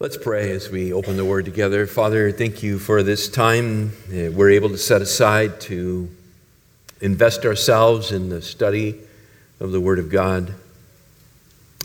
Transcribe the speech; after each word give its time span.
Let's 0.00 0.16
pray 0.16 0.52
as 0.52 0.70
we 0.70 0.92
open 0.92 1.16
the 1.16 1.24
word 1.24 1.44
together. 1.44 1.84
Father, 1.84 2.30
thank 2.30 2.62
you 2.62 2.78
for 2.78 3.02
this 3.02 3.28
time 3.28 3.94
we're 4.08 4.50
able 4.50 4.68
to 4.68 4.78
set 4.78 5.02
aside 5.02 5.60
to 5.62 6.08
invest 7.00 7.44
ourselves 7.44 8.12
in 8.12 8.28
the 8.28 8.40
study 8.40 8.94
of 9.58 9.72
the 9.72 9.80
Word 9.80 9.98
of 9.98 10.08
God. 10.08 10.54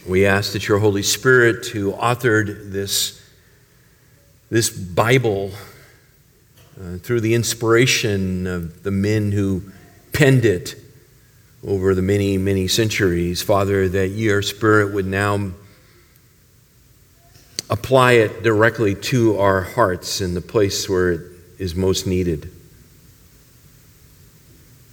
We 0.08 0.28
ask 0.28 0.54
that 0.54 0.68
your 0.68 0.78
Holy 0.78 1.02
Spirit, 1.02 1.66
who 1.66 1.94
authored 1.94 2.72
this, 2.72 3.20
this 4.52 4.70
Bible 4.70 5.50
uh, 6.80 6.98
through 6.98 7.22
the 7.22 7.34
inspiration 7.34 8.46
of 8.46 8.84
the 8.84 8.92
men 8.92 9.32
who 9.32 9.64
penned 10.12 10.46
it 10.46 10.76
over 11.66 11.96
the 11.96 12.04
many, 12.04 12.38
many 12.38 12.68
centuries, 12.68 13.42
Father, 13.42 13.90
that 13.90 14.10
your 14.10 14.44
Spirit 14.44 14.94
would 14.94 15.08
now 15.08 15.54
apply 17.74 18.12
it 18.12 18.44
directly 18.44 18.94
to 18.94 19.40
our 19.40 19.62
hearts 19.62 20.22
in 20.22 20.36
the 20.36 20.42
place 20.42 20.88
where 20.88 21.12
it 21.14 21.22
is 21.58 21.74
most 21.74 22.06
needed. 22.06 22.52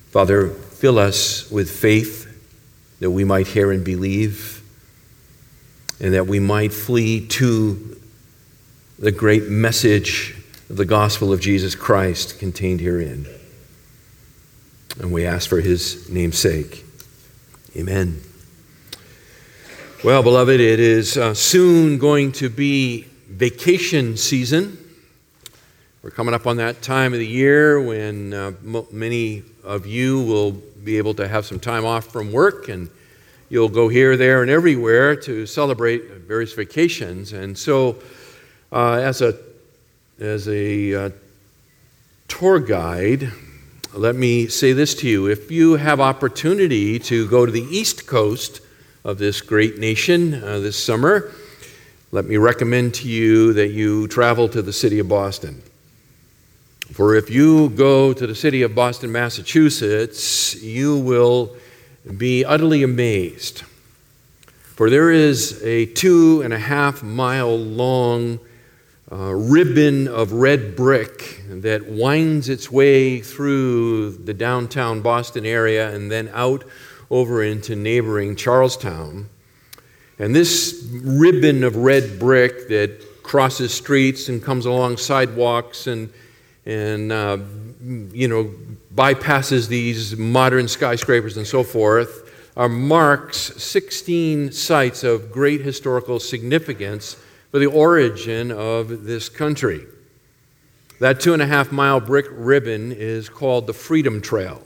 Father, 0.09 0.49
fill 0.49 0.99
us 0.99 1.51
with 1.51 1.71
faith 1.71 2.27
that 3.01 3.11
we 3.11 3.23
might 3.23 3.47
hear 3.47 3.71
and 3.71 3.85
believe, 3.85 4.63
and 6.01 6.15
that 6.15 6.27
we 6.27 6.41
might 6.41 6.73
flee 6.73 7.27
to 7.27 8.01
the 8.99 9.13
great 9.13 9.47
message 9.47 10.35
of 10.71 10.79
the 10.79 10.87
gospel 10.87 11.35
of 11.35 11.41
Jesus 11.41 11.75
Christ 11.75 12.39
contained 12.39 12.81
herein. 12.81 13.27
And 14.99 15.13
we 15.13 15.27
ask 15.27 15.51
for 15.51 15.61
his 15.61 16.09
name's 16.09 16.39
sake. 16.39 16.83
Amen. 17.77 18.23
Well, 20.03 20.23
beloved, 20.23 20.61
it 20.61 20.81
is 20.81 21.19
uh, 21.19 21.35
soon 21.35 21.99
going 21.99 22.33
to 22.33 22.49
be 22.49 23.03
vacation 23.29 24.17
season. 24.17 24.79
We're 26.03 26.11
coming 26.11 26.33
up 26.33 26.47
on 26.47 26.57
that 26.57 26.81
time 26.81 27.13
of 27.13 27.19
the 27.19 27.27
year 27.27 27.79
when 27.83 28.33
uh, 28.33 28.53
m- 28.65 28.87
many 28.91 29.43
of 29.63 29.85
you 29.85 30.23
will 30.23 30.53
be 30.53 30.97
able 30.97 31.13
to 31.17 31.29
have 31.29 31.45
some 31.45 31.61
time 31.61 31.85
off 31.85 32.07
from 32.07 32.33
work 32.33 32.71
and 32.71 32.89
you'll 33.51 33.69
go 33.69 33.89
here, 33.89 34.17
there, 34.17 34.41
and 34.41 34.51
everywhere 34.51 35.17
to 35.17 35.45
celebrate 35.45 36.11
various 36.11 36.55
vacations. 36.55 37.35
And 37.35 37.59
so, 37.59 37.99
uh, 38.73 38.93
as 38.93 39.21
a, 39.21 39.39
as 40.19 40.49
a 40.49 40.95
uh, 40.95 41.11
tour 42.27 42.59
guide, 42.59 43.31
let 43.93 44.17
me 44.17 44.47
say 44.47 44.73
this 44.73 44.95
to 44.95 45.07
you. 45.07 45.27
If 45.27 45.51
you 45.51 45.77
have 45.77 46.01
opportunity 46.01 46.99
to 47.01 47.29
go 47.29 47.45
to 47.45 47.53
the 47.53 47.65
East 47.65 48.07
Coast, 48.07 48.63
of 49.05 49.19
this 49.19 49.41
great 49.41 49.79
nation 49.79 50.35
uh, 50.43 50.59
this 50.59 50.77
summer, 50.77 51.33
let 52.13 52.25
me 52.25 52.37
recommend 52.37 52.95
to 52.95 53.09
you 53.09 53.53
that 53.55 53.69
you 53.69 54.09
travel 54.09 54.49
to 54.49 54.63
the 54.63 54.73
city 54.73 54.99
of 54.99 55.09
Boston. 55.09 55.63
For 56.93 57.15
if 57.15 57.31
you 57.31 57.71
go 57.71 58.13
to 58.13 58.27
the 58.27 58.35
city 58.35 58.63
of 58.63 58.75
Boston, 58.75 59.13
Massachusetts, 59.13 60.61
you 60.61 60.99
will 60.99 61.55
be 62.17 62.45
utterly 62.45 62.83
amazed. 62.83 63.63
For 64.75 64.91
there 64.91 65.11
is 65.11 65.63
a 65.63 65.87
two 65.87 66.43
and 66.43 66.53
a 66.53 66.59
half 66.59 67.03
mile 67.03 67.57
long 67.57 68.41
uh, 69.13 69.33
ribbon 69.35 70.09
of 70.09 70.33
red 70.33 70.75
brick 70.75 71.43
that 71.49 71.89
winds 71.89 72.49
its 72.49 72.71
way 72.71 73.21
through 73.21 74.13
the 74.13 74.35
downtown 74.35 75.01
Boston 75.01 75.47
area 75.47 75.95
and 75.95 76.11
then 76.11 76.31
out 76.33 76.65
over 77.11 77.43
into 77.43 77.75
neighboring 77.75 78.37
Charlestown. 78.37 79.29
And 80.19 80.35
this 80.35 80.87
ribbon 81.03 81.65
of 81.65 81.77
red 81.77 82.19
brick 82.19 82.69
that 82.69 83.23
crosses 83.23 83.73
streets 83.73 84.29
and 84.29 84.43
comes 84.43 84.67
along 84.67 84.99
sidewalks 84.99 85.87
and, 85.87 86.13
and 86.67 87.11
uh, 87.11 87.39
you 88.13 88.29
know, 88.29 88.53
bypasses 88.95 89.69
these 89.69 90.17
modern 90.17 90.69
skyscrapers 90.69 91.37
and 91.37 91.47
so 91.47 91.63
forth, 91.63 92.29
are 92.57 92.69
marks 92.69 93.39
16 93.63 94.53
sites 94.53 95.05
of 95.05 95.33
great 95.33 95.63
historical 95.63 96.21
significance 96.21 97.17
for 97.51 97.59
the 97.59 97.67
origin 97.67 98.53
of 98.53 99.05
this 99.05 99.29
country. 99.29 99.87
That 100.99 101.21
two 101.21 101.33
and 101.33 101.41
a 101.41 101.47
half 101.47 101.73
mile 101.73 102.01
brick 102.01 102.27
ribbon 102.31 102.93
is 102.93 103.29
called 103.29 103.67
the 103.67 103.73
Freedom 103.73 104.21
Trail 104.21 104.63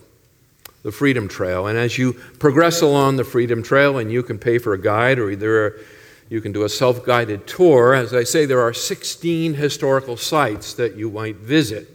the 0.84 0.92
Freedom 0.92 1.26
Trail. 1.26 1.66
And 1.66 1.76
as 1.76 1.98
you 1.98 2.12
progress 2.38 2.82
along 2.82 3.16
the 3.16 3.24
Freedom 3.24 3.62
Trail, 3.62 3.98
and 3.98 4.12
you 4.12 4.22
can 4.22 4.38
pay 4.38 4.58
for 4.58 4.74
a 4.74 4.80
guide 4.80 5.18
or 5.18 5.30
either 5.30 5.80
you 6.28 6.40
can 6.40 6.52
do 6.52 6.62
a 6.62 6.68
self 6.68 7.04
guided 7.04 7.46
tour, 7.46 7.94
as 7.94 8.14
I 8.14 8.22
say, 8.22 8.46
there 8.46 8.60
are 8.60 8.72
16 8.72 9.54
historical 9.54 10.16
sites 10.16 10.74
that 10.74 10.94
you 10.94 11.10
might 11.10 11.36
visit. 11.36 11.90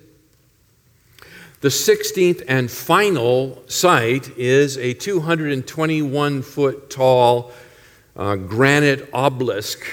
The 1.61 1.69
16th 1.69 2.43
and 2.47 2.71
final 2.71 3.63
site 3.67 4.29
is 4.37 4.77
a 4.77 4.93
221 4.93 6.41
foot 6.41 6.89
tall 6.89 7.51
uh, 8.15 8.35
granite 8.37 9.09
obelisk 9.13 9.85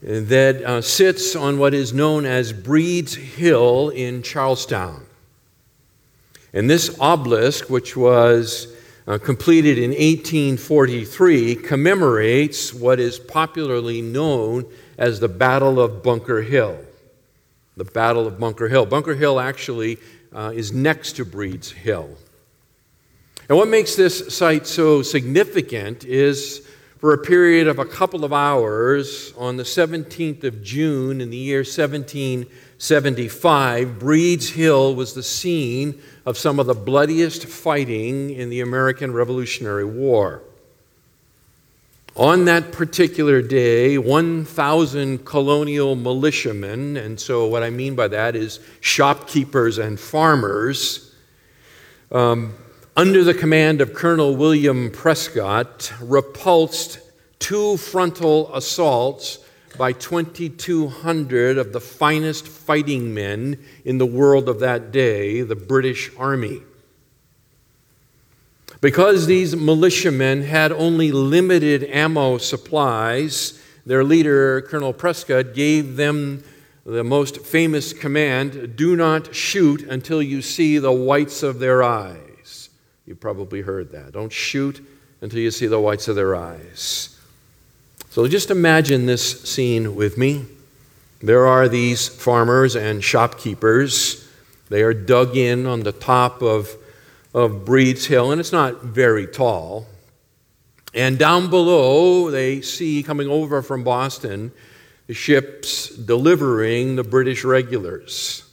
that 0.00 0.62
uh, 0.62 0.80
sits 0.80 1.34
on 1.34 1.58
what 1.58 1.74
is 1.74 1.92
known 1.92 2.24
as 2.24 2.52
Breed's 2.52 3.14
Hill 3.14 3.88
in 3.88 4.22
Charlestown. 4.22 5.06
And 6.54 6.70
this 6.70 6.96
obelisk, 7.00 7.68
which 7.68 7.96
was 7.96 8.74
uh, 9.08 9.18
completed 9.18 9.76
in 9.76 9.90
1843, 9.90 11.56
commemorates 11.56 12.72
what 12.72 13.00
is 13.00 13.18
popularly 13.18 14.00
known 14.00 14.64
as 14.96 15.18
the 15.18 15.28
Battle 15.28 15.80
of 15.80 16.04
Bunker 16.04 16.42
Hill. 16.42 16.78
The 17.76 17.84
Battle 17.84 18.28
of 18.28 18.38
Bunker 18.38 18.68
Hill. 18.68 18.86
Bunker 18.86 19.16
Hill 19.16 19.40
actually 19.40 19.98
uh, 20.32 20.52
is 20.54 20.72
next 20.72 21.16
to 21.16 21.24
Breed's 21.24 21.72
Hill. 21.72 22.08
And 23.48 23.58
what 23.58 23.66
makes 23.66 23.96
this 23.96 24.32
site 24.34 24.68
so 24.68 25.02
significant 25.02 26.04
is 26.04 26.66
for 26.98 27.12
a 27.12 27.18
period 27.18 27.66
of 27.66 27.80
a 27.80 27.84
couple 27.84 28.24
of 28.24 28.32
hours 28.32 29.34
on 29.36 29.56
the 29.56 29.64
17th 29.64 30.44
of 30.44 30.62
June 30.62 31.20
in 31.20 31.30
the 31.30 31.36
year 31.36 31.64
1775, 32.84 33.98
Breed's 33.98 34.50
Hill 34.50 34.94
was 34.94 35.14
the 35.14 35.22
scene 35.22 36.02
of 36.26 36.36
some 36.36 36.60
of 36.60 36.66
the 36.66 36.74
bloodiest 36.74 37.46
fighting 37.46 38.28
in 38.28 38.50
the 38.50 38.60
American 38.60 39.14
Revolutionary 39.14 39.86
War. 39.86 40.42
On 42.14 42.44
that 42.44 42.72
particular 42.72 43.40
day, 43.40 43.96
1,000 43.96 45.24
colonial 45.24 45.96
militiamen, 45.96 46.98
and 46.98 47.18
so 47.18 47.46
what 47.46 47.62
I 47.62 47.70
mean 47.70 47.94
by 47.94 48.06
that 48.08 48.36
is 48.36 48.60
shopkeepers 48.80 49.78
and 49.78 49.98
farmers, 49.98 51.14
um, 52.12 52.52
under 52.98 53.24
the 53.24 53.32
command 53.32 53.80
of 53.80 53.94
Colonel 53.94 54.36
William 54.36 54.90
Prescott, 54.90 55.90
repulsed 56.02 56.98
two 57.38 57.78
frontal 57.78 58.54
assaults 58.54 59.38
by 59.76 59.92
2,200 59.92 61.58
of 61.58 61.72
the 61.72 61.80
finest 61.80 62.46
fighting 62.46 63.14
men 63.14 63.58
in 63.84 63.98
the 63.98 64.06
world 64.06 64.48
of 64.48 64.60
that 64.60 64.92
day, 64.92 65.42
the 65.42 65.56
British 65.56 66.10
Army. 66.16 66.60
Because 68.80 69.26
these 69.26 69.56
militiamen 69.56 70.42
had 70.42 70.70
only 70.70 71.10
limited 71.10 71.84
ammo 71.84 72.38
supplies, 72.38 73.60
their 73.86 74.04
leader, 74.04 74.60
Colonel 74.62 74.92
Prescott, 74.92 75.54
gave 75.54 75.96
them 75.96 76.44
the 76.84 77.04
most 77.04 77.40
famous 77.40 77.92
command 77.92 78.76
do 78.76 78.94
not 78.94 79.34
shoot 79.34 79.82
until 79.82 80.22
you 80.22 80.42
see 80.42 80.78
the 80.78 80.92
whites 80.92 81.42
of 81.42 81.58
their 81.58 81.82
eyes. 81.82 82.68
You 83.06 83.14
probably 83.14 83.62
heard 83.62 83.92
that. 83.92 84.12
Don't 84.12 84.32
shoot 84.32 84.86
until 85.20 85.38
you 85.38 85.50
see 85.50 85.66
the 85.66 85.80
whites 85.80 86.08
of 86.08 86.16
their 86.16 86.36
eyes. 86.36 87.13
So 88.14 88.28
just 88.28 88.52
imagine 88.52 89.06
this 89.06 89.40
scene 89.42 89.96
with 89.96 90.16
me. 90.16 90.44
There 91.20 91.48
are 91.48 91.68
these 91.68 92.06
farmers 92.06 92.76
and 92.76 93.02
shopkeepers. 93.02 94.24
They 94.68 94.82
are 94.84 94.94
dug 94.94 95.36
in 95.36 95.66
on 95.66 95.80
the 95.80 95.90
top 95.90 96.40
of, 96.40 96.76
of 97.34 97.64
Breed's 97.64 98.06
Hill, 98.06 98.30
and 98.30 98.40
it's 98.40 98.52
not 98.52 98.82
very 98.84 99.26
tall. 99.26 99.88
And 100.94 101.18
down 101.18 101.50
below, 101.50 102.30
they 102.30 102.60
see 102.60 103.02
coming 103.02 103.28
over 103.28 103.62
from 103.62 103.82
Boston 103.82 104.52
the 105.08 105.14
ships 105.14 105.88
delivering 105.88 106.94
the 106.94 107.02
British 107.02 107.42
regulars. 107.42 108.48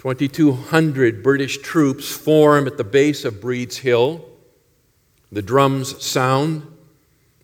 2,200 0.00 1.22
British 1.22 1.56
troops 1.62 2.14
form 2.14 2.66
at 2.66 2.76
the 2.76 2.84
base 2.84 3.24
of 3.24 3.40
Breed's 3.40 3.78
Hill. 3.78 4.22
The 5.32 5.40
drums 5.40 6.04
sound. 6.04 6.69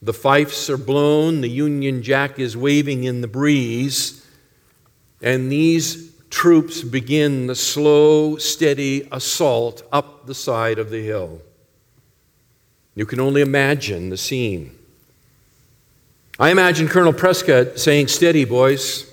The 0.03 0.13
fifes 0.13 0.69
are 0.69 0.77
blown, 0.77 1.41
the 1.41 1.49
Union 1.49 2.03
Jack 2.03 2.39
is 2.39 2.57
waving 2.57 3.05
in 3.05 3.23
the 3.23 3.29
breeze, 3.29 4.27
and 5.23 5.51
these 5.51 6.13
troops 6.31 6.83
begin 6.83 7.47
the 7.47 7.55
slow, 7.55 8.37
steady 8.37 9.09
assault 9.11 9.83
up 9.91 10.27
the 10.27 10.35
side 10.35 10.79
of 10.79 10.91
the 10.91 11.03
hill. 11.03 11.41
You 12.95 13.07
can 13.07 13.21
only 13.21 13.41
imagine 13.41 14.11
the 14.11 14.17
scene. 14.17 14.77
I 16.39 16.51
imagine 16.51 16.89
Colonel 16.89 17.13
Prescott 17.13 17.79
saying, 17.79 18.09
Steady, 18.09 18.45
boys. 18.45 19.11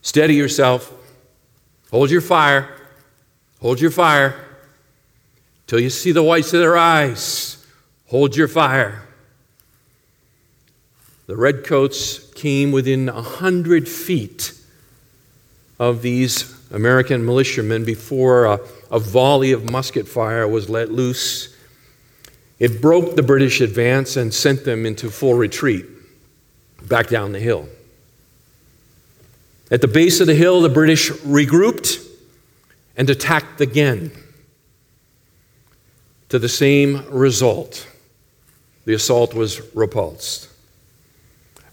Steady 0.00 0.34
yourself. 0.34 0.92
Hold 1.90 2.10
your 2.10 2.20
fire. 2.20 2.70
Hold 3.60 3.80
your 3.80 3.90
fire. 3.90 4.42
Till 5.66 5.80
you 5.80 5.90
see 5.90 6.12
the 6.12 6.22
whites 6.22 6.52
of 6.52 6.60
their 6.60 6.76
eyes. 6.76 7.66
Hold 8.06 8.36
your 8.36 8.48
fire. 8.48 9.05
The 11.26 11.36
redcoats 11.36 12.18
came 12.34 12.70
within 12.70 13.08
a 13.08 13.20
hundred 13.20 13.88
feet 13.88 14.52
of 15.78 16.02
these 16.02 16.54
American 16.70 17.24
militiamen 17.24 17.84
before 17.84 18.44
a, 18.44 18.60
a 18.90 18.98
volley 18.98 19.52
of 19.52 19.70
musket 19.70 20.06
fire 20.06 20.46
was 20.46 20.70
let 20.70 20.90
loose. 20.90 21.54
It 22.58 22.80
broke 22.80 23.16
the 23.16 23.22
British 23.22 23.60
advance 23.60 24.16
and 24.16 24.32
sent 24.32 24.64
them 24.64 24.86
into 24.86 25.10
full 25.10 25.34
retreat 25.34 25.84
back 26.82 27.08
down 27.08 27.32
the 27.32 27.40
hill. 27.40 27.68
At 29.70 29.80
the 29.80 29.88
base 29.88 30.20
of 30.20 30.28
the 30.28 30.34
hill, 30.34 30.60
the 30.60 30.68
British 30.68 31.10
regrouped 31.10 32.06
and 32.96 33.10
attacked 33.10 33.60
again. 33.60 34.12
To 36.28 36.38
the 36.38 36.48
same 36.48 37.04
result, 37.10 37.86
the 38.84 38.94
assault 38.94 39.34
was 39.34 39.60
repulsed. 39.74 40.48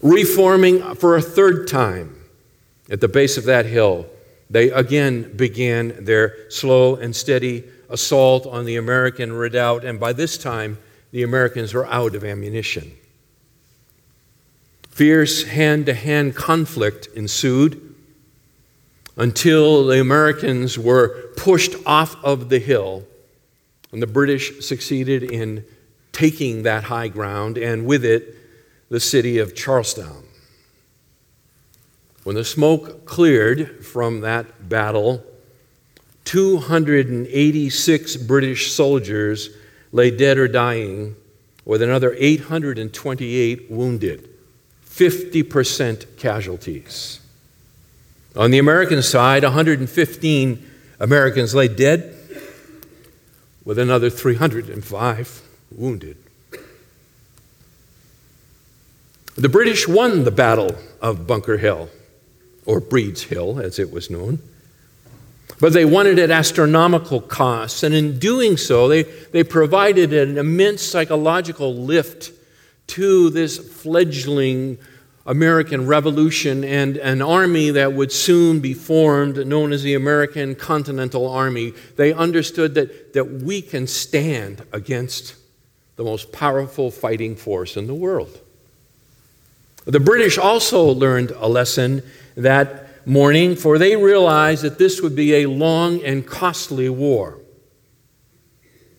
Reforming 0.04 0.96
for 0.96 1.16
a 1.16 1.22
third 1.22 1.66
time 1.66 2.14
at 2.90 3.00
the 3.00 3.08
base 3.08 3.38
of 3.38 3.44
that 3.44 3.64
hill, 3.64 4.04
they 4.50 4.70
again 4.70 5.34
began 5.34 6.04
their 6.04 6.50
slow 6.50 6.96
and 6.96 7.16
steady 7.16 7.64
assault 7.88 8.46
on 8.46 8.66
the 8.66 8.76
American 8.76 9.32
redoubt, 9.32 9.82
and 9.82 9.98
by 9.98 10.12
this 10.12 10.36
time, 10.36 10.76
the 11.10 11.22
Americans 11.22 11.72
were 11.72 11.86
out 11.86 12.14
of 12.14 12.22
ammunition. 12.22 12.92
Fierce 14.90 15.44
hand 15.44 15.86
to 15.86 15.94
hand 15.94 16.36
conflict 16.36 17.08
ensued 17.16 17.94
until 19.16 19.86
the 19.86 20.02
Americans 20.02 20.78
were 20.78 21.30
pushed 21.38 21.76
off 21.86 22.22
of 22.22 22.50
the 22.50 22.58
hill, 22.58 23.04
and 23.90 24.02
the 24.02 24.06
British 24.06 24.62
succeeded 24.66 25.22
in 25.22 25.64
taking 26.12 26.64
that 26.64 26.84
high 26.84 27.08
ground, 27.08 27.56
and 27.56 27.86
with 27.86 28.04
it, 28.04 28.43
the 28.94 29.00
city 29.00 29.38
of 29.38 29.56
Charlestown. 29.56 30.22
When 32.22 32.36
the 32.36 32.44
smoke 32.44 33.04
cleared 33.04 33.84
from 33.84 34.20
that 34.20 34.68
battle, 34.68 35.24
286 36.26 38.16
British 38.18 38.70
soldiers 38.70 39.50
lay 39.90 40.12
dead 40.12 40.38
or 40.38 40.46
dying, 40.46 41.16
with 41.64 41.82
another 41.82 42.14
828 42.16 43.68
wounded, 43.68 44.28
50% 44.86 46.16
casualties. 46.16 47.18
On 48.36 48.52
the 48.52 48.60
American 48.60 49.02
side, 49.02 49.42
115 49.42 50.70
Americans 51.00 51.52
lay 51.52 51.66
dead, 51.66 52.16
with 53.64 53.80
another 53.80 54.08
305 54.08 55.42
wounded. 55.72 56.23
The 59.36 59.48
British 59.48 59.88
won 59.88 60.22
the 60.22 60.30
Battle 60.30 60.76
of 61.00 61.26
Bunker 61.26 61.56
Hill 61.56 61.88
or 62.66 62.78
Breed's 62.78 63.24
Hill, 63.24 63.58
as 63.58 63.78
it 63.78 63.92
was 63.92 64.08
known. 64.08 64.38
But 65.60 65.72
they 65.72 65.84
won 65.84 66.06
it 66.06 66.18
at 66.18 66.30
astronomical 66.30 67.20
costs, 67.20 67.82
and 67.82 67.94
in 67.94 68.18
doing 68.18 68.56
so, 68.56 68.88
they, 68.88 69.02
they 69.02 69.44
provided 69.44 70.12
an 70.12 70.38
immense 70.38 70.82
psychological 70.82 71.74
lift 71.74 72.30
to 72.88 73.30
this 73.30 73.58
fledgling 73.58 74.78
American 75.26 75.86
Revolution 75.86 76.62
and 76.64 76.96
an 76.98 77.22
army 77.22 77.70
that 77.70 77.92
would 77.92 78.12
soon 78.12 78.60
be 78.60 78.74
formed, 78.74 79.46
known 79.46 79.72
as 79.72 79.82
the 79.82 79.94
American 79.94 80.54
Continental 80.54 81.28
Army. 81.28 81.72
They 81.96 82.12
understood 82.12 82.74
that, 82.74 83.14
that 83.14 83.42
we 83.42 83.62
can 83.62 83.86
stand 83.86 84.64
against 84.72 85.34
the 85.96 86.04
most 86.04 86.30
powerful 86.30 86.90
fighting 86.90 87.36
force 87.36 87.76
in 87.76 87.86
the 87.86 87.94
world. 87.94 88.40
The 89.84 90.00
British 90.00 90.38
also 90.38 90.84
learned 90.84 91.30
a 91.32 91.48
lesson 91.48 92.02
that 92.36 93.06
morning, 93.06 93.54
for 93.54 93.78
they 93.78 93.96
realized 93.96 94.62
that 94.62 94.78
this 94.78 95.02
would 95.02 95.14
be 95.14 95.34
a 95.34 95.46
long 95.46 96.02
and 96.02 96.26
costly 96.26 96.88
war. 96.88 97.38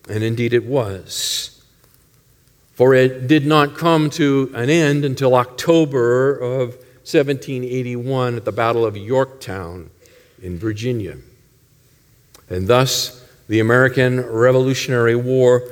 And 0.07 0.23
indeed 0.23 0.53
it 0.53 0.65
was. 0.65 1.63
For 2.73 2.93
it 2.93 3.27
did 3.27 3.47
not 3.47 3.77
come 3.77 4.09
to 4.11 4.51
an 4.53 4.69
end 4.69 5.05
until 5.05 5.33
October 5.35 6.37
of 6.37 6.75
1781 7.05 8.35
at 8.35 8.45
the 8.45 8.51
Battle 8.51 8.85
of 8.85 8.97
Yorktown 8.97 9.89
in 10.41 10.59
Virginia. 10.59 11.17
And 12.49 12.67
thus, 12.67 13.23
the 13.47 13.59
American 13.59 14.19
Revolutionary 14.21 15.15
War 15.15 15.63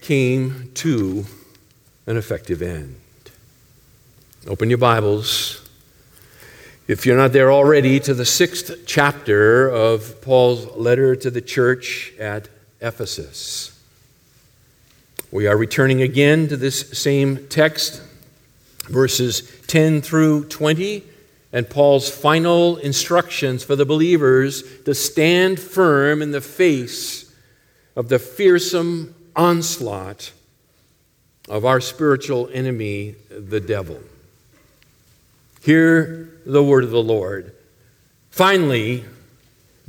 came 0.00 0.70
to 0.74 1.24
an 2.06 2.16
effective 2.16 2.62
end. 2.62 2.99
Open 4.46 4.70
your 4.70 4.78
Bibles 4.78 5.68
if 6.88 7.04
you're 7.04 7.16
not 7.16 7.34
there 7.34 7.52
already, 7.52 8.00
to 8.00 8.14
the 8.14 8.24
sixth 8.24 8.86
chapter 8.86 9.68
of 9.68 10.22
Paul's 10.22 10.64
letter 10.78 11.14
to 11.14 11.30
the 11.30 11.42
church 11.42 12.14
at 12.18 12.48
Ephesus. 12.80 13.78
We 15.30 15.46
are 15.46 15.58
returning 15.58 16.00
again 16.00 16.48
to 16.48 16.56
this 16.56 16.98
same 16.98 17.48
text, 17.48 18.02
verses 18.88 19.42
10 19.66 20.00
through 20.00 20.46
20, 20.46 21.04
and 21.52 21.68
Paul's 21.68 22.08
final 22.08 22.78
instructions 22.78 23.62
for 23.62 23.76
the 23.76 23.84
believers 23.84 24.64
to 24.84 24.94
stand 24.94 25.60
firm 25.60 26.22
in 26.22 26.30
the 26.30 26.40
face 26.40 27.30
of 27.94 28.08
the 28.08 28.18
fearsome 28.18 29.14
onslaught 29.36 30.32
of 31.46 31.66
our 31.66 31.82
spiritual 31.82 32.48
enemy, 32.54 33.16
the 33.28 33.60
devil. 33.60 34.00
Hear 35.60 36.40
the 36.46 36.62
word 36.62 36.84
of 36.84 36.90
the 36.90 37.02
Lord. 37.02 37.54
Finally, 38.30 39.04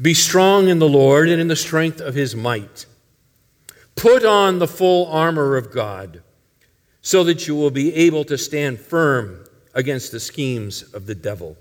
be 0.02 0.14
strong 0.14 0.68
in 0.68 0.80
the 0.80 0.90
Lord 0.90 1.30
and 1.30 1.40
in 1.40 1.48
the 1.48 1.56
strength 1.56 2.02
of 2.02 2.14
his 2.14 2.36
might. 2.36 2.86
Put 3.96 4.26
on 4.26 4.60
the 4.60 4.68
full 4.68 5.08
armor 5.08 5.56
of 5.56 5.72
God 5.72 6.24
so 7.02 7.24
that 7.24 7.48
you 7.48 7.56
will 7.56 7.72
be 7.72 7.94
able 7.96 8.26
to 8.26 8.38
stand 8.38 8.80
firm 8.80 9.46
against 9.74 10.12
the 10.12 10.20
schemes 10.20 10.84
of 10.94 11.06
the 11.06 11.16
devil. 11.16 11.56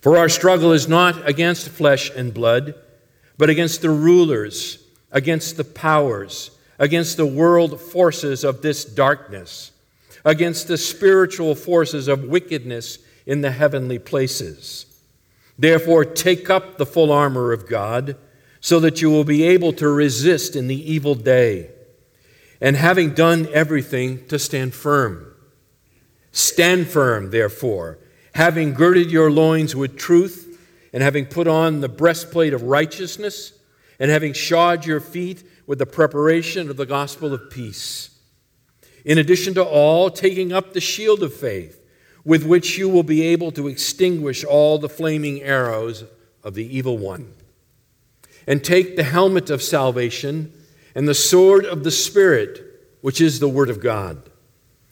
For 0.00 0.16
our 0.16 0.28
struggle 0.28 0.72
is 0.72 0.88
not 0.88 1.28
against 1.28 1.68
flesh 1.68 2.10
and 2.14 2.34
blood, 2.34 2.74
but 3.36 3.50
against 3.50 3.82
the 3.82 3.90
rulers, 3.90 4.82
against 5.12 5.56
the 5.56 5.64
powers, 5.64 6.50
against 6.78 7.16
the 7.16 7.26
world 7.26 7.80
forces 7.80 8.44
of 8.44 8.62
this 8.62 8.84
darkness 8.84 9.72
against 10.28 10.68
the 10.68 10.76
spiritual 10.76 11.54
forces 11.54 12.06
of 12.06 12.22
wickedness 12.22 12.98
in 13.24 13.40
the 13.40 13.50
heavenly 13.50 13.98
places. 13.98 14.84
Therefore, 15.58 16.04
take 16.04 16.50
up 16.50 16.76
the 16.76 16.84
full 16.84 17.10
armor 17.10 17.50
of 17.50 17.66
God 17.66 18.14
so 18.60 18.78
that 18.80 19.00
you 19.00 19.08
will 19.08 19.24
be 19.24 19.42
able 19.44 19.72
to 19.72 19.88
resist 19.88 20.54
in 20.54 20.66
the 20.66 20.92
evil 20.92 21.14
day, 21.14 21.70
and 22.60 22.76
having 22.76 23.14
done 23.14 23.48
everything, 23.54 24.26
to 24.26 24.38
stand 24.38 24.74
firm. 24.74 25.34
Stand 26.30 26.88
firm, 26.88 27.30
therefore, 27.30 27.98
having 28.34 28.74
girded 28.74 29.10
your 29.10 29.30
loins 29.30 29.74
with 29.74 29.96
truth, 29.96 30.60
and 30.92 31.02
having 31.02 31.24
put 31.24 31.48
on 31.48 31.80
the 31.80 31.88
breastplate 31.88 32.52
of 32.52 32.64
righteousness, 32.64 33.54
and 33.98 34.10
having 34.10 34.34
shod 34.34 34.84
your 34.84 35.00
feet 35.00 35.42
with 35.66 35.78
the 35.78 35.86
preparation 35.86 36.68
of 36.68 36.76
the 36.76 36.84
gospel 36.84 37.32
of 37.32 37.48
peace. 37.48 38.10
In 39.08 39.16
addition 39.16 39.54
to 39.54 39.64
all, 39.64 40.10
taking 40.10 40.52
up 40.52 40.74
the 40.74 40.82
shield 40.82 41.22
of 41.22 41.32
faith, 41.32 41.82
with 42.26 42.44
which 42.44 42.76
you 42.76 42.90
will 42.90 43.02
be 43.02 43.22
able 43.22 43.50
to 43.52 43.66
extinguish 43.66 44.44
all 44.44 44.76
the 44.76 44.88
flaming 44.88 45.40
arrows 45.40 46.04
of 46.44 46.52
the 46.52 46.76
evil 46.76 46.98
one. 46.98 47.32
And 48.46 48.62
take 48.62 48.96
the 48.96 49.04
helmet 49.04 49.48
of 49.48 49.62
salvation 49.62 50.52
and 50.94 51.08
the 51.08 51.14
sword 51.14 51.64
of 51.64 51.84
the 51.84 51.90
Spirit, 51.90 52.60
which 53.00 53.18
is 53.18 53.40
the 53.40 53.48
Word 53.48 53.70
of 53.70 53.80
God. 53.80 54.28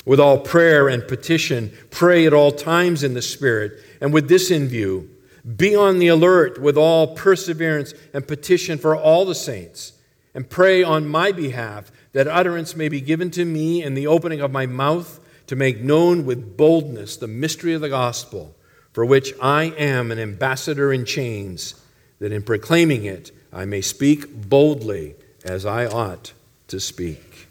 With 0.06 0.18
all 0.18 0.38
prayer 0.38 0.88
and 0.88 1.06
petition, 1.06 1.70
pray 1.90 2.24
at 2.26 2.32
all 2.32 2.52
times 2.52 3.02
in 3.02 3.12
the 3.12 3.20
Spirit, 3.20 3.78
and 4.00 4.14
with 4.14 4.30
this 4.30 4.50
in 4.50 4.66
view, 4.66 5.10
be 5.56 5.76
on 5.76 5.98
the 5.98 6.08
alert 6.08 6.58
with 6.58 6.78
all 6.78 7.14
perseverance 7.14 7.92
and 8.14 8.26
petition 8.26 8.78
for 8.78 8.96
all 8.96 9.26
the 9.26 9.34
saints, 9.34 9.92
and 10.32 10.48
pray 10.48 10.82
on 10.82 11.06
my 11.06 11.32
behalf 11.32 11.92
that 12.16 12.26
utterance 12.28 12.74
may 12.74 12.88
be 12.88 13.02
given 13.02 13.30
to 13.30 13.44
me 13.44 13.82
in 13.82 13.92
the 13.92 14.06
opening 14.06 14.40
of 14.40 14.50
my 14.50 14.64
mouth 14.64 15.20
to 15.46 15.54
make 15.54 15.82
known 15.82 16.24
with 16.24 16.56
boldness 16.56 17.18
the 17.18 17.26
mystery 17.26 17.74
of 17.74 17.82
the 17.82 17.90
gospel, 17.90 18.56
for 18.94 19.04
which 19.04 19.34
I 19.38 19.64
am 19.76 20.10
an 20.10 20.18
ambassador 20.18 20.94
in 20.94 21.04
chains, 21.04 21.74
that 22.18 22.32
in 22.32 22.42
proclaiming 22.42 23.04
it 23.04 23.32
I 23.52 23.66
may 23.66 23.82
speak 23.82 24.48
boldly 24.48 25.14
as 25.44 25.66
I 25.66 25.84
ought 25.84 26.32
to 26.68 26.80
speak. 26.80 27.48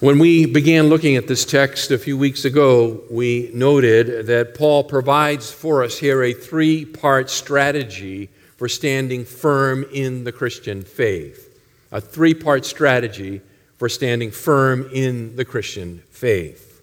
When 0.00 0.18
we 0.18 0.46
began 0.46 0.88
looking 0.88 1.16
at 1.16 1.28
this 1.28 1.44
text 1.44 1.90
a 1.90 1.98
few 1.98 2.16
weeks 2.16 2.46
ago, 2.46 3.02
we 3.10 3.50
noted 3.52 4.28
that 4.28 4.54
Paul 4.54 4.82
provides 4.82 5.52
for 5.52 5.84
us 5.84 5.98
here 5.98 6.22
a 6.22 6.32
three 6.32 6.86
part 6.86 7.28
strategy 7.28 8.30
for 8.58 8.68
standing 8.68 9.24
firm 9.24 9.86
in 9.94 10.24
the 10.24 10.32
Christian 10.32 10.82
faith. 10.82 11.58
A 11.90 12.00
three 12.00 12.34
part 12.34 12.66
strategy 12.66 13.40
for 13.78 13.88
standing 13.88 14.30
firm 14.30 14.90
in 14.92 15.36
the 15.36 15.44
Christian 15.44 16.02
faith. 16.10 16.82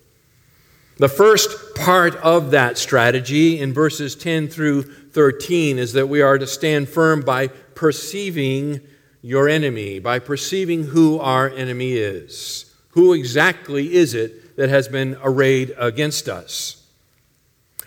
The 0.97 1.09
first 1.09 1.75
part 1.75 2.15
of 2.15 2.51
that 2.51 2.77
strategy 2.77 3.59
in 3.59 3.73
verses 3.73 4.15
10 4.15 4.47
through 4.47 4.83
13 4.83 5.77
is 5.77 5.91
that 5.93 6.07
we 6.07 6.21
are 6.21 6.37
to 6.37 6.47
stand 6.47 6.87
firm 6.87 7.19
by 7.19 7.47
perceiving 7.47 8.79
your 9.21 9.49
enemy, 9.49 9.99
by 9.99 10.19
perceiving 10.19 10.85
who 10.85 11.19
our 11.19 11.49
enemy 11.49 11.93
is. 11.93 12.73
Who 12.91 13.11
exactly 13.11 13.93
is 13.93 14.13
it 14.13 14.55
that 14.55 14.69
has 14.69 14.87
been 14.87 15.17
arrayed 15.21 15.75
against 15.77 16.29
us? 16.29 16.84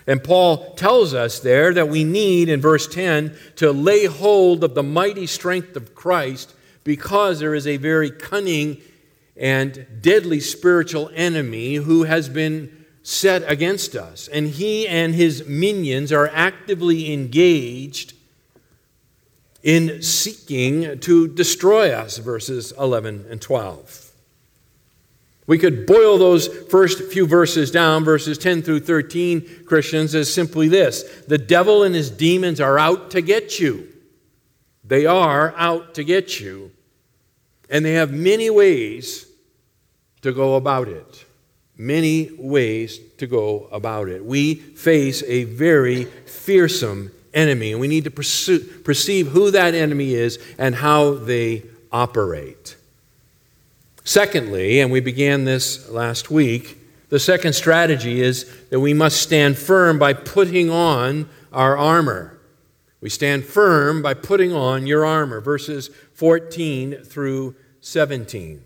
And 0.09 0.23
Paul 0.23 0.73
tells 0.73 1.13
us 1.13 1.39
there 1.39 1.71
that 1.71 1.87
we 1.87 2.03
need, 2.03 2.49
in 2.49 2.59
verse 2.59 2.87
10, 2.87 3.37
to 3.57 3.71
lay 3.71 4.05
hold 4.05 4.63
of 4.63 4.73
the 4.73 4.81
mighty 4.81 5.27
strength 5.27 5.75
of 5.75 5.93
Christ 5.93 6.55
because 6.83 7.39
there 7.39 7.53
is 7.53 7.67
a 7.67 7.77
very 7.77 8.09
cunning 8.09 8.81
and 9.37 9.85
deadly 10.01 10.39
spiritual 10.39 11.11
enemy 11.13 11.75
who 11.75 12.05
has 12.05 12.27
been 12.27 12.87
set 13.03 13.43
against 13.45 13.95
us. 13.95 14.27
And 14.27 14.47
he 14.47 14.87
and 14.87 15.13
his 15.13 15.47
minions 15.47 16.11
are 16.11 16.31
actively 16.33 17.13
engaged 17.13 18.13
in 19.61 20.01
seeking 20.01 20.99
to 21.01 21.27
destroy 21.27 21.91
us, 21.91 22.17
verses 22.17 22.73
11 22.79 23.27
and 23.29 23.39
12. 23.39 24.08
We 25.49 25.57
could 25.57 25.87
boil 25.87 26.19
those 26.19 26.47
first 26.47 27.11
few 27.11 27.25
verses 27.25 27.71
down, 27.71 28.03
verses 28.03 28.37
10 28.37 28.61
through 28.61 28.81
13, 28.81 29.63
Christians, 29.65 30.13
as 30.13 30.31
simply 30.31 30.67
this 30.67 31.01
The 31.27 31.39
devil 31.39 31.81
and 31.81 31.95
his 31.95 32.11
demons 32.11 32.61
are 32.61 32.77
out 32.77 33.09
to 33.11 33.21
get 33.21 33.59
you. 33.59 33.87
They 34.83 35.07
are 35.07 35.55
out 35.57 35.95
to 35.95 36.03
get 36.03 36.39
you. 36.39 36.69
And 37.67 37.83
they 37.83 37.93
have 37.93 38.13
many 38.13 38.51
ways 38.51 39.25
to 40.21 40.31
go 40.31 40.53
about 40.53 40.87
it. 40.87 41.25
Many 41.75 42.29
ways 42.37 42.99
to 43.17 43.25
go 43.25 43.69
about 43.71 44.07
it. 44.07 44.23
We 44.23 44.53
face 44.53 45.23
a 45.23 45.45
very 45.45 46.05
fearsome 46.27 47.09
enemy, 47.33 47.71
and 47.71 47.81
we 47.81 47.87
need 47.87 48.03
to 48.03 48.11
pursue, 48.11 48.59
perceive 48.59 49.29
who 49.29 49.49
that 49.49 49.73
enemy 49.73 50.13
is 50.13 50.37
and 50.59 50.75
how 50.75 51.15
they 51.15 51.63
operate. 51.91 52.75
Secondly, 54.09 54.79
and 54.79 54.91
we 54.91 55.01
began 55.01 55.43
this 55.43 55.87
last 55.87 56.31
week, 56.31 56.79
the 57.09 57.19
second 57.19 57.53
strategy 57.53 58.21
is 58.21 58.51
that 58.71 58.79
we 58.79 58.91
must 58.91 59.21
stand 59.21 59.55
firm 59.55 59.99
by 59.99 60.13
putting 60.13 60.71
on 60.71 61.29
our 61.53 61.77
armor. 61.77 62.39
We 63.01 63.09
stand 63.09 63.45
firm 63.45 64.01
by 64.01 64.15
putting 64.15 64.51
on 64.51 64.87
your 64.87 65.05
armor, 65.05 65.41
verses 65.41 65.91
14 66.15 67.03
through 67.03 67.55
17. 67.81 68.63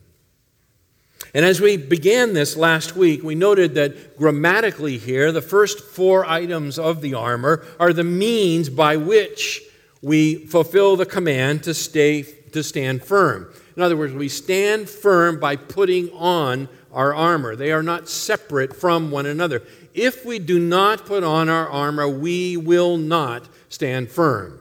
And 1.33 1.43
as 1.43 1.59
we 1.59 1.75
began 1.75 2.33
this 2.33 2.55
last 2.55 2.95
week, 2.95 3.21
we 3.21 3.35
noted 3.35 3.75
that 3.75 4.17
grammatically 4.17 4.97
here, 4.97 5.33
the 5.33 5.41
first 5.41 5.81
four 5.81 6.25
items 6.25 6.79
of 6.79 7.01
the 7.01 7.15
armor 7.15 7.65
are 7.81 7.91
the 7.91 8.05
means 8.05 8.69
by 8.69 8.95
which 8.95 9.61
we 10.01 10.45
fulfill 10.45 10.95
the 10.95 11.05
command 11.05 11.63
to, 11.63 11.73
stay, 11.73 12.21
to 12.53 12.63
stand 12.63 13.03
firm. 13.03 13.53
In 13.75 13.81
other 13.81 13.97
words, 13.97 14.13
we 14.13 14.29
stand 14.29 14.89
firm 14.89 15.39
by 15.39 15.55
putting 15.55 16.09
on 16.11 16.69
our 16.91 17.13
armor. 17.13 17.55
They 17.55 17.71
are 17.71 17.83
not 17.83 18.07
separate 18.07 18.75
from 18.75 19.09
one 19.09 19.25
another. 19.25 19.63
If 19.93 20.25
we 20.25 20.39
do 20.39 20.59
not 20.59 21.05
put 21.05 21.23
on 21.23 21.49
our 21.49 21.67
armor, 21.67 22.07
we 22.07 22.57
will 22.57 22.97
not 22.97 23.47
stand 23.69 24.09
firm. 24.09 24.59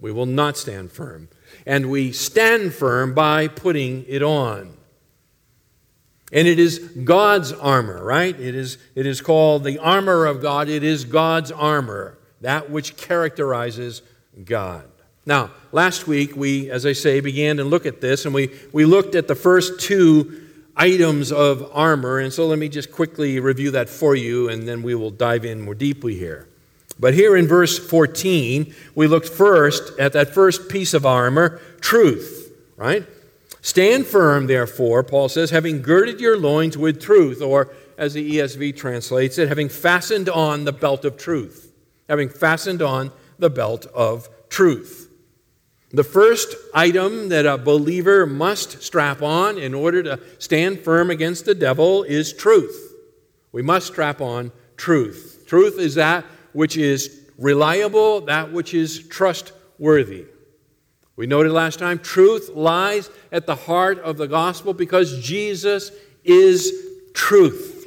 We 0.00 0.12
will 0.12 0.26
not 0.26 0.56
stand 0.56 0.92
firm. 0.92 1.28
And 1.64 1.90
we 1.90 2.12
stand 2.12 2.74
firm 2.74 3.14
by 3.14 3.48
putting 3.48 4.04
it 4.08 4.22
on. 4.22 4.76
And 6.32 6.48
it 6.48 6.58
is 6.58 6.78
God's 6.78 7.52
armor, 7.52 8.02
right? 8.02 8.38
It 8.38 8.54
is, 8.54 8.76
it 8.96 9.06
is 9.06 9.20
called 9.20 9.62
the 9.62 9.78
armor 9.78 10.26
of 10.26 10.42
God. 10.42 10.68
It 10.68 10.82
is 10.82 11.04
God's 11.04 11.52
armor, 11.52 12.18
that 12.40 12.70
which 12.70 12.96
characterizes 12.96 14.02
God. 14.44 14.90
Now, 15.26 15.50
last 15.72 16.06
week 16.06 16.36
we, 16.36 16.70
as 16.70 16.84
I 16.84 16.92
say, 16.92 17.20
began 17.20 17.56
to 17.56 17.64
look 17.64 17.86
at 17.86 18.00
this, 18.00 18.24
and 18.26 18.34
we, 18.34 18.50
we 18.72 18.84
looked 18.84 19.14
at 19.14 19.26
the 19.28 19.34
first 19.34 19.80
two 19.80 20.42
items 20.76 21.32
of 21.32 21.70
armor. 21.72 22.18
And 22.18 22.32
so 22.32 22.46
let 22.46 22.58
me 22.58 22.68
just 22.68 22.92
quickly 22.92 23.40
review 23.40 23.70
that 23.72 23.88
for 23.88 24.14
you, 24.14 24.48
and 24.48 24.68
then 24.68 24.82
we 24.82 24.94
will 24.94 25.10
dive 25.10 25.44
in 25.44 25.60
more 25.62 25.74
deeply 25.74 26.14
here. 26.14 26.48
But 26.98 27.14
here 27.14 27.36
in 27.36 27.46
verse 27.46 27.78
14, 27.78 28.74
we 28.94 29.06
looked 29.06 29.28
first 29.28 29.98
at 29.98 30.12
that 30.12 30.32
first 30.32 30.68
piece 30.68 30.94
of 30.94 31.04
armor, 31.04 31.60
truth, 31.80 32.52
right? 32.76 33.04
Stand 33.62 34.06
firm, 34.06 34.46
therefore, 34.46 35.02
Paul 35.02 35.28
says, 35.28 35.50
having 35.50 35.82
girded 35.82 36.20
your 36.20 36.36
loins 36.36 36.76
with 36.76 37.00
truth, 37.00 37.40
or 37.40 37.72
as 37.96 38.14
the 38.14 38.36
ESV 38.36 38.76
translates 38.76 39.38
it, 39.38 39.48
having 39.48 39.68
fastened 39.68 40.28
on 40.28 40.64
the 40.64 40.72
belt 40.72 41.04
of 41.04 41.16
truth. 41.16 41.72
Having 42.08 42.28
fastened 42.28 42.82
on 42.82 43.10
the 43.38 43.50
belt 43.50 43.86
of 43.86 44.28
truth. 44.48 45.10
The 45.94 46.02
first 46.02 46.56
item 46.74 47.28
that 47.28 47.46
a 47.46 47.56
believer 47.56 48.26
must 48.26 48.82
strap 48.82 49.22
on 49.22 49.58
in 49.58 49.74
order 49.74 50.02
to 50.02 50.18
stand 50.40 50.80
firm 50.80 51.08
against 51.08 51.44
the 51.44 51.54
devil 51.54 52.02
is 52.02 52.32
truth. 52.32 52.94
We 53.52 53.62
must 53.62 53.86
strap 53.86 54.20
on 54.20 54.50
truth. 54.76 55.44
Truth 55.46 55.78
is 55.78 55.94
that 55.94 56.24
which 56.52 56.76
is 56.76 57.20
reliable, 57.38 58.22
that 58.22 58.50
which 58.50 58.74
is 58.74 59.06
trustworthy. 59.06 60.24
We 61.14 61.28
noted 61.28 61.52
last 61.52 61.78
time 61.78 62.00
truth 62.00 62.50
lies 62.52 63.08
at 63.30 63.46
the 63.46 63.54
heart 63.54 64.00
of 64.00 64.16
the 64.16 64.26
gospel 64.26 64.74
because 64.74 65.24
Jesus 65.24 65.92
is 66.24 66.72
truth. 67.12 67.86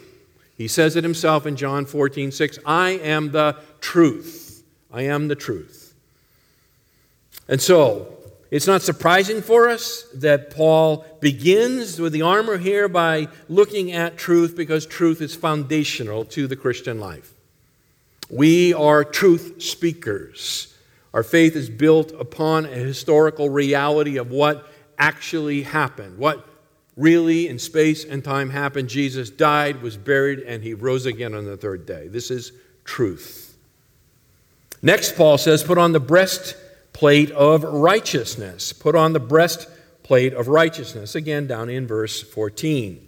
He 0.56 0.70
says 0.70 0.96
it 0.96 1.04
himself 1.04 1.46
in 1.46 1.58
John 1.58 1.86
14, 1.86 2.32
6 2.32 2.60
I 2.66 2.92
am 2.92 3.34
the 3.34 3.58
truth. 3.82 4.64
I 4.94 5.02
am 5.02 5.28
the 5.28 5.36
truth. 5.36 5.77
And 7.48 7.62
so, 7.62 8.18
it's 8.50 8.68
not 8.68 8.82
surprising 8.82 9.42
for 9.42 9.68
us 9.68 10.04
that 10.16 10.52
Paul 10.52 11.06
begins 11.20 12.00
with 12.00 12.14
the 12.14 12.22
armor 12.22 12.58
here 12.58 12.88
by 12.88 13.28
looking 13.50 13.92
at 13.92 14.18
truth 14.18 14.56
because 14.56 14.86
truth 14.86 15.22
is 15.22 15.36
foundational 15.36 16.24
to 16.26 16.48
the 16.48 16.56
Christian 16.56 17.00
life. 17.00 17.34
We 18.30 18.74
are 18.74 19.04
truth 19.04 19.62
speakers. 19.62 20.74
Our 21.14 21.24
faith 21.24 21.56
is 21.56 21.70
built 21.70 22.12
upon 22.14 22.66
a 22.66 22.70
historical 22.70 23.50
reality 23.50 24.18
of 24.18 24.32
what 24.32 24.68
actually 24.98 25.64
happened, 25.64 26.18
what 26.18 26.48
really 26.96 27.48
in 27.48 27.60
space 27.60 28.06
and 28.06 28.24
time 28.24 28.50
happened. 28.50 28.90
Jesus 28.90 29.30
died, 29.30 29.82
was 29.82 29.98
buried, 29.98 30.40
and 30.40 30.64
he 30.64 30.74
rose 30.74 31.06
again 31.06 31.34
on 31.34 31.46
the 31.46 31.58
third 31.58 31.86
day. 31.86 32.08
This 32.08 32.32
is 32.32 32.54
truth. 32.84 33.58
Next, 34.82 35.16
Paul 35.16 35.38
says, 35.38 35.64
put 35.64 35.78
on 35.78 35.92
the 35.92 36.00
breast 36.00 36.56
plate 36.98 37.30
of 37.30 37.62
righteousness. 37.64 38.74
Put 38.74 38.96
on 38.96 39.14
the 39.14 39.20
breastplate 39.20 40.34
of 40.34 40.48
righteousness. 40.48 41.14
Again, 41.14 41.46
down 41.46 41.70
in 41.70 41.86
verse 41.86 42.24
14. 42.24 43.08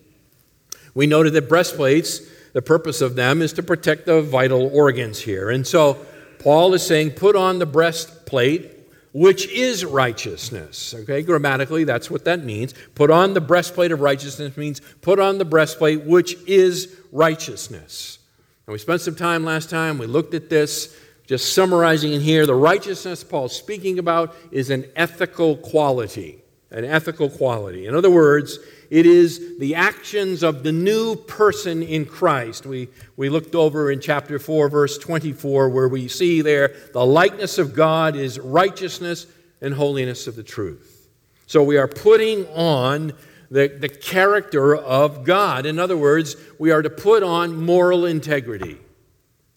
We 0.94 1.08
noted 1.08 1.34
that 1.34 1.50
breastplates, 1.50 2.22
the 2.54 2.62
purpose 2.62 3.02
of 3.02 3.16
them 3.16 3.42
is 3.42 3.52
to 3.54 3.64
protect 3.64 4.06
the 4.06 4.22
vital 4.22 4.70
organs 4.76 5.20
here. 5.20 5.50
And 5.50 5.66
so 5.66 6.06
Paul 6.38 6.76
is 6.76 6.86
saying, 6.86 7.14
put 7.14 7.36
on 7.36 7.58
the 7.58 7.66
breastplate, 7.66 8.78
which 9.12 9.48
is 9.48 9.84
righteousness. 9.84 10.94
Okay, 10.94 11.24
grammatically, 11.24 11.84
that's 11.84 12.12
what 12.12 12.26
that 12.26 12.46
means. 12.46 12.76
Put 12.94 13.10
on 13.10 13.34
the 13.34 13.42
breastplate 13.42 13.92
of 13.92 14.02
righteousness 14.02 14.56
means 14.56 14.82
put 15.02 15.20
on 15.20 15.40
the 15.40 15.46
breastplate, 15.46 16.04
which 16.04 16.36
is 16.46 16.96
righteousness. 17.12 18.20
And 18.68 18.72
we 18.72 18.78
spent 18.78 19.02
some 19.02 19.16
time 19.16 19.44
last 19.44 19.72
time, 19.72 19.98
we 19.98 20.06
looked 20.06 20.36
at 20.36 20.48
this. 20.48 20.96
Just 21.30 21.54
summarizing 21.54 22.14
in 22.14 22.22
here, 22.22 22.48
the 22.48 22.56
righteousness 22.56 23.24
Paul's 23.24 23.56
speaking 23.56 24.00
about 24.00 24.36
is 24.50 24.72
an 24.72 24.86
ethical 24.96 25.58
quality. 25.58 26.42
An 26.72 26.84
ethical 26.84 27.30
quality. 27.30 27.86
In 27.86 27.94
other 27.94 28.10
words, 28.10 28.58
it 28.90 29.06
is 29.06 29.60
the 29.60 29.76
actions 29.76 30.42
of 30.42 30.64
the 30.64 30.72
new 30.72 31.16
person 31.16 31.84
in 31.84 32.08
Christ. 32.08 32.66
We, 32.66 32.88
we 33.16 33.30
looked 33.30 33.54
over 33.54 33.92
in 33.92 34.02
chapter 34.02 34.40
4, 34.40 34.70
verse 34.70 34.98
24, 34.98 35.70
where 35.70 35.88
we 35.88 36.08
see 36.08 36.42
there 36.42 36.74
the 36.94 37.06
likeness 37.06 37.60
of 37.60 37.76
God 37.76 38.16
is 38.16 38.40
righteousness 38.40 39.28
and 39.62 39.76
holiness 39.76 40.26
of 40.26 40.36
the 40.36 40.42
truth. 40.42 41.10
So 41.46 41.62
we 41.62 41.78
are 41.78 41.88
putting 41.88 42.48
on 42.48 43.14
the, 43.52 43.68
the 43.68 43.90
character 43.90 44.76
of 44.76 45.26
God. 45.26 45.68
In 45.68 45.78
other 45.78 45.96
words, 45.96 46.38
we 46.58 46.72
are 46.72 46.82
to 46.82 46.90
put 46.90 47.22
on 47.22 47.56
moral 47.56 48.08
integrity. 48.08 48.80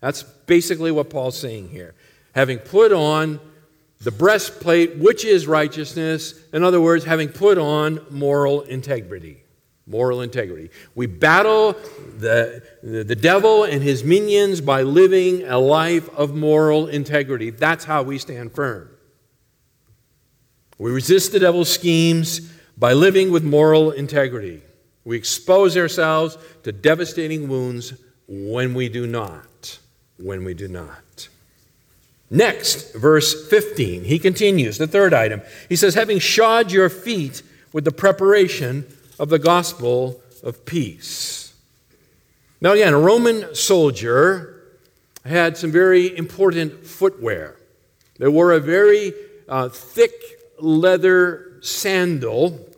That's 0.03 0.25
basically 0.25 0.91
what 0.91 1.11
Paul's 1.11 1.39
saying 1.39 1.69
here. 1.69 1.95
Having 2.35 2.59
put 2.59 2.93
on 2.93 3.39
the 4.01 4.11
breastplate, 4.11 4.97
which 4.97 5.25
is 5.25 5.47
righteousness, 5.47 6.35
in 6.53 6.65
other 6.65 6.81
words, 6.81 7.05
having 7.05 7.29
put 7.29 7.57
on 7.57 8.05
moral 8.11 8.63
integrity. 8.63 9.45
moral 9.87 10.21
integrity. 10.21 10.71
We 10.97 11.07
battle 11.07 11.75
the, 12.19 12.65
the, 12.83 13.15
devil 13.15 13.63
and 13.63 13.81
his 13.81 14.03
minions 14.03 14.61
by 14.61 14.83
living 14.83 15.45
a 15.45 15.59
life 15.59 16.09
of 16.17 16.35
moral 16.35 16.89
integrity. 16.89 17.51
That's 17.51 17.85
how 17.85 18.03
we 18.03 18.19
stand 18.19 18.53
firm. 18.53 18.91
We 20.79 20.91
resist 20.91 21.31
the 21.31 21.39
devil's 21.39 21.73
schemes 21.73 22.41
by 22.77 22.93
living 22.93 23.31
with 23.31 23.45
moral 23.45 23.93
integrity. 23.93 24.63
We 25.05 25.17
expose 25.17 25.77
ourselves 25.77 26.39
to 26.65 26.73
devastating 26.73 27.49
wounds 27.49 27.93
when 28.27 28.75
we 28.75 28.89
do 28.89 29.07
not. 29.07 29.47
When 30.23 30.45
we 30.45 30.55
do 30.55 30.69
not. 30.69 31.29
Next, 32.31 32.95
verse 32.95 33.49
15, 33.49 34.05
he 34.05 34.19
continues, 34.19 34.79
the 34.79 34.87
third 34.87 35.13
item. 35.13 35.43
He 35.69 35.77
says, 35.77 35.95
having 35.95 36.19
shod 36.19 36.73
your 36.73 36.89
feet 36.89 37.43
with 37.73 37.85
the 37.85 37.93
preparation 37.93 38.87
of 39.19 39.29
the 39.29 39.39
gospel 39.39 40.23
of 40.43 40.65
peace. 40.65 41.55
Now, 42.61 42.73
again, 42.73 42.95
a 42.95 42.99
Roman 42.99 43.55
soldier 43.55 44.63
had 45.25 45.57
some 45.57 45.71
very 45.71 46.17
important 46.17 46.87
footwear. 46.87 47.57
They 48.19 48.29
wore 48.29 48.53
a 48.53 48.61
very 48.61 49.13
uh, 49.49 49.69
thick 49.69 50.13
leather 50.59 51.59
sandal 51.61 52.69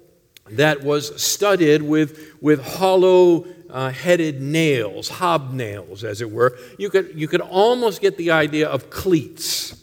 that 0.51 0.83
was 0.83 1.23
studded 1.23 1.83
with, 1.83 2.35
with 2.41 2.63
hollow 2.63 3.47
uh, 3.75 3.91
headed 3.91 4.41
nails, 4.41 5.11
hobnails, 5.11 6.05
as 6.05 6.21
it 6.21 6.31
were. 6.31 6.57
You 6.79 6.91
could, 6.91 7.13
you 7.17 7.27
could 7.27 7.41
almost 7.41 8.01
get 8.01 8.17
the 8.17 8.31
idea 8.31 8.69
of 8.69 8.89
cleats. 8.89 9.83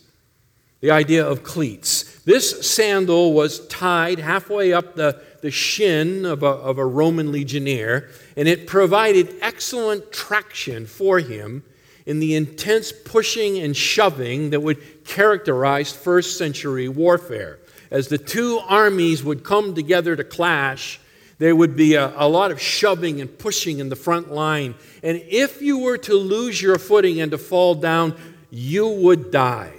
The 0.79 0.91
idea 0.91 1.27
of 1.27 1.43
cleats. 1.43 2.21
This 2.23 2.71
sandal 2.71 3.33
was 3.33 3.67
tied 3.67 4.17
halfway 4.17 4.71
up 4.71 4.95
the, 4.95 5.21
the 5.41 5.51
shin 5.51 6.25
of 6.25 6.41
a, 6.41 6.47
of 6.47 6.77
a 6.77 6.85
Roman 6.85 7.33
legionnaire, 7.33 8.09
and 8.37 8.47
it 8.47 8.65
provided 8.65 9.35
excellent 9.41 10.13
traction 10.13 10.85
for 10.85 11.19
him 11.19 11.63
in 12.05 12.19
the 12.19 12.33
intense 12.35 12.93
pushing 12.93 13.59
and 13.59 13.75
shoving 13.75 14.51
that 14.51 14.61
would 14.61 15.03
characterize 15.03 15.91
first 15.91 16.37
century 16.37 16.87
warfare. 16.87 17.59
As 17.91 18.07
the 18.07 18.17
two 18.17 18.61
armies 18.69 19.21
would 19.21 19.43
come 19.43 19.75
together 19.75 20.15
to 20.15 20.23
clash, 20.23 21.00
there 21.41 21.55
would 21.55 21.75
be 21.75 21.95
a, 21.95 22.13
a, 22.17 22.29
lot 22.29 22.51
of 22.51 22.61
shoving 22.61 23.19
and 23.19 23.39
pushing 23.39 23.79
in 23.79 23.89
the 23.89 23.95
front 23.95 24.31
line. 24.31 24.75
And 25.01 25.23
if 25.27 25.59
you 25.59 25.79
were 25.79 25.97
to 25.97 26.13
lose 26.13 26.61
your 26.61 26.77
footing 26.77 27.19
and 27.19 27.31
to 27.31 27.39
fall 27.39 27.73
down, 27.73 28.15
you 28.51 28.87
would 28.87 29.31
die. 29.31 29.73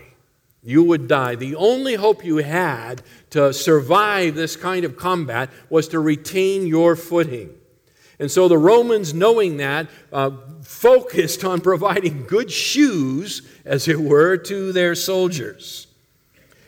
You 0.65 0.83
would 0.83 1.07
die. 1.07 1.37
The 1.37 1.55
only 1.55 1.95
hope 1.95 2.25
you 2.25 2.39
had 2.39 3.03
to 3.31 3.53
survive 3.53 4.35
this 4.35 4.57
kind 4.57 4.85
of 4.85 4.97
combat 4.97 5.51
was 5.71 5.87
to 5.89 6.01
retain 6.01 6.67
your 6.67 6.97
footing. 6.97 7.51
And 8.19 8.29
so 8.29 8.49
the 8.49 8.59
Romans, 8.59 9.15
knowing 9.15 9.59
that, 9.59 9.87
uh, 10.13 10.33
focused 10.63 11.45
on 11.45 11.61
providing 11.61 12.27
good 12.27 12.51
shoes, 12.51 13.43
as 13.65 13.87
it 13.87 14.01
were, 14.01 14.37
to 14.37 14.73
their 14.73 14.97
soldiers. 14.97 15.87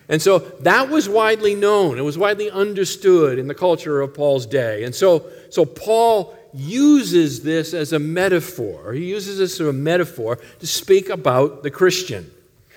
And 0.09 0.21
so 0.21 0.39
that 0.39 0.91
was 0.91 1.09
widely 1.09 1.55
known. 1.55 1.99
It 1.99 2.03
was 2.03 2.19
widely 2.19 2.51
understood 2.51 3.39
in 3.39 3.49
the 3.49 3.55
culture 3.55 4.01
of 4.01 4.15
Paul's 4.15 4.47
day. 4.47 4.85
And 4.85 4.95
so, 4.95 5.27
so 5.51 5.65
Paul 5.65 6.37
uses 6.53 7.43
this 7.43 7.75
as 7.75 7.93
a 7.93 7.99
metaphor. 7.99 8.93
He 8.93 9.07
uses 9.07 9.39
this 9.39 9.61
as 9.61 9.67
a 9.67 9.73
metaphor 9.73 10.37
to 10.61 10.67
speak 10.67 11.09
about 11.09 11.63
the 11.63 11.71
Christian. 11.71 12.31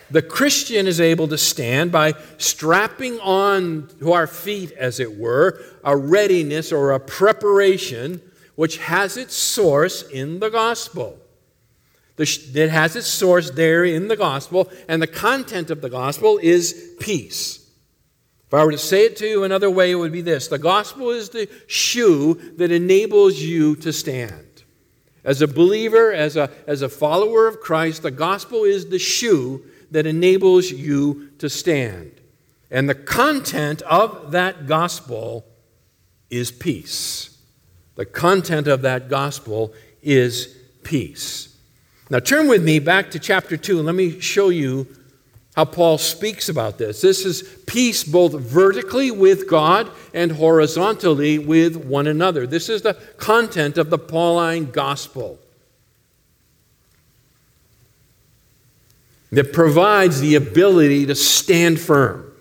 The 0.10 0.22
Christian 0.22 0.88
is 0.88 1.02
able 1.02 1.28
to 1.28 1.38
stand 1.38 1.92
by 1.92 2.14
strapping 2.38 3.20
on 3.20 3.90
to 4.00 4.14
our 4.14 4.26
feet, 4.26 4.72
as 4.72 5.02
it 5.02 5.18
were, 5.18 5.62
a 5.84 5.98
readiness 5.98 6.72
or 6.72 6.92
a 6.92 7.00
preparation 7.00 8.22
which 8.56 8.78
has 8.78 9.18
its 9.18 9.36
source 9.36 10.04
in 10.04 10.40
the 10.40 10.50
gospel. 10.50 11.20
It 12.18 12.70
has 12.70 12.96
its 12.96 13.08
source 13.08 13.52
there 13.52 13.86
in 13.86 14.08
the 14.08 14.16
gospel, 14.16 14.72
and 14.88 15.02
the 15.02 15.08
content 15.08 15.70
of 15.70 15.82
the 15.82 15.90
gospel 15.90 16.40
is 16.42 16.96
peace. 17.00 17.68
If 18.48 18.54
I 18.54 18.64
were 18.64 18.72
to 18.72 18.78
say 18.78 19.06
it 19.06 19.18
to 19.18 19.28
you 19.28 19.44
another 19.44 19.70
way, 19.70 19.92
it 19.92 19.96
would 19.96 20.12
be 20.14 20.22
this 20.22 20.48
the 20.48 20.58
gospel 20.58 21.10
is 21.10 21.30
the 21.30 21.50
shoe 21.68 22.36
that 22.58 22.72
enables 22.72 23.40
you 23.40 23.76
to 23.78 23.92
stand. 23.92 24.64
As 25.24 25.42
a 25.42 25.48
believer, 25.48 26.14
as 26.14 26.38
a, 26.38 26.50
as 26.66 26.82
a 26.82 26.88
follower 26.88 27.48
of 27.48 27.60
Christ, 27.60 28.02
the 28.02 28.12
gospel 28.12 28.64
is 28.64 28.88
the 28.88 29.00
shoe 29.00 29.66
that 29.92 30.06
enables 30.06 30.72
you 30.72 31.32
to 31.40 31.50
stand. 31.50 32.22
And 32.72 32.90
the 32.90 32.96
content 32.96 33.82
of 33.84 34.32
that 34.32 34.68
gospel 34.68 35.46
is 36.30 36.52
peace. 36.52 37.38
The 37.96 38.06
content 38.06 38.68
of 38.68 38.82
that 38.84 39.10
gospel 39.10 39.74
is 40.02 40.56
peace. 40.84 41.57
Now, 42.10 42.20
turn 42.20 42.48
with 42.48 42.64
me 42.64 42.80
back 42.80 43.12
to 43.12 43.20
chapter 43.20 43.58
2 43.58 43.78
and 43.78 43.86
let 43.86 43.96
me 43.96 44.20
show 44.20 44.50
you 44.50 44.88
how 45.56 45.66
Paul 45.66 45.98
speaks 45.98 46.50
about 46.50 46.78
this. 46.78 47.02
This 47.02 47.26
is 47.26 47.42
peace 47.66 48.04
both 48.04 48.34
vertically 48.34 49.12
with 49.12 49.50
God 49.50 49.92
and 50.14 50.32
horizontally 50.32 51.40
with 51.40 51.76
one 51.76 52.08
another. 52.08 52.46
This 52.46 52.70
is 52.70 52.84
the 52.84 52.94
content 53.18 53.78
of 53.78 53.90
the 53.90 53.98
Pauline 53.98 54.72
gospel 54.72 55.40
that 59.32 59.52
provides 59.52 60.22
the 60.22 60.36
ability 60.36 61.08
to 61.08 61.16
stand 61.16 61.80
firm. 61.80 62.32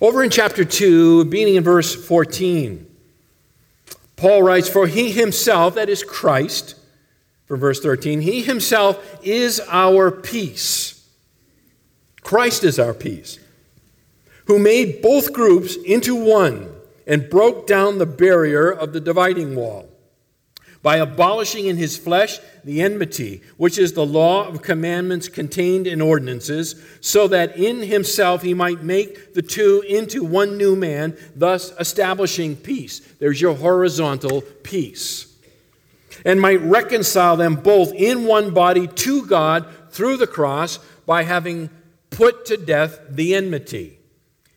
Over 0.00 0.22
in 0.22 0.30
chapter 0.30 0.64
2, 0.64 1.26
beginning 1.26 1.54
in 1.54 1.64
verse 1.64 1.94
14, 1.94 2.86
Paul 4.16 4.42
writes, 4.42 4.68
For 4.68 4.86
he 4.86 5.12
himself, 5.12 5.76
that 5.76 5.88
is 5.88 6.02
Christ, 6.02 6.74
from 7.46 7.60
verse 7.60 7.80
13. 7.80 8.20
He 8.20 8.42
himself 8.42 9.20
is 9.22 9.60
our 9.68 10.10
peace. 10.10 11.08
Christ 12.22 12.64
is 12.64 12.78
our 12.78 12.94
peace, 12.94 13.38
who 14.46 14.58
made 14.58 15.02
both 15.02 15.32
groups 15.32 15.76
into 15.76 16.14
one 16.14 16.74
and 17.06 17.28
broke 17.28 17.66
down 17.66 17.98
the 17.98 18.06
barrier 18.06 18.70
of 18.70 18.92
the 18.92 19.00
dividing 19.00 19.54
wall 19.54 19.88
by 20.82 20.96
abolishing 20.96 21.66
in 21.66 21.78
his 21.78 21.96
flesh 21.96 22.38
the 22.62 22.82
enmity, 22.82 23.40
which 23.56 23.78
is 23.78 23.92
the 23.92 24.04
law 24.04 24.46
of 24.46 24.60
commandments 24.60 25.28
contained 25.28 25.86
in 25.86 26.00
ordinances, 26.00 26.82
so 27.00 27.26
that 27.26 27.56
in 27.56 27.82
himself 27.82 28.42
he 28.42 28.52
might 28.52 28.82
make 28.82 29.32
the 29.32 29.40
two 29.40 29.82
into 29.88 30.22
one 30.22 30.58
new 30.58 30.76
man, 30.76 31.16
thus 31.34 31.72
establishing 31.78 32.54
peace. 32.54 33.00
There's 33.18 33.40
your 33.40 33.54
horizontal 33.54 34.42
peace 34.62 35.33
and 36.24 36.40
might 36.40 36.60
reconcile 36.60 37.36
them 37.36 37.56
both 37.56 37.92
in 37.92 38.24
one 38.24 38.52
body 38.52 38.86
to 38.86 39.26
God 39.26 39.66
through 39.90 40.16
the 40.16 40.26
cross 40.26 40.78
by 41.06 41.22
having 41.22 41.70
put 42.10 42.46
to 42.46 42.56
death 42.56 43.00
the 43.08 43.34
enmity. 43.34 43.98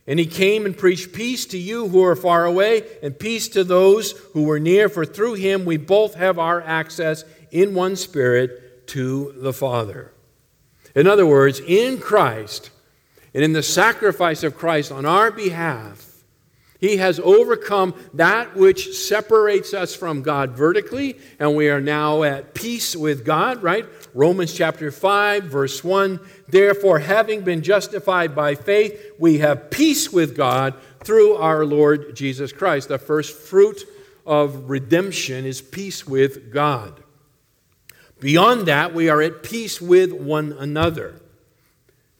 And 0.05 0.19
he 0.19 0.25
came 0.25 0.65
and 0.65 0.77
preached 0.77 1.11
peace 1.11 1.45
to 1.47 1.57
you 1.57 1.89
who 1.89 2.03
are 2.03 2.15
far 2.15 2.45
away 2.45 2.83
and 3.03 3.19
peace 3.19 3.49
to 3.49 3.63
those 3.63 4.11
who 4.33 4.43
were 4.43 4.59
near, 4.59 4.87
for 4.87 5.05
through 5.05 5.33
him 5.33 5.65
we 5.65 5.75
both 5.75 6.15
have 6.15 6.39
our 6.39 6.61
access 6.61 7.25
in 7.51 7.73
one 7.73 7.95
spirit 7.97 8.87
to 8.87 9.33
the 9.37 9.51
Father. 9.51 10.13
In 10.95 11.07
other 11.07 11.25
words, 11.25 11.59
in 11.59 11.99
Christ 11.99 12.69
and 13.33 13.43
in 13.43 13.53
the 13.53 13.61
sacrifice 13.61 14.43
of 14.43 14.57
Christ 14.57 14.91
on 14.91 15.05
our 15.05 15.29
behalf, 15.29 16.06
he 16.79 16.97
has 16.97 17.19
overcome 17.19 17.95
that 18.13 18.55
which 18.55 18.95
separates 18.95 19.73
us 19.73 19.95
from 19.95 20.21
God 20.21 20.51
vertically, 20.51 21.17
and 21.39 21.55
we 21.55 21.69
are 21.69 21.81
now 21.81 22.23
at 22.23 22.53
peace 22.53 22.95
with 22.95 23.25
God, 23.25 23.63
right? 23.63 23.85
Romans 24.13 24.53
chapter 24.53 24.91
5, 24.91 25.45
verse 25.45 25.83
1. 25.83 26.19
Therefore, 26.47 26.99
having 26.99 27.41
been 27.41 27.63
justified 27.63 28.35
by 28.35 28.55
faith, 28.55 29.13
we 29.17 29.39
have 29.39 29.71
peace 29.71 30.11
with 30.11 30.35
God 30.35 30.75
through 31.03 31.35
our 31.35 31.65
Lord 31.65 32.15
Jesus 32.15 32.51
Christ. 32.51 32.89
The 32.89 32.99
first 32.99 33.35
fruit 33.35 33.83
of 34.25 34.69
redemption 34.69 35.45
is 35.45 35.61
peace 35.61 36.05
with 36.05 36.53
God. 36.53 37.01
Beyond 38.19 38.67
that, 38.67 38.93
we 38.93 39.09
are 39.09 39.21
at 39.21 39.43
peace 39.43 39.81
with 39.81 40.11
one 40.11 40.53
another. 40.53 41.21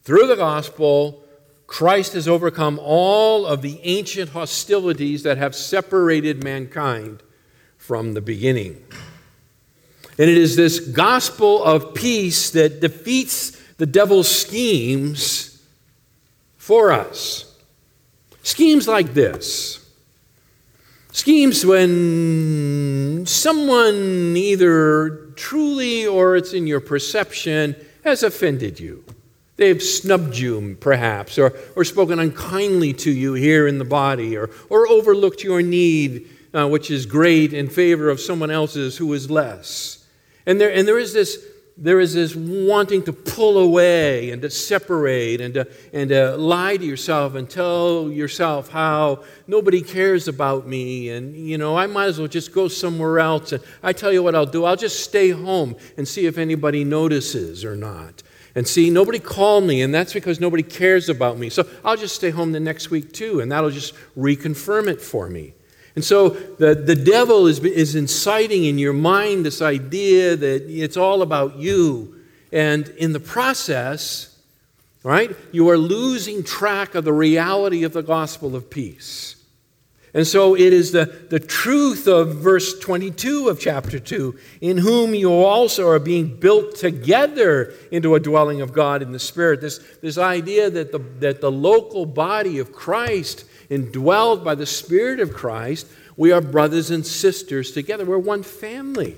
Through 0.03 0.27
the 0.27 0.35
gospel, 0.35 1.23
Christ 1.67 2.13
has 2.13 2.27
overcome 2.27 2.79
all 2.81 3.45
of 3.45 3.61
the 3.61 3.79
ancient 3.83 4.31
hostilities 4.31 5.23
that 5.23 5.37
have 5.37 5.53
separated 5.53 6.43
mankind 6.43 7.21
from 7.77 8.13
the 8.13 8.21
beginning. 8.21 8.83
And 10.17 10.29
it 10.29 10.37
is 10.37 10.55
this 10.55 10.79
gospel 10.79 11.63
of 11.63 11.93
peace 11.93 12.49
that 12.51 12.79
defeats 12.79 13.51
the 13.77 13.85
devil's 13.85 14.33
schemes 14.33 15.61
for 16.55 16.91
us. 16.91 17.53
Schemes 18.41 18.87
like 18.87 19.13
this 19.13 19.83
schemes 21.17 21.65
when 21.65 23.25
someone 23.25 24.35
either 24.37 25.31
truly 25.35 26.05
or 26.05 26.35
it's 26.35 26.53
in 26.53 26.67
your 26.67 26.79
perception 26.79 27.75
has 28.03 28.21
offended 28.21 28.79
you. 28.79 29.03
They've 29.57 29.81
snubbed 29.81 30.37
you, 30.37 30.77
perhaps, 30.79 31.37
or, 31.37 31.53
or 31.75 31.83
spoken 31.83 32.19
unkindly 32.19 32.93
to 32.93 33.11
you 33.11 33.33
here 33.33 33.67
in 33.67 33.79
the 33.79 33.85
body, 33.85 34.37
or, 34.37 34.49
or 34.69 34.87
overlooked 34.87 35.43
your 35.43 35.61
need 35.61 36.29
uh, 36.53 36.67
which 36.67 36.89
is 36.89 37.05
great, 37.05 37.53
in 37.53 37.69
favor 37.69 38.09
of 38.09 38.19
someone 38.19 38.49
else's 38.49 38.97
who 38.97 39.13
is 39.13 39.29
less. 39.29 40.05
And 40.45 40.59
there, 40.59 40.71
and 40.71 40.87
there 40.87 40.97
is 40.97 41.13
this 41.13 41.45
there 41.79 41.99
is 41.99 42.15
this 42.15 42.35
wanting 42.35 43.03
to 43.03 43.13
pull 43.13 43.59
away 43.59 44.31
and 44.31 44.41
to 44.41 44.49
separate 44.49 45.39
and 45.39 45.53
to, 45.53 45.67
and 45.93 46.09
to 46.09 46.35
lie 46.35 46.75
to 46.75 46.83
yourself 46.83 47.35
and 47.35 47.47
tell 47.47 48.09
yourself 48.09 48.69
how 48.69 49.23
nobody 49.45 49.83
cares 49.83 50.27
about 50.27 50.65
me 50.65 51.09
and 51.09 51.35
you 51.35 51.55
know 51.55 51.77
i 51.77 51.85
might 51.85 52.05
as 52.05 52.17
well 52.17 52.27
just 52.27 52.51
go 52.51 52.67
somewhere 52.67 53.19
else. 53.19 53.51
And 53.51 53.63
i 53.83 53.93
tell 53.93 54.11
you 54.11 54.23
what 54.23 54.33
i'll 54.33 54.47
do. 54.47 54.65
I'll 54.65 54.75
just 54.75 55.03
stay 55.03 55.29
home 55.29 55.75
and 55.97 56.07
see 56.07 56.25
if 56.25 56.39
anybody 56.39 56.83
notices 56.83 57.63
or 57.63 57.75
not 57.75 58.23
and 58.57 58.67
see 58.67 58.89
nobody 58.89 59.19
called 59.19 59.63
me 59.63 59.81
and 59.81 59.93
that's 59.93 60.11
because 60.11 60.41
nobody 60.41 60.63
cares 60.63 61.07
about 61.07 61.37
me 61.37 61.47
so 61.47 61.65
i'll 61.85 61.95
just 61.95 62.15
stay 62.15 62.31
home 62.31 62.51
the 62.51 62.59
next 62.59 62.89
week 62.89 63.13
too 63.13 63.39
and 63.39 63.49
that'll 63.49 63.69
just 63.69 63.93
reconfirm 64.17 64.87
it 64.87 64.99
for 64.99 65.29
me 65.29 65.53
and 65.97 66.05
so 66.05 66.29
the, 66.29 66.75
the 66.75 66.95
devil 66.95 67.47
is, 67.47 67.57
is 67.57 67.95
inciting 67.95 68.65
in 68.65 68.77
your 68.77 68.93
mind 68.93 69.43
this 69.43 69.63
idea 69.63 70.35
that 70.35 70.69
it's 70.69 70.95
all 70.95 71.23
about 71.23 71.57
you. 71.57 72.21
And 72.51 72.87
in 72.99 73.13
the 73.13 73.19
process, 73.19 74.37
right, 75.01 75.35
you 75.51 75.67
are 75.71 75.77
losing 75.77 76.43
track 76.43 76.93
of 76.93 77.03
the 77.03 77.13
reality 77.13 77.81
of 77.81 77.93
the 77.93 78.03
gospel 78.03 78.55
of 78.55 78.69
peace. 78.69 79.36
And 80.13 80.25
so 80.25 80.55
it 80.55 80.73
is 80.73 80.91
the, 80.91 81.05
the 81.29 81.39
truth 81.39 82.07
of 82.07 82.35
verse 82.35 82.79
22 82.79 83.49
of 83.49 83.59
chapter 83.59 83.99
2 83.99 84.37
in 84.61 84.77
whom 84.77 85.13
you 85.13 85.31
also 85.31 85.87
are 85.87 85.99
being 85.99 86.37
built 86.37 86.75
together 86.75 87.73
into 87.91 88.15
a 88.15 88.19
dwelling 88.19 88.61
of 88.61 88.73
God 88.73 89.01
in 89.01 89.11
the 89.11 89.19
Spirit. 89.19 89.61
This, 89.61 89.79
this 90.01 90.17
idea 90.17 90.69
that 90.69 90.91
the, 90.91 90.99
that 91.19 91.41
the 91.41 91.51
local 91.51 92.05
body 92.05 92.59
of 92.59 92.71
Christ 92.71 93.45
indwelled 93.69 94.43
by 94.43 94.55
the 94.55 94.65
Spirit 94.65 95.19
of 95.19 95.33
Christ, 95.33 95.87
we 96.15 96.31
are 96.31 96.41
brothers 96.41 96.89
and 96.89 97.05
sisters 97.05 97.71
together. 97.71 98.05
We're 98.05 98.17
one 98.17 98.43
family. 98.43 99.17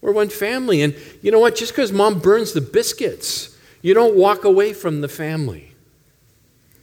We're 0.00 0.12
one 0.12 0.30
family. 0.30 0.82
And 0.82 0.96
you 1.22 1.30
know 1.30 1.40
what? 1.40 1.54
Just 1.54 1.72
because 1.72 1.92
mom 1.92 2.20
burns 2.20 2.54
the 2.54 2.60
biscuits, 2.60 3.56
you 3.82 3.94
don't 3.94 4.16
walk 4.16 4.44
away 4.44 4.72
from 4.72 5.00
the 5.00 5.08
family. 5.08 5.74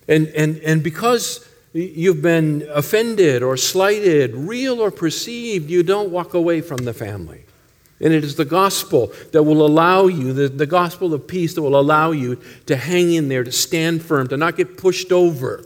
And, 0.07 0.27
and, 0.27 0.57
and 0.59 0.83
because 0.83 1.47
you've 1.75 2.21
been 2.21 2.67
offended 2.73 3.43
or 3.43 3.57
slighted, 3.57 4.33
real 4.33 4.79
or 4.79 4.91
perceived, 4.91 5.69
you 5.69 5.83
don't 5.83 6.09
walk 6.09 6.33
away 6.33 6.61
from 6.61 6.77
the 6.77 6.93
family. 6.93 7.43
And 7.99 8.13
it 8.13 8.23
is 8.23 8.35
the 8.35 8.45
gospel 8.45 9.11
that 9.31 9.43
will 9.43 9.65
allow 9.65 10.07
you, 10.07 10.33
the, 10.33 10.47
the 10.47 10.65
gospel 10.65 11.13
of 11.13 11.27
peace 11.27 11.53
that 11.55 11.61
will 11.61 11.79
allow 11.79 12.11
you 12.11 12.41
to 12.65 12.75
hang 12.75 13.13
in 13.13 13.27
there, 13.27 13.43
to 13.43 13.51
stand 13.51 14.03
firm, 14.03 14.27
to 14.29 14.37
not 14.37 14.57
get 14.57 14.77
pushed 14.77 15.11
over 15.11 15.65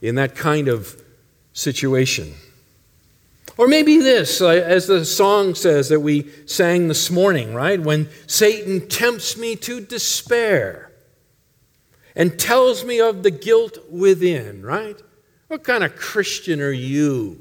in 0.00 0.16
that 0.16 0.34
kind 0.34 0.68
of 0.68 1.00
situation. 1.52 2.34
Or 3.56 3.66
maybe 3.66 3.98
this, 3.98 4.40
uh, 4.40 4.48
as 4.48 4.86
the 4.86 5.04
song 5.04 5.56
says 5.56 5.88
that 5.88 6.00
we 6.00 6.30
sang 6.46 6.86
this 6.86 7.10
morning, 7.10 7.54
right? 7.54 7.80
When 7.80 8.08
Satan 8.28 8.88
tempts 8.88 9.36
me 9.36 9.56
to 9.56 9.80
despair 9.80 10.87
and 12.18 12.36
tells 12.36 12.84
me 12.84 13.00
of 13.00 13.22
the 13.22 13.30
guilt 13.30 13.78
within, 13.88 14.60
right? 14.60 15.00
What 15.46 15.62
kind 15.62 15.84
of 15.84 15.96
Christian 15.96 16.60
are 16.60 16.72
you? 16.72 17.40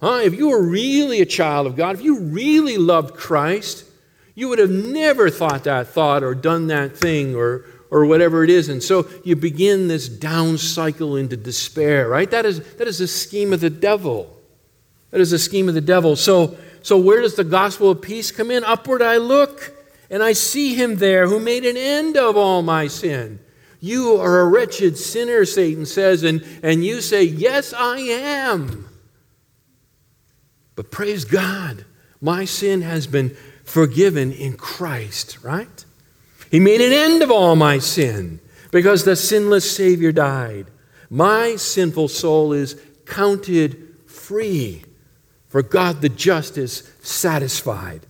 Huh? 0.00 0.20
If 0.22 0.34
you 0.34 0.50
were 0.50 0.62
really 0.62 1.22
a 1.22 1.26
child 1.26 1.66
of 1.66 1.76
God, 1.76 1.96
if 1.96 2.02
you 2.02 2.20
really 2.20 2.76
loved 2.76 3.14
Christ, 3.14 3.84
you 4.34 4.48
would 4.48 4.58
have 4.58 4.70
never 4.70 5.30
thought 5.30 5.64
that 5.64 5.88
thought 5.88 6.22
or 6.22 6.34
done 6.34 6.66
that 6.66 6.94
thing 6.94 7.34
or, 7.34 7.64
or 7.90 8.04
whatever 8.04 8.44
it 8.44 8.50
is. 8.50 8.68
And 8.68 8.82
so 8.82 9.08
you 9.24 9.34
begin 9.34 9.88
this 9.88 10.10
down 10.10 10.58
cycle 10.58 11.16
into 11.16 11.38
despair, 11.38 12.06
right? 12.06 12.30
That 12.30 12.44
is, 12.44 12.60
that 12.74 12.86
is 12.86 13.00
a 13.00 13.08
scheme 13.08 13.54
of 13.54 13.60
the 13.60 13.70
devil. 13.70 14.30
That 15.10 15.22
is 15.22 15.32
a 15.32 15.38
scheme 15.38 15.70
of 15.70 15.74
the 15.74 15.80
devil. 15.80 16.16
So, 16.16 16.58
so 16.82 16.98
where 16.98 17.22
does 17.22 17.34
the 17.34 17.44
gospel 17.44 17.92
of 17.92 18.02
peace 18.02 18.30
come 18.30 18.50
in? 18.50 18.62
Upward 18.62 19.00
I 19.00 19.16
look, 19.16 19.72
and 20.10 20.22
I 20.22 20.34
see 20.34 20.74
him 20.74 20.96
there 20.96 21.26
who 21.26 21.40
made 21.40 21.64
an 21.64 21.78
end 21.78 22.18
of 22.18 22.36
all 22.36 22.60
my 22.60 22.88
sin. 22.88 23.40
You 23.80 24.16
are 24.16 24.40
a 24.40 24.48
wretched 24.48 24.96
sinner, 24.96 25.44
Satan 25.44 25.86
says, 25.86 26.22
and, 26.22 26.44
and 26.62 26.84
you 26.84 27.00
say, 27.00 27.22
Yes, 27.22 27.72
I 27.72 27.98
am. 27.98 28.88
But 30.74 30.90
praise 30.90 31.24
God, 31.24 31.84
my 32.20 32.44
sin 32.44 32.82
has 32.82 33.06
been 33.06 33.36
forgiven 33.64 34.32
in 34.32 34.56
Christ, 34.56 35.38
right? 35.42 35.84
He 36.50 36.60
made 36.60 36.80
an 36.80 36.92
end 36.92 37.22
of 37.22 37.30
all 37.30 37.56
my 37.56 37.78
sin 37.78 38.40
because 38.70 39.04
the 39.04 39.16
sinless 39.16 39.70
Savior 39.70 40.12
died. 40.12 40.66
My 41.10 41.56
sinful 41.56 42.08
soul 42.08 42.52
is 42.52 42.80
counted 43.04 43.94
free, 44.06 44.84
for 45.48 45.62
God 45.62 46.00
the 46.02 46.08
just 46.08 46.58
is 46.58 46.90
satisfied 47.02 48.06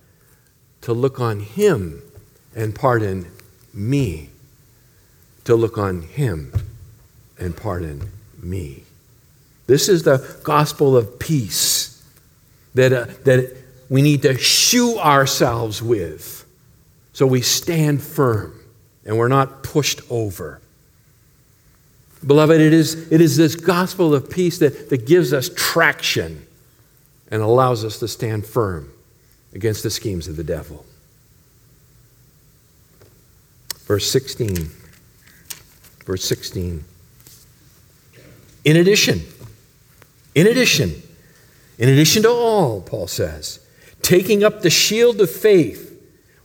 to 0.83 0.93
look 0.93 1.21
on 1.21 1.41
Him 1.41 2.03
and 2.55 2.75
pardon 2.75 3.27
me. 3.73 4.31
To 5.47 5.57
look 5.57 5.79
on 5.79 6.03
Him 6.03 6.53
and 7.39 7.57
pardon 7.57 8.11
me. 8.43 8.85
This 9.67 9.89
is 9.89 10.05
the 10.05 10.39
gospel 10.45 10.97
of 10.97 11.19
peace 11.19 12.05
that, 12.75 12.93
uh, 12.93 13.07
that 13.25 13.57
we 13.89 14.03
need 14.03 14.23
to 14.23 14.37
shoe 14.39 14.99
ourselves 14.99 15.83
with 15.83 16.45
so 17.13 17.27
we 17.27 17.41
stand 17.41 18.03
firm 18.03 18.61
and 19.05 19.17
we're 19.17 19.29
not 19.29 19.63
pushed 19.63 20.01
over. 20.11 20.61
Beloved, 22.27 22.61
it 22.61 22.73
is, 22.73 23.11
it 23.13 23.21
is 23.21 23.37
this 23.37 23.55
gospel 23.55 24.15
of 24.15 24.31
peace 24.31 24.59
that, 24.59 24.91
that 24.91 25.07
gives 25.07 25.33
us 25.33 25.51
traction 25.55 26.47
and 27.31 27.43
allows 27.43 27.85
us 27.85 27.99
to 28.01 28.09
stand 28.09 28.47
firm 28.47 28.93
against 29.55 29.83
the 29.83 29.91
schemes 29.91 30.29
of 30.29 30.37
the 30.37 30.45
devil. 30.45 30.85
Verse 33.87 34.11
16. 34.11 34.71
Verse 36.07 36.25
16. 36.25 36.85
In 38.65 38.77
addition, 38.77 39.23
in 40.35 40.47
addition, 40.47 41.03
in 41.79 41.89
addition 41.89 42.23
to 42.23 42.31
all, 42.31 42.81
Paul 42.81 43.09
says, 43.09 43.61
taking 44.03 44.43
up 44.43 44.63
the 44.63 44.71
shield 44.71 45.21
of 45.21 45.31
faith 45.31 45.93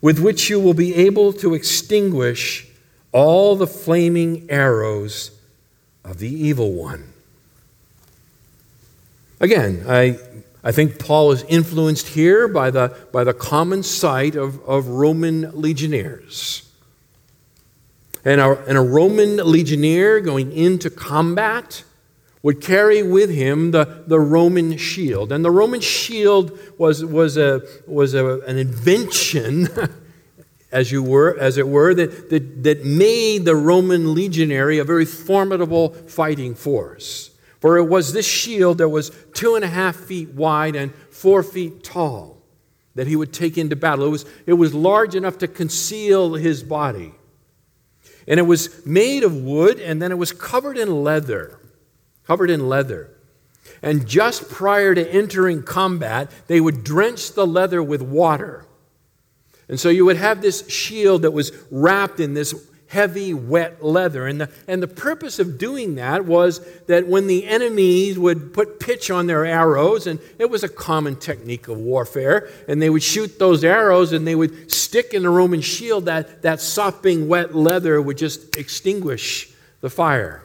with 0.02 0.20
which 0.20 0.50
you 0.50 0.60
will 0.60 0.74
be 0.74 0.96
able 0.96 1.32
to 1.34 1.54
extinguish 1.54 2.68
all 3.12 3.56
the 3.56 3.68
flaming 3.68 4.50
arrows 4.50 5.32
of 6.04 6.18
the 6.18 6.30
evil 6.30 6.74
one. 6.74 7.14
Again, 9.40 9.86
I, 9.88 10.18
I 10.64 10.72
think 10.72 10.98
Paul 11.00 11.32
is 11.32 11.44
influenced 11.44 12.08
here 12.10 12.48
by 12.48 12.72
the, 12.72 12.96
by 13.12 13.24
the 13.24 13.34
common 13.34 13.84
sight 13.84 14.36
of, 14.36 14.64
of 14.68 14.88
Roman 14.88 15.52
legionnaires. 15.60 16.71
And 18.24 18.40
a, 18.40 18.64
and 18.66 18.78
a 18.78 18.82
Roman 18.82 19.38
legionnaire 19.38 20.20
going 20.22 20.52
into 20.52 20.90
combat 20.90 21.84
would 22.44 22.62
carry 22.62 23.04
with 23.04 23.30
him 23.30 23.72
the, 23.72 24.04
the 24.08 24.20
Roman 24.20 24.78
shield. 24.78 25.32
And 25.32 25.46
the 25.46 25.52
Roman 25.52 25.82
shield 25.82 26.58
was, 26.78 27.06
was, 27.06 27.38
a, 27.38 27.62
was 27.86 28.14
a, 28.14 28.40
an 28.42 28.58
invention, 28.58 29.70
as, 30.72 30.92
you 30.92 31.04
were, 31.04 31.38
as 31.40 31.58
it 31.58 31.68
were, 31.68 31.94
that, 31.94 32.30
that, 32.30 32.64
that 32.64 32.86
made 32.86 33.46
the 33.46 33.56
Roman 33.56 34.14
legionary 34.14 34.80
a 34.80 34.84
very 34.84 35.06
formidable 35.06 35.90
fighting 35.90 36.56
force. 36.56 37.30
For 37.60 37.78
it 37.78 37.86
was 37.86 38.12
this 38.12 38.28
shield 38.28 38.80
that 38.80 38.90
was 38.90 39.12
two 39.34 39.56
and 39.56 39.64
a 39.64 39.68
half 39.68 39.96
feet 39.96 40.30
wide 40.30 40.76
and 40.76 40.94
four 41.12 41.44
feet 41.44 41.84
tall 41.84 42.42
that 42.96 43.06
he 43.06 43.16
would 43.16 43.32
take 43.32 43.58
into 43.58 43.76
battle. 43.76 44.06
It 44.06 44.10
was, 44.10 44.26
it 44.48 44.54
was 44.54 44.74
large 44.74 45.14
enough 45.14 45.38
to 45.40 45.48
conceal 45.48 46.34
his 46.34 46.64
body. 46.64 47.14
And 48.28 48.40
it 48.40 48.44
was 48.44 48.86
made 48.86 49.24
of 49.24 49.36
wood, 49.36 49.80
and 49.80 50.02
then 50.02 50.12
it 50.12 50.18
was 50.18 50.32
covered 50.32 50.78
in 50.78 51.04
leather 51.04 51.60
covered 52.32 52.50
in 52.50 52.70
leather. 52.70 53.10
And 53.82 54.08
just 54.08 54.50
prior 54.50 54.96
to 54.96 55.12
entering 55.12 55.64
combat, 55.64 56.32
they 56.48 56.62
would 56.62 56.82
drench 56.84 57.34
the 57.34 57.46
leather 57.46 57.84
with 57.84 58.02
water. 58.02 58.66
And 59.68 59.78
so 59.78 59.90
you 59.90 60.06
would 60.06 60.16
have 60.16 60.42
this 60.42 60.66
shield 60.70 61.24
that 61.24 61.32
was 61.32 61.52
wrapped 61.70 62.22
in 62.22 62.34
this 62.34 62.54
heavy, 62.92 63.34
wet 63.34 63.82
leather. 63.82 64.28
And 64.28 64.42
the, 64.42 64.50
and 64.68 64.84
the 64.84 64.88
purpose 64.88 65.40
of 65.40 65.58
doing 65.58 65.96
that 65.96 66.26
was 66.26 66.60
that 66.88 67.08
when 67.08 67.28
the 67.28 67.48
enemies 67.48 68.20
would 68.20 68.54
put 68.54 68.82
pitch 68.82 69.10
on 69.10 69.28
their 69.28 69.46
arrows, 69.46 70.08
and 70.08 70.20
it 70.38 70.50
was 70.50 70.62
a 70.66 70.68
common 70.68 71.16
technique 71.16 71.70
of 71.70 71.78
warfare, 71.78 72.50
and 72.68 72.82
they 72.82 72.90
would 72.90 73.02
shoot 73.02 73.40
those 73.40 73.64
arrows 73.64 74.12
and 74.12 74.28
they 74.28 74.36
would 74.36 74.70
stick 74.70 75.14
in 75.14 75.24
the 75.24 75.30
Roman 75.30 75.62
shield, 75.62 76.06
that, 76.06 76.42
that 76.42 76.60
sopping, 76.60 77.30
wet 77.30 77.56
leather 77.56 78.02
would 78.02 78.18
just 78.18 78.58
extinguish 78.58 79.50
the 79.80 79.90
fire. 79.90 80.44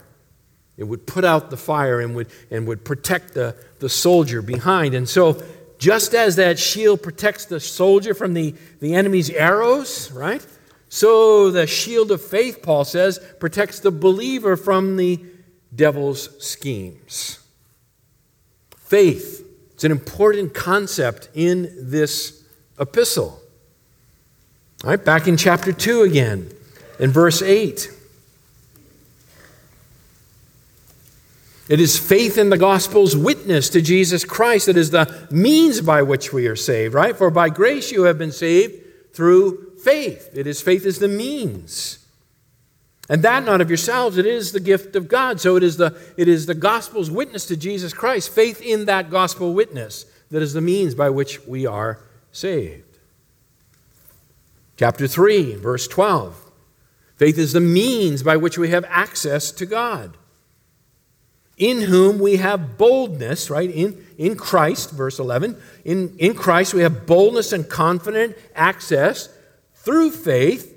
It 0.76 0.84
would 0.84 1.04
put 1.04 1.24
out 1.24 1.50
the 1.50 1.56
fire 1.56 2.00
and 2.00 2.14
would, 2.14 2.28
and 2.52 2.68
would 2.68 2.84
protect 2.84 3.34
the, 3.34 3.56
the 3.80 3.88
soldier 3.88 4.40
behind. 4.40 4.94
And 4.94 5.08
so, 5.08 5.42
just 5.78 6.14
as 6.14 6.36
that 6.36 6.60
shield 6.60 7.02
protects 7.02 7.46
the 7.46 7.58
soldier 7.58 8.14
from 8.14 8.34
the, 8.34 8.54
the 8.78 8.94
enemy's 8.94 9.30
arrows, 9.30 10.12
right? 10.12 10.46
So 10.88 11.50
the 11.50 11.66
shield 11.66 12.10
of 12.10 12.22
faith, 12.22 12.62
Paul 12.62 12.84
says, 12.84 13.18
protects 13.40 13.80
the 13.80 13.90
believer 13.90 14.56
from 14.56 14.96
the 14.96 15.20
devil's 15.74 16.30
schemes. 16.44 17.40
Faith. 18.76 19.42
It's 19.74 19.84
an 19.84 19.92
important 19.92 20.54
concept 20.54 21.28
in 21.34 21.90
this 21.90 22.44
epistle. 22.78 23.40
All 24.84 24.90
right, 24.90 25.04
back 25.04 25.26
in 25.26 25.36
chapter 25.36 25.72
2 25.72 26.02
again, 26.02 26.50
in 26.98 27.10
verse 27.10 27.42
8. 27.42 27.92
It 31.68 31.80
is 31.80 31.98
faith 31.98 32.38
in 32.38 32.50
the 32.50 32.58
gospel's 32.58 33.16
witness 33.16 33.68
to 33.70 33.82
Jesus 33.82 34.24
Christ 34.24 34.66
that 34.66 34.76
is 34.76 34.90
the 34.90 35.26
means 35.30 35.80
by 35.80 36.02
which 36.02 36.32
we 36.32 36.46
are 36.46 36.54
saved, 36.56 36.94
right? 36.94 37.16
For 37.16 37.28
by 37.28 37.48
grace 37.48 37.90
you 37.90 38.04
have 38.04 38.18
been 38.18 38.30
saved 38.30 39.12
through 39.12 39.65
faith. 39.86 40.30
It 40.34 40.48
is 40.48 40.60
faith 40.60 40.84
is 40.84 40.98
the 40.98 41.06
means. 41.06 42.04
And 43.08 43.22
that 43.22 43.44
not 43.44 43.60
of 43.60 43.70
yourselves, 43.70 44.18
it 44.18 44.26
is 44.26 44.50
the 44.50 44.58
gift 44.58 44.96
of 44.96 45.06
God. 45.06 45.40
So 45.40 45.54
it 45.54 45.62
is 45.62 45.76
the, 45.76 45.96
it 46.16 46.26
is 46.26 46.46
the 46.46 46.56
gospel's 46.56 47.08
witness 47.08 47.46
to 47.46 47.56
Jesus 47.56 47.94
Christ, 47.94 48.30
faith 48.30 48.60
in 48.60 48.86
that 48.86 49.10
gospel 49.10 49.54
witness, 49.54 50.04
that 50.32 50.42
is 50.42 50.54
the 50.54 50.60
means 50.60 50.96
by 50.96 51.08
which 51.08 51.46
we 51.46 51.66
are 51.66 52.00
saved. 52.32 52.98
Chapter 54.76 55.06
3, 55.06 55.54
verse 55.54 55.86
12. 55.86 56.50
Faith 57.14 57.38
is 57.38 57.52
the 57.52 57.60
means 57.60 58.24
by 58.24 58.36
which 58.36 58.58
we 58.58 58.70
have 58.70 58.84
access 58.88 59.52
to 59.52 59.66
God 59.66 60.16
in 61.56 61.82
whom 61.82 62.18
we 62.18 62.36
have 62.36 62.76
boldness, 62.76 63.48
right? 63.48 63.70
In, 63.70 64.04
in 64.18 64.36
Christ, 64.36 64.90
verse 64.90 65.18
11. 65.18 65.56
In, 65.84 66.14
in 66.18 66.34
Christ, 66.34 66.74
we 66.74 66.82
have 66.82 67.06
boldness 67.06 67.52
and 67.52 67.68
confident 67.68 68.36
access 68.54 69.30
through 69.86 70.10
faith 70.10 70.76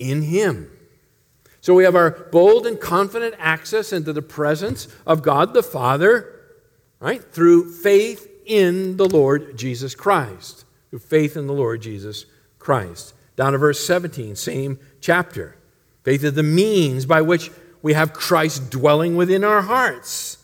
in 0.00 0.20
Him. 0.20 0.68
So 1.60 1.74
we 1.74 1.84
have 1.84 1.94
our 1.94 2.10
bold 2.10 2.66
and 2.66 2.78
confident 2.78 3.36
access 3.38 3.92
into 3.92 4.12
the 4.12 4.20
presence 4.20 4.88
of 5.06 5.22
God 5.22 5.54
the 5.54 5.62
Father, 5.62 6.34
right? 6.98 7.22
Through 7.22 7.72
faith 7.72 8.28
in 8.44 8.96
the 8.96 9.08
Lord 9.08 9.56
Jesus 9.56 9.94
Christ. 9.94 10.64
Through 10.90 10.98
faith 10.98 11.36
in 11.36 11.46
the 11.46 11.52
Lord 11.52 11.80
Jesus 11.82 12.26
Christ. 12.58 13.14
Down 13.36 13.52
to 13.52 13.58
verse 13.58 13.84
17, 13.86 14.34
same 14.34 14.80
chapter. 15.00 15.56
Faith 16.02 16.24
is 16.24 16.32
the 16.32 16.42
means 16.42 17.06
by 17.06 17.22
which 17.22 17.52
we 17.80 17.92
have 17.92 18.12
Christ 18.12 18.70
dwelling 18.70 19.14
within 19.14 19.44
our 19.44 19.62
hearts. 19.62 20.38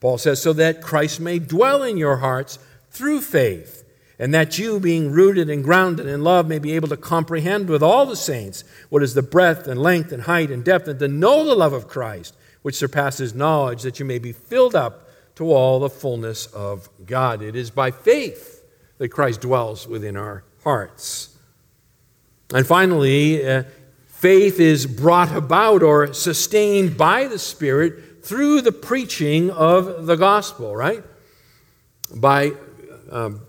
Paul 0.00 0.16
says, 0.16 0.40
so 0.40 0.54
that 0.54 0.80
Christ 0.80 1.20
may 1.20 1.38
dwell 1.38 1.82
in 1.82 1.98
your 1.98 2.16
hearts 2.16 2.58
through 2.90 3.20
faith, 3.20 3.81
and 4.18 4.32
that 4.34 4.58
you, 4.58 4.78
being 4.78 5.10
rooted 5.10 5.50
and 5.50 5.64
grounded 5.64 6.06
in 6.06 6.22
love, 6.22 6.46
may 6.46 6.58
be 6.58 6.74
able 6.74 6.88
to 6.88 6.96
comprehend 6.96 7.68
with 7.68 7.82
all 7.82 8.06
the 8.06 8.16
saints 8.16 8.64
what 8.88 9.02
is 9.02 9.14
the 9.14 9.22
breadth 9.22 9.66
and 9.66 9.80
length 9.80 10.12
and 10.12 10.22
height 10.22 10.50
and 10.50 10.64
depth, 10.64 10.88
and 10.88 10.98
to 10.98 11.08
know 11.08 11.44
the 11.44 11.54
love 11.54 11.72
of 11.72 11.88
Christ, 11.88 12.36
which 12.62 12.76
surpasses 12.76 13.34
knowledge, 13.34 13.82
that 13.82 13.98
you 13.98 14.04
may 14.04 14.18
be 14.18 14.32
filled 14.32 14.74
up 14.74 15.08
to 15.34 15.52
all 15.52 15.80
the 15.80 15.90
fullness 15.90 16.46
of 16.46 16.88
God. 17.06 17.42
It 17.42 17.56
is 17.56 17.70
by 17.70 17.90
faith 17.90 18.64
that 18.98 19.08
Christ 19.08 19.40
dwells 19.40 19.88
within 19.88 20.16
our 20.16 20.44
hearts. 20.62 21.36
And 22.54 22.66
finally, 22.66 23.46
uh, 23.46 23.64
Faith 24.22 24.60
is 24.60 24.86
brought 24.86 25.34
about 25.34 25.82
or 25.82 26.14
sustained 26.14 26.96
by 26.96 27.26
the 27.26 27.40
Spirit 27.40 28.24
through 28.24 28.60
the 28.60 28.70
preaching 28.70 29.50
of 29.50 30.06
the 30.06 30.14
gospel, 30.14 30.76
right? 30.76 31.02
By 32.14 32.52
um, 33.10 33.40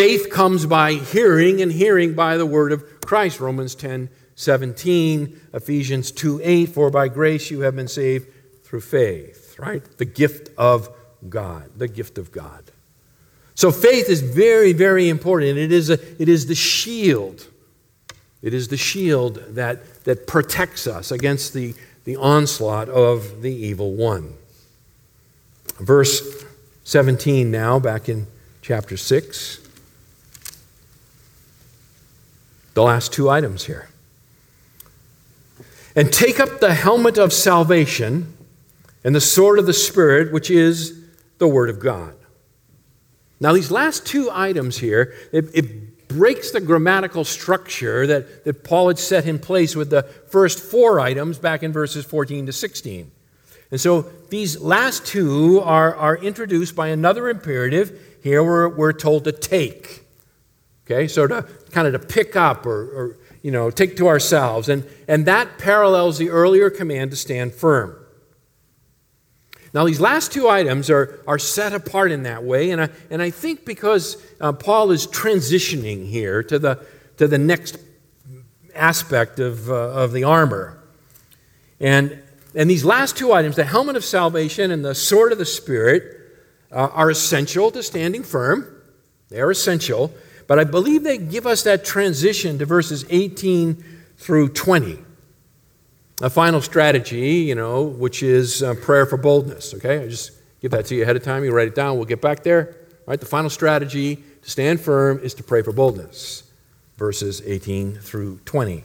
faith 0.00 0.30
comes 0.30 0.66
by 0.66 0.94
hearing, 0.94 1.60
and 1.60 1.70
hearing 1.70 2.14
by 2.14 2.36
the 2.36 2.46
word 2.46 2.72
of 2.72 3.00
Christ. 3.02 3.40
Romans 3.40 3.74
10 3.74 4.08
17, 4.34 5.38
Ephesians 5.52 6.10
2 6.12 6.40
8, 6.42 6.66
for 6.66 6.90
by 6.90 7.08
grace 7.08 7.50
you 7.50 7.60
have 7.60 7.76
been 7.76 7.88
saved 7.88 8.26
through 8.62 8.80
faith, 8.80 9.56
right? 9.58 9.82
The 9.98 10.06
gift 10.06 10.48
of 10.56 10.88
God, 11.28 11.70
the 11.76 11.88
gift 11.88 12.16
of 12.16 12.32
God. 12.32 12.64
So 13.54 13.70
faith 13.70 14.08
is 14.08 14.22
very, 14.22 14.72
very 14.72 15.10
important. 15.10 15.58
It 15.58 15.70
is, 15.70 15.90
a, 15.90 15.98
it 16.22 16.30
is 16.30 16.46
the 16.46 16.54
shield 16.54 17.46
it 18.42 18.54
is 18.54 18.68
the 18.68 18.76
shield 18.76 19.34
that, 19.50 20.04
that 20.04 20.26
protects 20.26 20.86
us 20.86 21.10
against 21.10 21.52
the, 21.52 21.74
the 22.04 22.16
onslaught 22.16 22.88
of 22.88 23.42
the 23.42 23.52
evil 23.52 23.92
one. 23.92 24.34
Verse 25.78 26.44
17 26.84 27.50
now, 27.50 27.78
back 27.78 28.08
in 28.08 28.26
chapter 28.62 28.96
6. 28.96 29.59
The 32.80 32.84
last 32.84 33.12
two 33.12 33.28
items 33.28 33.66
here. 33.66 33.90
And 35.94 36.10
take 36.10 36.40
up 36.40 36.60
the 36.60 36.72
helmet 36.72 37.18
of 37.18 37.30
salvation 37.30 38.34
and 39.04 39.14
the 39.14 39.20
sword 39.20 39.58
of 39.58 39.66
the 39.66 39.74
Spirit, 39.74 40.32
which 40.32 40.50
is 40.50 40.98
the 41.36 41.46
Word 41.46 41.68
of 41.68 41.78
God. 41.78 42.14
Now, 43.38 43.52
these 43.52 43.70
last 43.70 44.06
two 44.06 44.30
items 44.32 44.78
here, 44.78 45.12
it, 45.30 45.54
it 45.54 46.08
breaks 46.08 46.52
the 46.52 46.60
grammatical 46.62 47.22
structure 47.24 48.06
that, 48.06 48.46
that 48.46 48.64
Paul 48.64 48.88
had 48.88 48.98
set 48.98 49.26
in 49.26 49.38
place 49.38 49.76
with 49.76 49.90
the 49.90 50.04
first 50.30 50.58
four 50.58 51.00
items 51.00 51.36
back 51.36 51.62
in 51.62 51.74
verses 51.74 52.06
14 52.06 52.46
to 52.46 52.52
16. 52.54 53.10
And 53.70 53.78
so 53.78 54.10
these 54.30 54.58
last 54.58 55.04
two 55.04 55.60
are, 55.60 55.94
are 55.94 56.16
introduced 56.16 56.74
by 56.74 56.88
another 56.88 57.28
imperative. 57.28 58.00
Here 58.22 58.42
we're, 58.42 58.70
we're 58.70 58.94
told 58.94 59.24
to 59.24 59.32
take. 59.32 60.06
Okay, 60.86 61.06
so 61.06 61.26
to 61.26 61.46
kind 61.70 61.86
of 61.86 62.00
to 62.00 62.06
pick 62.06 62.36
up 62.36 62.66
or, 62.66 62.72
or 62.72 63.18
you 63.42 63.50
know, 63.50 63.70
take 63.70 63.96
to 63.96 64.08
ourselves. 64.08 64.68
And, 64.68 64.84
and 65.08 65.26
that 65.26 65.58
parallels 65.58 66.18
the 66.18 66.30
earlier 66.30 66.70
command 66.70 67.10
to 67.10 67.16
stand 67.16 67.54
firm. 67.54 67.96
Now, 69.72 69.84
these 69.84 70.00
last 70.00 70.32
two 70.32 70.48
items 70.48 70.90
are, 70.90 71.20
are 71.28 71.38
set 71.38 71.72
apart 71.72 72.10
in 72.10 72.24
that 72.24 72.42
way, 72.42 72.72
and 72.72 72.82
I, 72.82 72.88
and 73.08 73.22
I 73.22 73.30
think 73.30 73.64
because 73.64 74.16
uh, 74.40 74.52
Paul 74.52 74.90
is 74.90 75.06
transitioning 75.06 76.08
here 76.08 76.42
to 76.42 76.58
the, 76.58 76.84
to 77.18 77.28
the 77.28 77.38
next 77.38 77.78
aspect 78.74 79.38
of, 79.38 79.70
uh, 79.70 79.74
of 79.74 80.12
the 80.12 80.24
armor. 80.24 80.82
And, 81.78 82.20
and 82.54 82.68
these 82.68 82.84
last 82.84 83.16
two 83.16 83.32
items, 83.32 83.54
the 83.54 83.64
helmet 83.64 83.94
of 83.94 84.04
salvation 84.04 84.72
and 84.72 84.84
the 84.84 84.94
sword 84.94 85.30
of 85.30 85.38
the 85.38 85.46
Spirit, 85.46 86.16
uh, 86.72 86.88
are 86.92 87.10
essential 87.10 87.70
to 87.70 87.82
standing 87.82 88.24
firm. 88.24 88.66
They 89.28 89.40
are 89.40 89.50
essential, 89.52 90.12
but 90.50 90.58
I 90.58 90.64
believe 90.64 91.04
they 91.04 91.16
give 91.16 91.46
us 91.46 91.62
that 91.62 91.84
transition 91.84 92.58
to 92.58 92.66
verses 92.66 93.04
18 93.08 93.84
through 94.16 94.48
20 94.48 94.98
a 96.22 96.28
final 96.28 96.60
strategy, 96.60 97.36
you 97.36 97.54
know, 97.54 97.84
which 97.84 98.24
is 98.24 98.60
uh, 98.60 98.74
prayer 98.82 99.06
for 99.06 99.16
boldness. 99.16 99.74
Okay, 99.74 100.02
I 100.02 100.08
just 100.08 100.32
give 100.60 100.72
that 100.72 100.86
to 100.86 100.96
you 100.96 101.04
ahead 101.04 101.14
of 101.14 101.22
time. 101.22 101.44
You 101.44 101.52
write 101.52 101.68
it 101.68 101.76
down. 101.76 101.98
We'll 101.98 102.04
get 102.04 102.20
back 102.20 102.42
there. 102.42 102.66
All 102.66 103.04
right, 103.06 103.20
the 103.20 103.26
final 103.26 103.48
strategy 103.48 104.16
to 104.42 104.50
stand 104.50 104.80
firm 104.80 105.20
is 105.20 105.34
to 105.34 105.44
pray 105.44 105.62
for 105.62 105.70
boldness. 105.70 106.42
Verses 106.96 107.42
18 107.46 107.94
through 107.94 108.40
20. 108.44 108.82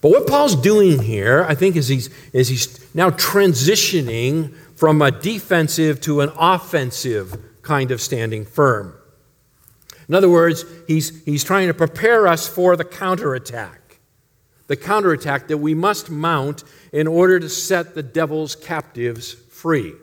But 0.00 0.12
what 0.12 0.26
Paul's 0.26 0.56
doing 0.56 1.02
here, 1.02 1.44
I 1.46 1.54
think, 1.54 1.76
is 1.76 1.88
he's, 1.88 2.08
is 2.32 2.48
he's 2.48 2.94
now 2.94 3.10
transitioning 3.10 4.54
from 4.76 5.02
a 5.02 5.10
defensive 5.10 6.00
to 6.00 6.22
an 6.22 6.32
offensive 6.38 7.38
kind 7.60 7.90
of 7.90 8.00
standing 8.00 8.46
firm. 8.46 8.94
In 10.08 10.14
other 10.14 10.28
words, 10.28 10.64
he's, 10.86 11.24
he's 11.24 11.42
trying 11.42 11.68
to 11.68 11.74
prepare 11.74 12.26
us 12.26 12.46
for 12.46 12.76
the 12.76 12.84
counterattack 12.84 13.86
the 14.66 14.76
counterattack 14.76 15.48
that 15.48 15.58
we 15.58 15.74
must 15.74 16.10
mount 16.10 16.64
in 16.92 17.06
order 17.06 17.38
to 17.38 17.48
set 17.48 17.94
the 17.94 18.02
devil's 18.02 18.56
captives 18.56 19.32
free. 19.32 19.94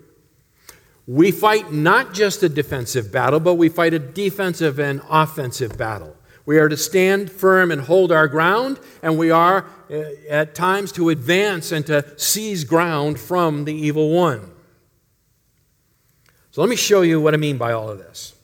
We 1.05 1.31
fight 1.31 1.73
not 1.73 2.13
just 2.13 2.43
a 2.43 2.49
defensive 2.49 3.11
battle, 3.11 3.39
but 3.39 3.55
we 3.55 3.67
fight 3.67 3.93
a 3.93 3.99
defensive 3.99 4.79
and 4.79 5.01
offensive 5.09 5.77
battle. 5.77 6.15
We 6.45 6.57
are 6.57 6.69
to 6.69 6.77
stand 6.77 7.31
firm 7.31 7.71
and 7.71 7.81
hold 7.81 8.11
our 8.11 8.27
ground, 8.27 8.79
and 9.01 9.17
we 9.17 9.31
are 9.31 9.65
uh, 9.89 10.03
at 10.29 10.55
times 10.55 10.91
to 10.93 11.09
advance 11.09 11.71
and 11.71 11.85
to 11.87 12.17
seize 12.17 12.63
ground 12.63 13.19
from 13.19 13.65
the 13.65 13.73
evil 13.73 14.11
one. 14.11 14.51
So 16.51 16.61
let 16.61 16.69
me 16.69 16.75
show 16.75 17.01
you 17.01 17.19
what 17.19 17.33
I 17.33 17.37
mean 17.37 17.57
by 17.57 17.73
all 17.73 17.89
of 17.89 17.97
this. 17.97 18.35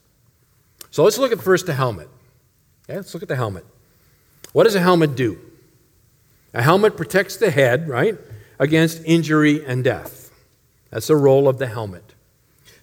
So 0.92 1.04
let's 1.04 1.18
look 1.18 1.32
at 1.32 1.42
first 1.42 1.66
the 1.66 1.74
helmet. 1.74 2.10
Okay, 2.90 2.98
let's 2.98 3.14
look 3.14 3.24
at 3.24 3.30
the 3.30 3.36
helmet. 3.36 3.66
What 4.54 4.64
does 4.64 4.76
a 4.76 4.80
helmet 4.80 5.16
do? 5.16 5.40
A 6.54 6.62
helmet 6.62 6.98
protects 6.98 7.38
the 7.38 7.52
head, 7.52 7.88
right, 7.88 8.18
against 8.58 9.04
injury 9.06 9.64
and 9.66 9.84
death. 9.84 10.32
That's 10.90 11.08
the 11.08 11.16
role 11.16 11.48
of 11.48 11.60
the 11.60 11.68
helmet. 11.68 12.16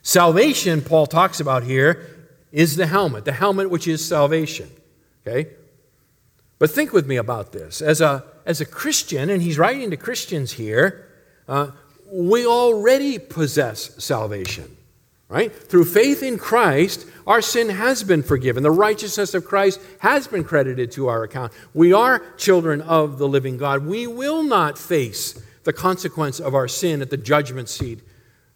Salvation, 0.02 0.82
Paul 0.82 1.06
talks 1.06 1.40
about 1.40 1.64
here, 1.64 2.28
is 2.52 2.76
the 2.76 2.86
helmet, 2.86 3.24
the 3.24 3.32
helmet 3.32 3.70
which 3.70 3.88
is 3.88 4.06
salvation. 4.06 4.70
Okay? 5.26 5.50
But 6.58 6.70
think 6.70 6.92
with 6.92 7.06
me 7.06 7.16
about 7.16 7.52
this. 7.52 7.82
As 7.82 8.00
a, 8.00 8.24
as 8.44 8.60
a 8.60 8.64
Christian, 8.64 9.28
and 9.28 9.42
he's 9.42 9.58
writing 9.58 9.90
to 9.90 9.96
Christians 9.96 10.52
here, 10.52 11.08
uh, 11.48 11.72
we 12.10 12.46
already 12.46 13.18
possess 13.18 14.02
salvation 14.02 14.75
right? 15.28 15.52
Through 15.52 15.86
faith 15.86 16.22
in 16.22 16.38
Christ, 16.38 17.06
our 17.26 17.42
sin 17.42 17.68
has 17.68 18.04
been 18.04 18.22
forgiven. 18.22 18.62
The 18.62 18.70
righteousness 18.70 19.34
of 19.34 19.44
Christ 19.44 19.80
has 19.98 20.26
been 20.28 20.44
credited 20.44 20.92
to 20.92 21.08
our 21.08 21.24
account. 21.24 21.52
We 21.74 21.92
are 21.92 22.22
children 22.36 22.80
of 22.80 23.18
the 23.18 23.26
living 23.26 23.56
God. 23.56 23.84
We 23.84 24.06
will 24.06 24.42
not 24.42 24.78
face 24.78 25.40
the 25.64 25.72
consequence 25.72 26.38
of 26.38 26.54
our 26.54 26.68
sin 26.68 27.02
at 27.02 27.10
the 27.10 27.16
judgment 27.16 27.68
seat 27.68 28.00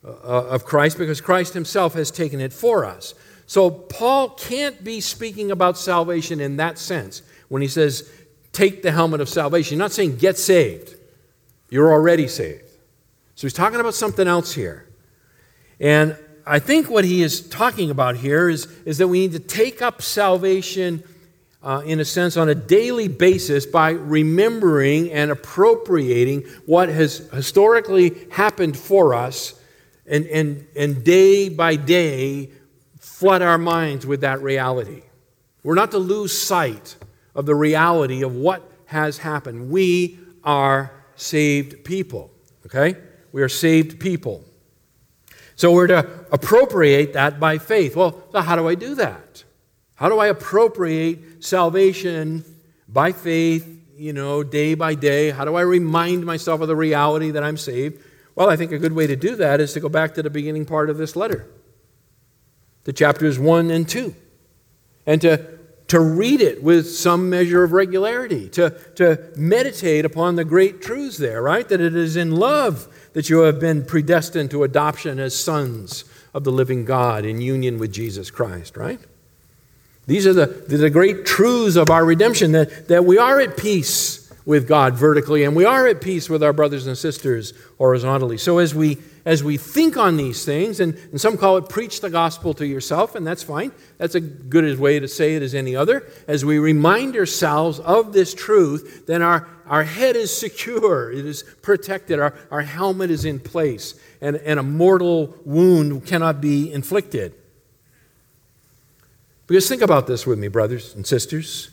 uh, 0.05 0.09
of 0.09 0.65
Christ 0.65 0.97
because 0.97 1.21
Christ 1.21 1.55
himself 1.55 1.95
has 1.95 2.11
taken 2.11 2.41
it 2.41 2.53
for 2.53 2.85
us. 2.85 3.15
So 3.47 3.69
Paul 3.69 4.31
can't 4.31 4.85
be 4.85 5.01
speaking 5.01 5.51
about 5.51 5.77
salvation 5.77 6.41
in 6.41 6.57
that 6.59 6.79
sense 6.79 7.23
when 7.49 7.63
he 7.63 7.69
says, 7.69 8.09
take 8.53 8.83
the 8.83 8.93
helmet 8.93 9.21
of 9.21 9.29
salvation. 9.29 9.71
He's 9.73 9.79
not 9.79 9.91
saying 9.91 10.19
get 10.19 10.39
saved, 10.39 10.95
you're 11.69 11.93
already 11.93 12.29
saved. 12.29 12.63
So 13.35 13.47
he's 13.47 13.53
talking 13.53 13.81
about 13.81 13.95
something 13.95 14.29
else 14.29 14.53
here. 14.53 14.89
And 15.81 16.17
I 16.47 16.59
think 16.59 16.91
what 16.91 17.05
he 17.05 17.23
is 17.23 17.49
talking 17.49 17.91
about 17.91 18.17
here 18.17 18.49
is, 18.49 18.67
is 18.85 18.99
that 18.99 19.09
we 19.09 19.21
need 19.21 19.33
to 19.33 19.39
take 19.39 19.83
up 19.83 20.03
salvation 20.03 21.03
uh, 21.63 21.83
in 21.85 22.01
a 22.01 22.05
sense, 22.05 22.37
on 22.37 22.49
a 22.49 22.55
daily 22.55 23.09
basis 23.09 23.67
by 23.67 23.91
remembering 23.91 25.13
and 25.13 25.31
appropriating 25.31 26.43
what 26.65 26.89
has 26.89 27.19
historically 27.35 28.27
happened 28.31 28.77
for 28.77 29.15
us 29.15 29.61
and, 30.07 30.27
and, 30.27 30.67
and 30.75 31.05
day 31.05 31.49
by 31.49 31.77
day 31.77 32.51
flood 32.99 33.43
our 33.43 33.59
minds 33.59 34.07
with 34.07 34.23
that 34.23 34.41
reality. 34.41 35.03
We're 35.63 35.75
not 35.75 35.91
to 35.91 35.99
lose 35.99 36.37
sight 36.37 36.97
of 37.35 37.45
the 37.45 37.55
reality 37.55 38.23
of 38.23 38.35
what 38.35 38.69
has 38.87 39.19
happened. 39.19 39.71
We 39.71 40.19
are 40.43 40.91
saved 41.17 41.85
people, 41.85 42.31
okay? 42.67 42.97
We 43.33 43.43
are 43.43 43.49
saved 43.49 44.01
people. 44.01 44.45
So 45.61 45.71
we're 45.73 45.89
to 45.89 46.09
appropriate 46.33 47.13
that 47.13 47.39
by 47.39 47.59
faith. 47.59 47.95
Well, 47.95 48.23
so 48.33 48.41
how 48.41 48.57
do 48.57 48.67
I 48.67 48.75
do 48.75 48.95
that? 48.95 49.45
How 49.95 50.09
do 50.09 50.19
I 50.19 50.29
appropriate 50.29 51.45
salvation 51.45 52.47
by 52.89 53.13
faith, 53.13 53.69
you 53.95 54.15
know, 54.15 54.43
day 54.43 54.73
by 54.73 54.95
day? 54.95 55.29
How 55.29 55.45
do 55.45 55.57
I 55.57 55.61
remind 55.61 56.25
myself 56.25 56.63
of 56.63 56.69
the 56.69 56.77
reality 56.77 57.31
that 57.33 57.43
I'm 57.43 57.59
saved? 57.59 58.03
Well, 58.35 58.49
I 58.49 58.57
think 58.57 58.73
a 58.73 58.79
good 58.79 58.95
way 58.95 59.07
to 59.07 59.17
do 59.17 59.37
that 59.37 59.61
is 59.61 59.75
to 59.75 59.81
go 59.81 59.91
back 59.91 60.15
to 60.15 60.23
the 60.23 60.31
beginning 60.31 60.65
part 60.65 60.89
of 60.89 60.97
this 60.97 61.15
letter, 61.15 61.47
to 62.85 62.93
chapters 62.95 63.39
1 63.39 63.71
and 63.71 63.87
2, 63.87 64.15
and 65.05 65.21
to, 65.21 65.59
to 65.91 65.99
read 65.99 66.41
it 66.41 66.63
with 66.63 66.89
some 66.89 67.29
measure 67.29 67.65
of 67.65 67.73
regularity, 67.73 68.49
to, 68.49 68.71
to 68.95 69.21
meditate 69.35 70.05
upon 70.05 70.37
the 70.37 70.45
great 70.45 70.81
truths 70.81 71.17
there, 71.17 71.43
right? 71.43 71.69
That 71.69 71.81
it 71.81 71.97
is 71.97 72.15
in 72.15 72.37
love 72.37 72.87
that 73.13 73.29
you 73.29 73.41
have 73.41 73.59
been 73.59 73.85
predestined 73.85 74.53
to 74.53 74.63
adoption 74.63 75.19
as 75.19 75.35
sons 75.35 76.05
of 76.33 76.45
the 76.45 76.53
living 76.53 76.85
God 76.85 77.25
in 77.25 77.41
union 77.41 77.81
with 77.81 77.93
Jesus 77.93 78.31
Christ, 78.31 78.77
right? 78.77 79.01
These 80.07 80.29
are 80.29 80.33
the, 80.33 80.47
the 80.47 80.91
great 80.91 81.27
truths 81.27 81.75
of 81.75 81.91
our 81.91 82.05
redemption 82.05 82.53
that, 82.53 82.87
that 82.87 83.05
we 83.05 83.19
are 83.19 83.41
at 83.41 83.57
peace 83.57 84.33
with 84.47 84.69
God 84.69 84.95
vertically 84.95 85.43
and 85.43 85.57
we 85.57 85.65
are 85.65 85.89
at 85.89 86.01
peace 86.01 86.31
with 86.31 86.45
our 86.45 86.53
brothers 86.53 86.87
and 86.87 86.97
sisters 86.97 87.53
horizontally. 87.79 88.39
So 88.39 88.59
as 88.59 88.77
we 88.77 88.99
as 89.25 89.45
we 89.45 89.57
think 89.57 89.97
on 89.97 90.17
these 90.17 90.45
things, 90.45 90.81
and, 90.81 90.95
and 91.11 91.21
some 91.21 91.37
call 91.37 91.57
it 91.57 91.69
preach 91.69 92.01
the 92.01 92.11
gospel 92.11 92.55
to 92.55 92.67
yourself, 92.67 93.15
and 93.15 93.27
that's 93.27 93.43
fine. 93.43 93.73
That's 93.99 94.15
a 94.15 94.21
good 94.21 94.79
way 94.79 94.99
to 94.99 95.09
say 95.09 95.35
it 95.35 95.43
as 95.43 95.55
any 95.55 95.77
other. 95.77 96.07
As 96.27 96.45
we 96.45 96.59
remind 96.59 97.17
ourselves 97.17 97.79
of 97.81 98.13
this 98.13 98.33
truth, 98.35 99.07
then 99.07 99.23
our, 99.23 99.47
our 99.67 99.85
head 99.85 100.17
is 100.17 100.35
secure, 100.37 101.13
it 101.13 101.27
is 101.27 101.43
protected, 101.63 102.19
our, 102.19 102.35
our 102.51 102.63
helmet 102.63 103.11
is 103.11 103.25
in 103.25 103.41
place, 103.41 103.95
and, 104.21 104.37
and 104.37 104.59
a 104.59 104.63
mortal 104.63 105.37
wound 105.45 106.07
cannot 106.07 106.41
be 106.41 106.73
inflicted. 106.73 107.35
Because 109.47 109.69
think 109.69 109.83
about 109.83 110.07
this 110.07 110.27
with 110.27 110.39
me, 110.39 110.49
brothers 110.49 110.95
and 110.95 111.07
sisters. 111.07 111.71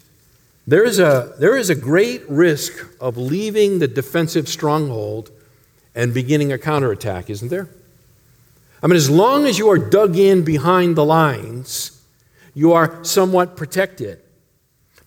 There 0.66 0.84
is 0.84 1.00
a, 1.00 1.34
there 1.40 1.56
is 1.56 1.70
a 1.70 1.76
great 1.76 2.30
risk 2.30 2.86
of 3.00 3.16
leaving 3.16 3.80
the 3.80 3.88
defensive 3.88 4.50
stronghold 4.50 5.32
and 5.98 6.14
beginning 6.14 6.54
a 6.54 6.60
counterattack, 6.60 7.28
isn't 7.28 7.50
there? 7.50 7.68
I 8.84 8.88
mean, 8.88 8.98
as 8.98 9.10
long 9.10 9.48
as 9.48 9.58
you 9.58 9.68
are 9.72 9.80
dug 9.80 10.16
in 10.16 10.44
behind 10.44 10.96
the 10.96 11.04
lines, 11.04 12.00
you 12.54 12.74
are 12.74 13.04
somewhat 13.04 13.58
protected. 13.58 14.20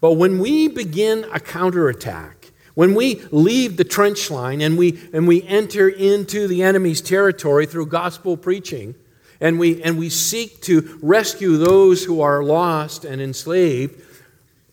But 0.00 0.14
when 0.14 0.40
we 0.40 0.66
begin 0.66 1.24
a 1.32 1.38
counterattack, 1.38 2.50
when 2.74 2.96
we 2.96 3.22
leave 3.30 3.76
the 3.76 3.84
trench 3.84 4.32
line 4.32 4.60
and 4.60 4.76
we, 4.76 5.00
and 5.12 5.28
we 5.28 5.44
enter 5.44 5.88
into 5.88 6.48
the 6.48 6.64
enemy's 6.64 7.00
territory 7.00 7.66
through 7.66 7.86
gospel 7.86 8.36
preaching, 8.36 8.96
and 9.40 9.60
we, 9.60 9.80
and 9.84 9.96
we 9.96 10.08
seek 10.08 10.60
to 10.62 10.98
rescue 11.00 11.56
those 11.56 12.04
who 12.04 12.20
are 12.20 12.42
lost 12.42 13.04
and 13.04 13.22
enslaved, 13.22 14.02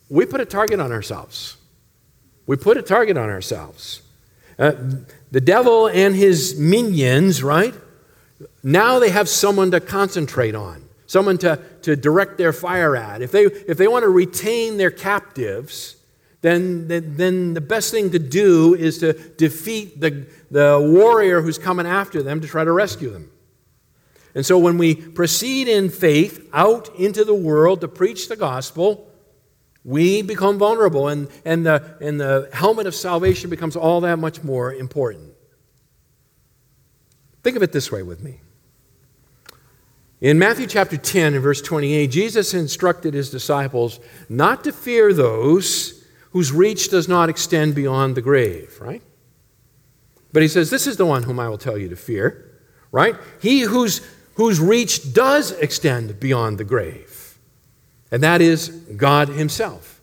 we 0.10 0.26
put 0.26 0.42
a 0.42 0.46
target 0.46 0.80
on 0.80 0.92
ourselves. 0.92 1.58
We 2.48 2.56
put 2.56 2.76
a 2.76 2.82
target 2.82 3.18
on 3.18 3.30
ourselves. 3.30 4.02
Uh, 4.58 4.72
the 5.32 5.42
devil 5.42 5.88
and 5.88 6.16
his 6.16 6.58
minions, 6.58 7.44
right? 7.44 7.74
Now 8.64 9.00
they 9.00 9.10
have 9.10 9.28
someone 9.28 9.72
to 9.72 9.80
concentrate 9.80 10.56
on, 10.56 10.88
someone 11.06 11.38
to, 11.40 11.60
to 11.84 11.96
direct 11.96 12.38
their 12.38 12.54
fire 12.54 12.96
at. 12.96 13.22
If 13.22 13.32
they, 13.32 13.44
if 13.44 13.78
they 13.78 13.88
want 13.88 14.04
to 14.04 14.10
retain 14.10 14.78
their 14.78 14.92
captives, 14.92 15.96
then, 16.42 16.88
then 16.88 17.54
the 17.54 17.62
best 17.62 17.92
thing 17.92 18.12
to 18.12 18.20
do 18.20 18.76
is 18.76 19.00
to 19.00 19.14
defeat 19.14 20.00
the, 20.00 20.28
the 20.52 20.80
warrior 20.80 21.42
who's 21.42 21.58
coming 21.58 21.88
after 21.88 22.22
them 22.22 22.42
to 22.42 22.48
try 22.48 22.64
to 22.64 22.72
rescue 22.72 23.10
them. 23.10 23.32
And 24.36 24.46
so 24.46 24.60
when 24.60 24.78
we 24.78 24.94
proceed 24.94 25.68
in 25.68 25.90
faith 25.90 26.48
out 26.54 26.94
into 26.96 27.24
the 27.24 27.34
world 27.34 27.82
to 27.82 27.88
preach 27.88 28.28
the 28.28 28.36
gospel, 28.36 29.07
we 29.88 30.22
become 30.22 30.58
vulnerable, 30.58 31.08
and, 31.08 31.30
and, 31.46 31.66
the, 31.66 31.96
and 32.02 32.20
the 32.20 32.50
helmet 32.52 32.86
of 32.86 32.94
salvation 32.94 33.50
becomes 33.50 33.78
all 33.78 34.02
that 34.02 34.20
much 34.20 34.44
more 34.44 34.74
important. 34.74 35.34
Think 37.42 37.56
of 37.56 37.64
it 37.64 37.72
this 37.72 37.90
way 37.90 38.04
with 38.04 38.22
me. 38.22 38.42
In 40.20 40.38
Matthew 40.38 40.68
chapter 40.68 40.98
10 40.98 41.36
and 41.36 41.42
verse 41.42 41.62
28, 41.62 42.12
Jesus 42.12 42.54
instructed 42.54 43.14
his 43.14 43.30
disciples 43.30 44.02
not 44.28 44.66
to 44.66 44.74
fear 44.74 45.14
those 45.14 46.04
whose 46.32 46.52
reach 46.52 46.90
does 46.90 47.08
not 47.08 47.30
extend 47.30 47.74
beyond 47.74 48.16
the 48.16 48.22
grave, 48.22 48.78
right? 48.82 49.02
But 50.34 50.42
he 50.42 50.50
says, 50.50 50.70
This 50.70 50.86
is 50.86 50.98
the 50.98 51.06
one 51.06 51.24
whom 51.24 51.40
I 51.40 51.48
will 51.48 51.58
tell 51.58 51.78
you 51.78 51.88
to 51.88 51.96
fear, 51.96 52.60
right? 52.92 53.16
He 53.42 53.62
whose 53.62 54.02
whose 54.34 54.60
reach 54.60 55.14
does 55.14 55.52
extend 55.52 56.20
beyond 56.20 56.58
the 56.58 56.64
grave, 56.64 57.07
and 58.12 58.24
that 58.24 58.42
is 58.42 58.70
God 58.70 59.30
Himself. 59.30 59.98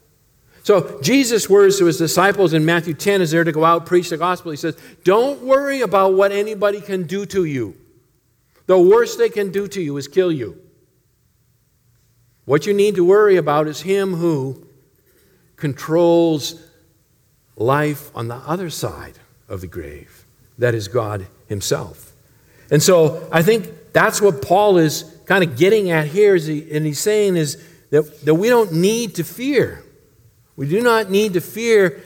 So, 0.65 0.99
Jesus' 1.03 1.49
words 1.49 1.79
to 1.79 1.85
his 1.85 1.99
disciples 1.99 2.55
in 2.55 2.65
Matthew 2.65 2.95
10 2.95 3.21
is 3.21 3.31
there 3.31 3.45
to 3.45 3.53
go 3.53 3.67
out, 3.67 3.85
preach 3.85 4.09
the 4.09 4.17
gospel. 4.17 4.51
He 4.51 4.57
says, 4.57 4.79
Don't 5.05 5.43
worry 5.43 5.83
about 5.83 6.15
what 6.15 6.33
anybody 6.33 6.81
can 6.81 7.03
do 7.03 7.27
to 7.27 7.45
you. 7.45 7.77
The 8.65 8.79
worst 8.79 9.19
they 9.19 9.29
can 9.29 9.53
do 9.53 9.69
to 9.69 9.83
you 9.83 9.99
is 9.99 10.09
kill 10.09 10.33
you. 10.33 10.59
What 12.47 12.67
you 12.67 12.73
need 12.73 12.95
to 12.95 13.05
worry 13.05 13.37
about 13.37 13.69
is 13.69 13.83
Him 13.83 14.15
who 14.15 14.67
controls 15.57 16.67
life 17.57 18.11
on 18.17 18.29
the 18.29 18.37
other 18.37 18.71
side 18.71 19.19
of 19.49 19.61
the 19.61 19.67
grave. 19.67 20.25
That 20.57 20.75
is 20.75 20.89
God 20.89 21.27
Himself. 21.47 22.13
And 22.71 22.83
so 22.83 23.29
I 23.31 23.43
think 23.43 23.93
that's 23.93 24.23
what 24.23 24.41
Paul 24.41 24.79
is 24.79 25.05
kind 25.27 25.45
of 25.45 25.59
getting 25.59 25.91
at 25.91 26.07
here, 26.07 26.37
he, 26.37 26.75
and 26.75 26.87
he's 26.87 27.01
saying 27.01 27.37
is 27.37 27.63
that, 27.95 28.25
that 28.25 28.35
we 28.35 28.49
don't 28.49 28.73
need 28.73 29.15
to 29.15 29.23
fear. 29.23 29.85
We 30.57 30.69
do 30.69 30.83
not 30.83 31.13
need 31.13 31.35
to 31.35 31.41
fear 31.41 32.03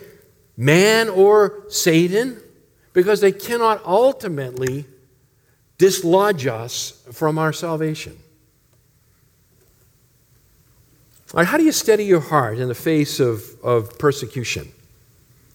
man 0.55 1.09
or 1.09 1.65
Satan 1.71 2.43
because 2.93 3.23
they 3.23 3.33
cannot 3.33 3.83
ultimately 3.87 4.85
dislodge 5.79 6.47
us 6.47 7.03
from 7.11 7.39
our 7.39 7.55
salvation. 7.55 8.19
All 11.33 11.39
right, 11.39 11.47
how 11.47 11.57
do 11.57 11.65
you 11.65 11.73
steady 11.73 12.05
your 12.05 12.21
heart 12.21 12.59
in 12.59 12.69
the 12.69 12.75
face 12.75 13.19
of, 13.19 13.45
of 13.63 13.99
persecution? 13.99 14.71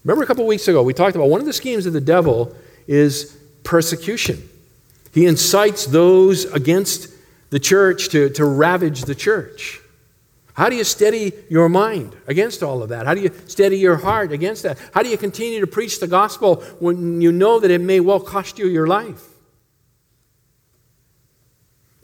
Remember 0.03 0.23
a 0.23 0.25
couple 0.25 0.47
weeks 0.47 0.67
ago, 0.67 0.81
we 0.81 0.95
talked 0.95 1.15
about 1.15 1.29
one 1.29 1.41
of 1.41 1.45
the 1.45 1.53
schemes 1.53 1.85
of 1.85 1.93
the 1.93 2.01
devil 2.01 2.55
is 2.87 3.37
persecution. 3.63 4.49
He 5.13 5.27
incites 5.27 5.86
those 5.86 6.45
against 6.45 7.09
the 7.51 7.59
church 7.59 8.09
to, 8.09 8.31
to 8.31 8.45
ravage 8.45 9.03
the 9.03 9.13
church. 9.13 9.79
How 10.54 10.70
do 10.70 10.76
you 10.76 10.84
steady 10.84 11.34
your 11.49 11.68
mind 11.68 12.16
against 12.28 12.62
all 12.62 12.84
of 12.84 12.89
that? 12.89 13.08
How 13.08 13.16
do 13.16 13.22
you 13.22 13.32
steady 13.47 13.78
your 13.78 13.97
heart 13.97 14.32
against 14.32 14.64
that? 14.64 14.78
How 14.93 15.01
do 15.01 15.10
you 15.10 15.18
continue 15.18 15.60
to 15.60 15.68
preach 15.68 15.99
the 15.99 16.08
gospel 16.08 16.58
when 16.80 17.22
you 17.22 17.32
know 17.32 17.60
that 17.60 17.72
it 17.72 17.82
may 17.82 17.99
well 17.99 18.20
cost 18.20 18.60
you 18.60 18.68
your 18.68 18.86
life? 18.86 19.24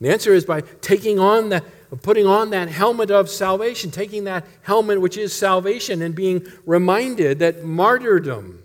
The 0.02 0.10
answer 0.10 0.34
is 0.34 0.46
by 0.46 0.62
taking 0.62 1.20
on 1.20 1.50
the 1.50 1.64
putting 2.02 2.26
on 2.26 2.52
that 2.52 2.70
helmet 2.70 3.10
of 3.10 3.30
salvation, 3.30 3.90
taking 3.90 4.24
that 4.26 4.46
helmet 4.62 5.02
which 5.02 5.18
is 5.18 5.34
salvation 5.34 6.02
and 6.02 6.14
being 6.14 6.46
reminded 6.66 7.40
that 7.40 7.64
martyrdom 7.64 8.64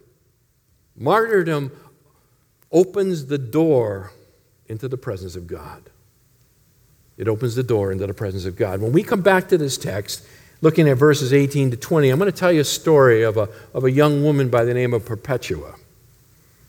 martyrdom 0.97 1.73
opens 2.71 3.27
the 3.27 3.39
door 3.39 4.13
into 4.67 4.89
the 4.89 4.97
presence 4.97 5.37
of 5.37 5.47
God. 5.47 5.91
It 7.17 7.29
opens 7.29 7.55
the 7.55 7.63
door 7.63 7.93
into 7.93 8.07
the 8.07 8.15
presence 8.15 8.45
of 8.45 8.57
God. 8.57 8.81
When 8.81 8.93
we 8.93 9.03
come 9.03 9.23
back 9.23 9.49
to 9.49 9.59
this 9.59 9.79
text, 9.79 10.25
looking 10.61 10.89
at 10.89 10.97
verses 10.97 11.33
18 11.33 11.71
to 11.71 11.77
20, 11.77 12.11
I'm 12.11 12.19
going 12.19 12.31
to 12.31 12.37
tell 12.37 12.53
you 12.53 12.61
a 12.61 12.65
story 12.65 13.23
of 13.23 13.37
a, 13.37 13.49
of 13.73 13.85
a 13.85 13.91
young 13.91 14.23
woman 14.23 14.49
by 14.49 14.65
the 14.65 14.75
name 14.75 14.93
of 14.93 15.05
Perpetua. 15.05 15.77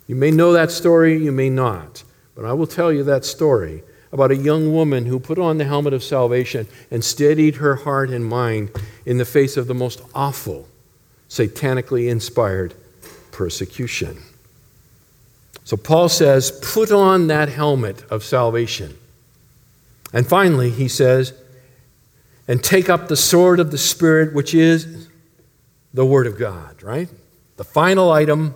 You 0.07 0.15
may 0.15 0.31
know 0.31 0.53
that 0.53 0.71
story, 0.71 1.17
you 1.17 1.31
may 1.31 1.49
not. 1.49 2.03
but 2.35 2.45
I 2.45 2.53
will 2.53 2.67
tell 2.67 2.91
you 2.91 3.03
that 3.05 3.25
story 3.25 3.83
about 4.11 4.31
a 4.31 4.35
young 4.35 4.71
woman 4.71 5.07
who 5.07 5.19
put 5.19 5.39
on 5.39 5.57
the 5.57 5.65
helmet 5.65 5.93
of 5.93 6.03
salvation 6.03 6.67
and 6.91 7.03
steadied 7.03 7.55
her 7.55 7.75
heart 7.75 8.09
and 8.09 8.25
mind 8.25 8.69
in 9.05 9.17
the 9.17 9.25
face 9.25 9.57
of 9.57 9.67
the 9.67 9.73
most 9.73 10.01
awful, 10.13 10.67
satanically 11.27 12.07
inspired 12.07 12.73
persecution. 13.31 14.17
So 15.63 15.75
Paul 15.75 16.09
says, 16.09 16.51
put 16.73 16.91
on 16.91 17.27
that 17.27 17.49
helmet 17.49 18.03
of 18.11 18.23
salvation. 18.23 18.95
And 20.16 20.26
finally, 20.26 20.70
he 20.70 20.88
says, 20.88 21.34
and 22.47 22.63
take 22.63 22.89
up 22.89 23.09
the 23.09 23.18
sword 23.18 23.59
of 23.59 23.72
the 23.72 23.78
Spirit, 23.78 24.34
which 24.34 24.53
is 24.55 25.09
the 25.93 26.05
Word 26.05 26.26
of 26.26 26.39
God, 26.39 26.82
right? 26.82 27.09
The 27.57 27.66
final 27.66 28.11
item 28.11 28.55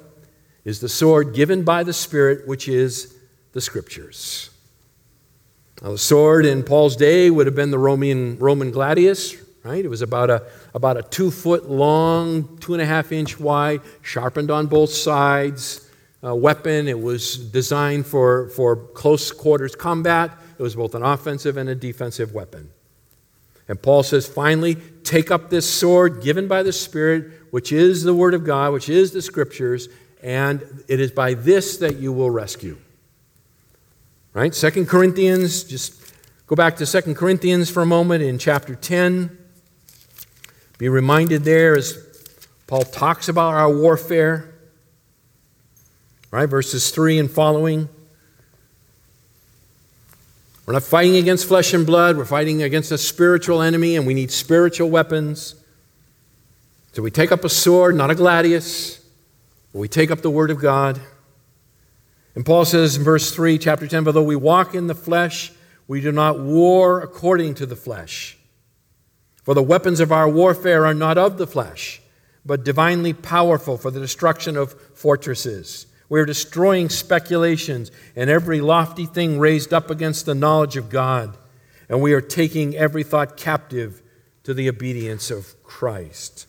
is 0.64 0.80
the 0.80 0.88
sword 0.88 1.36
given 1.36 1.64
by 1.64 1.84
the 1.84 1.92
Spirit, 1.92 2.48
which 2.48 2.70
is 2.70 3.14
the 3.52 3.60
Scriptures. 3.60 4.52
Now, 5.82 5.92
the 5.92 5.98
sword 5.98 6.46
in 6.46 6.64
Paul's 6.64 6.96
day 6.96 7.30
would 7.30 7.46
have 7.46 7.56
been 7.56 7.72
the 7.72 7.78
Roman, 7.78 8.40
Roman 8.40 8.72
gladius, 8.72 9.36
right? 9.64 9.84
It 9.84 9.90
was 9.90 10.02
about 10.02 10.30
a, 10.30 10.44
about 10.74 10.96
a 10.96 11.04
two 11.04 11.30
foot 11.30 11.70
long, 11.70 12.58
two 12.60 12.72
and 12.72 12.82
a 12.82 12.86
half 12.86 13.12
inch 13.12 13.38
wide, 13.38 13.82
sharpened 14.02 14.50
on 14.50 14.68
both 14.68 14.92
sides 14.92 15.90
weapon. 16.22 16.88
It 16.88 17.00
was 17.00 17.38
designed 17.38 18.06
for, 18.06 18.48
for 18.50 18.78
close 18.78 19.32
quarters 19.32 19.76
combat. 19.76 20.32
It 20.60 20.62
was 20.62 20.76
both 20.76 20.94
an 20.94 21.04
offensive 21.04 21.56
and 21.56 21.70
a 21.70 21.76
defensive 21.76 22.34
weapon. 22.34 22.70
And 23.70 23.82
Paul 23.82 24.04
says, 24.04 24.28
finally, 24.28 24.76
take 25.04 25.32
up 25.32 25.50
this 25.50 25.72
sword 25.72 26.22
given 26.22 26.50
by 26.50 26.64
the 26.64 26.74
Spirit, 26.74 27.32
which 27.52 27.72
is 27.72 28.04
the 28.04 28.14
Word 28.14 28.34
of 28.34 28.44
God, 28.44 28.74
which 28.74 28.90
is 28.90 29.12
the 29.12 29.22
Scriptures, 29.22 29.88
and 30.22 30.84
it 30.90 31.00
is 31.00 31.12
by 31.12 31.34
this 31.34 31.78
that 31.78 31.96
you 31.96 32.12
will 32.12 32.30
rescue. 32.30 32.78
Right? 34.34 34.54
Second 34.54 34.88
Corinthians, 34.88 35.64
just 35.64 36.14
go 36.46 36.56
back 36.56 36.76
to 36.78 36.86
Second 36.86 37.16
Corinthians 37.16 37.70
for 37.70 37.84
a 37.84 37.86
moment 37.86 38.22
in 38.22 38.38
chapter 38.38 38.76
10. 38.76 39.38
Be 40.78 40.90
reminded 40.90 41.46
there 41.46 41.78
as 41.78 41.98
Paul 42.68 42.84
talks 42.84 43.30
about 43.30 43.54
our 43.54 43.74
warfare. 43.74 44.56
Right? 46.32 46.48
Verses 46.48 46.92
3 46.92 47.20
and 47.20 47.32
following. 47.32 47.88
We're 50.70 50.74
not 50.74 50.84
fighting 50.84 51.16
against 51.16 51.48
flesh 51.48 51.74
and 51.74 51.84
blood. 51.84 52.16
We're 52.16 52.26
fighting 52.26 52.62
against 52.62 52.92
a 52.92 52.98
spiritual 53.00 53.64
enemy, 53.64 53.96
and 53.96 54.06
we 54.06 54.14
need 54.14 54.30
spiritual 54.30 54.88
weapons. 54.88 55.56
So 56.92 57.02
we 57.02 57.10
take 57.10 57.32
up 57.32 57.44
a 57.44 57.50
sword, 57.50 57.96
not 57.96 58.12
a 58.12 58.14
gladius, 58.14 59.04
but 59.74 59.80
we 59.80 59.88
take 59.88 60.12
up 60.12 60.22
the 60.22 60.30
Word 60.30 60.52
of 60.52 60.62
God. 60.62 61.02
And 62.36 62.46
Paul 62.46 62.66
says 62.66 62.98
in 62.98 63.04
verse 63.04 63.32
3, 63.32 63.58
chapter 63.58 63.88
10, 63.88 64.06
although 64.06 64.22
we 64.22 64.36
walk 64.36 64.76
in 64.76 64.86
the 64.86 64.94
flesh, 64.94 65.52
we 65.88 66.02
do 66.02 66.12
not 66.12 66.40
war 66.40 67.02
according 67.02 67.56
to 67.56 67.66
the 67.66 67.76
flesh. 67.76 68.38
For 69.42 69.56
the 69.56 69.64
weapons 69.64 70.00
of 70.00 70.12
our 70.12 70.30
warfare 70.30 70.86
are 70.86 70.94
not 70.94 71.18
of 71.18 71.40
the 71.40 71.48
flesh, 71.48 72.00
but 72.46 72.64
divinely 72.64 73.14
powerful 73.14 73.76
for 73.76 73.90
the 73.90 74.00
destruction 74.00 74.56
of 74.56 74.80
fortresses. 74.94 75.88
We 76.10 76.20
are 76.20 76.26
destroying 76.26 76.90
speculations 76.90 77.92
and 78.16 78.30
every 78.30 78.62
lofty 78.62 79.06
thing 79.06 79.40
raised 79.40 79.74
up 79.74 79.90
against 79.92 80.26
the 80.26 80.36
knowledge 80.36 80.76
of 80.76 80.90
God. 80.90 81.38
And 81.88 82.02
we 82.02 82.14
are 82.14 82.22
taking 82.22 82.76
every 82.76 83.04
thought 83.04 83.38
captive 83.38 84.02
to 84.44 84.54
the 84.54 84.68
obedience 84.68 85.30
of 85.30 85.62
Christ. 85.64 86.48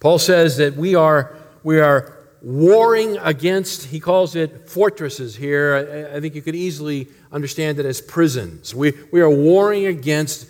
Paul 0.00 0.18
says 0.18 0.56
that 0.56 0.76
we 0.76 0.94
are, 0.94 1.36
we 1.62 1.78
are 1.78 2.16
warring 2.42 3.18
against, 3.18 3.86
he 3.86 4.00
calls 4.00 4.34
it 4.34 4.68
fortresses 4.68 5.36
here. 5.36 6.08
I, 6.12 6.16
I 6.16 6.20
think 6.20 6.34
you 6.34 6.42
could 6.42 6.56
easily 6.56 7.08
understand 7.30 7.78
it 7.78 7.86
as 7.86 8.00
prisons. 8.00 8.74
We, 8.74 8.94
we 9.12 9.20
are 9.20 9.30
warring 9.30 9.86
against 9.86 10.48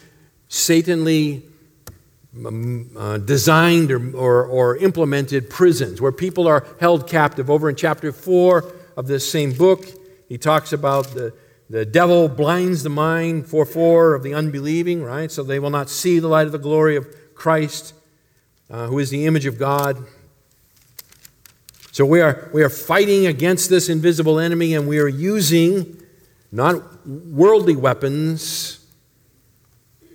Satanly 0.49 1.43
uh, 2.33 3.19
designed 3.19 3.91
or, 3.91 4.17
or, 4.17 4.45
or, 4.47 4.77
implemented 4.77 5.51
prisons 5.51 6.01
where 6.01 6.13
people 6.13 6.47
are 6.47 6.65
held 6.79 7.09
captive. 7.09 7.51
Over 7.51 7.69
in 7.69 7.75
chapter 7.75 8.13
4 8.13 8.73
of 8.97 9.09
this 9.09 9.29
same 9.29 9.53
book, 9.53 9.85
he 10.29 10.39
talks 10.39 10.73
about 10.73 11.09
the, 11.09 11.35
the 11.69 11.85
devil 11.85 12.29
blinds 12.29 12.85
the 12.85 12.89
mind, 12.89 13.49
4 13.49 13.65
4 13.67 14.15
of 14.15 14.23
the 14.23 14.33
unbelieving, 14.33 15.03
right? 15.03 15.31
So 15.31 15.43
they 15.43 15.59
will 15.59 15.71
not 15.71 15.91
see 15.91 16.21
the 16.21 16.29
light 16.29 16.47
of 16.47 16.53
the 16.53 16.59
glory 16.59 16.95
of 16.95 17.35
Christ, 17.35 17.95
uh, 18.71 18.87
who 18.87 19.01
is 19.01 19.11
the 19.11 19.27
image 19.27 19.47
of 19.47 19.59
God. 19.59 19.99
So 21.91 22.07
we 22.07 22.21
are, 22.21 22.49
we 22.55 22.63
are 22.63 22.71
fighting 22.71 23.27
against 23.27 23.71
this 23.71 23.89
invisible 23.89 24.39
enemy 24.39 24.75
and 24.75 24.87
we 24.87 25.01
are 25.01 25.09
using 25.09 26.01
not 26.53 27.05
worldly 27.07 27.75
weapons 27.75 28.80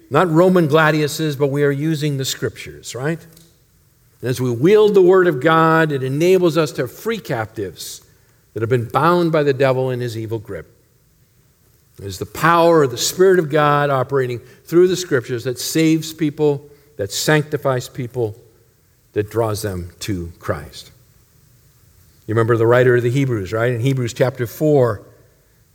not 0.10 0.30
Roman 0.30 0.68
gladiuses, 0.68 1.38
but 1.38 1.48
we 1.48 1.64
are 1.64 1.72
using 1.72 2.18
the 2.18 2.26
scriptures, 2.26 2.96
right? 2.96 3.20
And 4.22 4.30
as 4.30 4.40
we 4.40 4.52
wield 4.52 4.94
the 4.94 5.02
word 5.02 5.28
of 5.28 5.42
God, 5.42 5.92
it 5.92 6.04
enables 6.04 6.58
us 6.58 6.72
to 6.74 6.88
free 6.88 7.20
captives 7.20 8.06
that 8.54 8.62
have 8.62 8.70
been 8.70 8.88
bound 8.88 9.32
by 9.32 9.44
the 9.44 9.54
devil 9.54 9.92
in 9.92 10.00
his 10.00 10.18
evil 10.18 10.40
grip. 10.40 10.72
It 12.00 12.06
is 12.06 12.20
the 12.20 12.26
power 12.26 12.84
of 12.84 12.92
the 12.92 12.98
Spirit 12.98 13.40
of 13.40 13.50
God 13.50 13.90
operating 13.90 14.40
through 14.40 14.88
the 14.88 14.96
scriptures 14.96 15.46
that 15.46 15.60
saves 15.60 16.14
people, 16.14 16.70
that 16.98 17.12
sanctifies 17.12 17.88
people, 17.88 18.36
that 19.14 19.30
draws 19.30 19.62
them 19.62 19.92
to 20.02 20.32
Christ. 20.40 20.92
You 22.28 22.34
remember 22.34 22.58
the 22.58 22.68
writer 22.68 22.96
of 22.96 23.04
the 23.04 23.12
Hebrews, 23.12 23.54
right? 23.54 23.72
In 23.72 23.80
Hebrews 23.80 24.14
chapter 24.14 24.48
4 24.48 25.02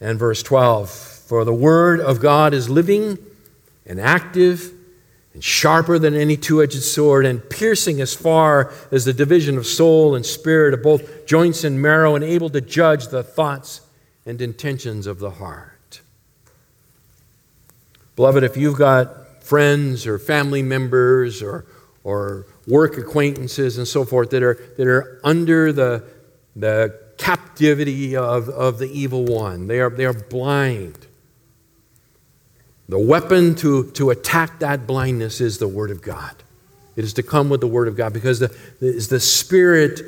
and 0.01 0.19
verse 0.19 0.43
12 0.43 0.91
For 0.91 1.45
the 1.45 1.55
word 1.55 2.01
of 2.01 2.21
God 2.21 2.53
is 2.53 2.69
living 2.69 3.19
and 3.91 4.01
active 4.01 4.73
and 5.35 5.43
sharper 5.43 5.99
than 5.99 6.15
any 6.15 6.37
two 6.37 6.63
edged 6.63 6.81
sword, 6.81 7.27
and 7.27 7.51
piercing 7.51 8.01
as 8.01 8.15
far 8.15 8.73
as 8.93 9.05
the 9.05 9.13
division 9.13 9.59
of 9.59 9.67
soul 9.67 10.15
and 10.15 10.25
spirit, 10.25 10.75
of 10.75 10.83
both 10.83 11.27
joints 11.27 11.65
and 11.65 11.83
marrow, 11.83 12.15
and 12.15 12.25
able 12.25 12.49
to 12.51 12.61
judge 12.61 13.09
the 13.09 13.23
thoughts 13.23 13.81
and 14.25 14.41
intentions 14.41 15.07
of 15.07 15.19
the 15.19 15.31
heart. 15.31 16.01
Beloved, 18.15 18.45
if 18.45 18.57
you've 18.57 18.79
got 18.79 19.43
friends 19.43 20.07
or 20.07 20.19
family 20.19 20.63
members 20.63 21.43
or, 21.43 21.67
or 22.05 22.47
work 22.69 22.97
acquaintances 22.97 23.77
and 23.77 23.89
so 23.89 24.05
forth 24.05 24.31
that 24.31 24.43
are, 24.43 24.55
that 24.77 24.87
are 24.87 25.21
under 25.25 25.73
the, 25.73 26.05
the 26.55 26.97
captivity 27.19 28.17
of, 28.17 28.49
of 28.49 28.79
the 28.79 28.91
evil 28.91 29.25
one, 29.25 29.67
they 29.67 29.81
are, 29.81 29.91
they 29.91 30.05
are 30.05 30.13
blind 30.13 31.09
the 32.91 32.99
weapon 32.99 33.55
to, 33.57 33.91
to 33.93 34.11
attack 34.11 34.59
that 34.59 34.87
blindness 34.87 35.41
is 35.41 35.59
the 35.59 35.69
Word 35.69 35.91
of 35.91 36.03
God. 36.03 36.35
It 36.97 37.05
is 37.05 37.15
to 37.15 37.23
come 37.23 37.49
with 37.49 37.61
the 37.61 37.69
Word 37.69 37.89
of 37.89 37.97
God 37.97 38.13
because 38.13 38.41
the, 38.41 38.49
the, 38.81 38.93
the 39.09 39.21
Spirit 39.21 40.01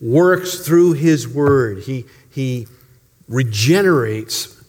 works 0.00 0.60
through 0.66 0.94
His 0.94 1.28
Word. 1.28 1.82
He, 1.82 2.06
he 2.30 2.66
regenerates 3.28 4.62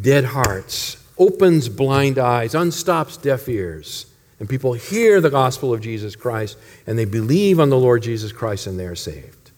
dead 0.00 0.24
hearts, 0.24 0.96
opens 1.18 1.68
blind 1.68 2.18
eyes, 2.18 2.54
unstops 2.54 3.20
deaf 3.20 3.48
ears. 3.48 4.06
And 4.38 4.48
people 4.48 4.72
hear 4.72 5.20
the 5.20 5.28
gospel 5.28 5.74
of 5.74 5.82
Jesus 5.82 6.16
Christ 6.16 6.56
and 6.86 6.98
they 6.98 7.04
believe 7.04 7.60
on 7.60 7.68
the 7.68 7.78
Lord 7.78 8.02
Jesus 8.02 8.32
Christ 8.32 8.66
and 8.66 8.80
they 8.80 8.86
are 8.86 8.96
saved. 8.96 9.50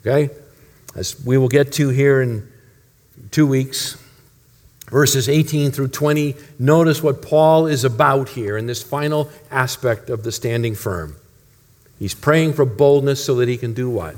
Okay? 0.00 0.34
As 0.96 1.24
we 1.24 1.38
will 1.38 1.48
get 1.48 1.72
to 1.74 1.90
here 1.90 2.20
in 2.20 2.50
two 3.30 3.46
weeks, 3.46 3.99
verses 4.90 5.28
18 5.28 5.70
through 5.70 5.88
20, 5.88 6.34
notice 6.58 7.02
what 7.02 7.22
Paul 7.22 7.66
is 7.66 7.84
about 7.84 8.30
here 8.30 8.56
in 8.56 8.66
this 8.66 8.82
final 8.82 9.30
aspect 9.50 10.10
of 10.10 10.24
the 10.24 10.32
standing 10.32 10.74
firm. 10.74 11.16
He's 11.98 12.14
praying 12.14 12.54
for 12.54 12.64
boldness 12.64 13.24
so 13.24 13.36
that 13.36 13.48
he 13.48 13.56
can 13.56 13.72
do 13.72 13.88
what? 13.88 14.16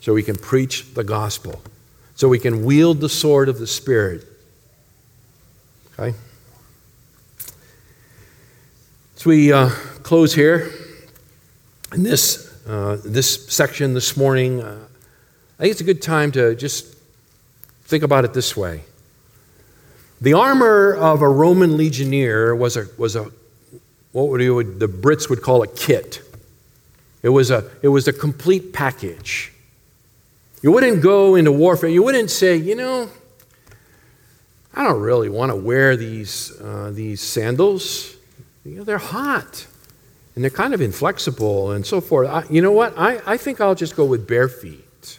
So 0.00 0.14
he 0.14 0.22
can 0.22 0.36
preach 0.36 0.94
the 0.94 1.02
gospel, 1.02 1.62
so 2.14 2.30
he 2.30 2.38
can 2.38 2.64
wield 2.64 3.00
the 3.00 3.08
sword 3.08 3.48
of 3.48 3.58
the 3.58 3.66
Spirit. 3.66 4.24
Okay? 5.98 6.16
So 9.16 9.30
we 9.30 9.52
uh, 9.52 9.70
close 10.02 10.34
here 10.34 10.70
in 11.92 12.02
this, 12.02 12.54
uh, 12.66 12.98
this 13.04 13.46
section 13.48 13.94
this 13.94 14.16
morning. 14.16 14.60
Uh, 14.60 14.78
I 15.58 15.62
think 15.62 15.72
it's 15.72 15.80
a 15.80 15.84
good 15.84 16.02
time 16.02 16.30
to 16.32 16.54
just 16.54 16.94
think 17.84 18.04
about 18.04 18.24
it 18.24 18.34
this 18.34 18.56
way. 18.56 18.82
The 20.20 20.32
armor 20.32 20.94
of 20.94 21.22
a 21.22 21.28
Roman 21.28 21.76
legionnaire 21.76 22.56
was 22.56 22.76
a, 22.76 22.86
was 22.96 23.16
a 23.16 23.30
what 24.12 24.28
would 24.28 24.80
the 24.80 24.88
Brits 24.88 25.28
would 25.28 25.42
call 25.42 25.62
a 25.62 25.66
kit. 25.66 26.22
It 27.22 27.28
was 27.28 27.50
a, 27.50 27.70
it 27.82 27.88
was 27.88 28.08
a 28.08 28.12
complete 28.12 28.72
package. 28.72 29.52
You 30.62 30.72
wouldn't 30.72 31.02
go 31.02 31.34
into 31.34 31.52
warfare, 31.52 31.90
you 31.90 32.02
wouldn't 32.02 32.30
say, 32.30 32.56
you 32.56 32.74
know, 32.74 33.10
I 34.74 34.84
don't 34.84 35.00
really 35.00 35.28
want 35.28 35.52
to 35.52 35.56
wear 35.56 35.96
these, 35.96 36.58
uh, 36.60 36.92
these 36.94 37.20
sandals. 37.20 38.16
You 38.64 38.76
know, 38.76 38.84
they're 38.84 38.98
hot 38.98 39.66
and 40.34 40.44
they're 40.44 40.50
kind 40.50 40.74
of 40.74 40.80
inflexible 40.80 41.72
and 41.72 41.84
so 41.86 42.00
forth. 42.00 42.28
I, 42.28 42.44
you 42.50 42.60
know 42.60 42.72
what? 42.72 42.94
I, 42.96 43.20
I 43.26 43.36
think 43.36 43.60
I'll 43.60 43.74
just 43.74 43.96
go 43.96 44.04
with 44.04 44.26
bare 44.26 44.48
feet. 44.48 45.18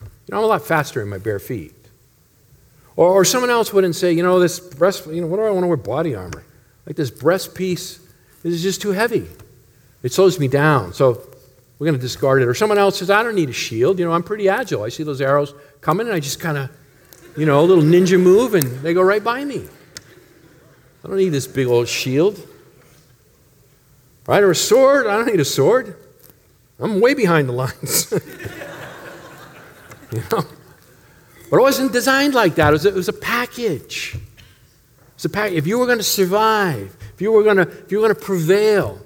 You 0.00 0.32
know, 0.32 0.38
I'm 0.38 0.44
a 0.44 0.46
lot 0.46 0.62
faster 0.62 1.00
in 1.02 1.08
my 1.08 1.18
bare 1.18 1.38
feet. 1.38 1.74
Or, 2.96 3.08
or 3.08 3.24
someone 3.24 3.50
else 3.50 3.72
wouldn't 3.72 3.96
say, 3.96 4.12
you 4.12 4.22
know, 4.22 4.38
this 4.38 4.60
breast, 4.60 5.06
you 5.06 5.20
know, 5.20 5.26
what 5.26 5.36
do 5.36 5.44
I 5.44 5.50
want 5.50 5.64
to 5.64 5.68
wear 5.68 5.76
body 5.76 6.14
armor? 6.14 6.44
Like 6.86 6.96
this 6.96 7.10
breast 7.10 7.54
piece 7.54 8.00
this 8.42 8.54
is 8.54 8.62
just 8.62 8.82
too 8.82 8.90
heavy. 8.90 9.26
It 10.02 10.12
slows 10.12 10.38
me 10.38 10.48
down. 10.48 10.92
So 10.92 11.22
we're 11.78 11.86
going 11.86 11.94
to 11.94 12.00
discard 12.00 12.42
it. 12.42 12.48
Or 12.48 12.54
someone 12.54 12.78
else 12.78 12.98
says, 12.98 13.08
I 13.08 13.22
don't 13.22 13.36
need 13.36 13.50
a 13.50 13.54
shield. 13.54 13.98
You 13.98 14.04
know, 14.04 14.12
I'm 14.12 14.24
pretty 14.24 14.48
agile. 14.48 14.82
I 14.82 14.88
see 14.88 15.04
those 15.04 15.20
arrows 15.20 15.54
coming 15.80 16.06
and 16.06 16.14
I 16.14 16.20
just 16.20 16.40
kind 16.40 16.58
of, 16.58 16.70
you 17.36 17.46
know, 17.46 17.60
a 17.60 17.64
little 17.64 17.84
ninja 17.84 18.20
move 18.20 18.54
and 18.54 18.64
they 18.80 18.94
go 18.94 19.02
right 19.02 19.22
by 19.22 19.44
me. 19.44 19.64
I 21.04 21.08
don't 21.08 21.16
need 21.16 21.30
this 21.30 21.46
big 21.46 21.68
old 21.68 21.88
shield. 21.88 22.48
Right? 24.26 24.42
Or 24.42 24.50
a 24.50 24.56
sword. 24.56 25.06
I 25.06 25.16
don't 25.16 25.26
need 25.26 25.40
a 25.40 25.44
sword. 25.44 25.96
I'm 26.80 27.00
way 27.00 27.14
behind 27.14 27.48
the 27.48 27.52
lines. 27.52 28.12
you 30.12 30.22
know? 30.32 30.44
But 31.52 31.58
it 31.58 31.62
wasn't 31.64 31.92
designed 31.92 32.32
like 32.32 32.54
that. 32.54 32.68
It 32.68 32.72
was 32.72 32.86
a, 32.86 32.88
it 32.88 32.94
was 32.94 33.08
a 33.10 33.12
package. 33.12 34.16
It's 35.16 35.26
a. 35.26 35.54
If 35.54 35.66
you 35.66 35.78
were 35.78 35.84
going 35.84 35.98
to 35.98 36.02
survive, 36.02 36.96
if 37.12 37.20
you 37.20 37.30
were 37.30 37.42
going 37.42 37.58
to, 37.58 37.68
if 37.68 37.92
you 37.92 38.00
were 38.00 38.08
going 38.08 38.18
to 38.18 38.24
prevail, 38.24 38.98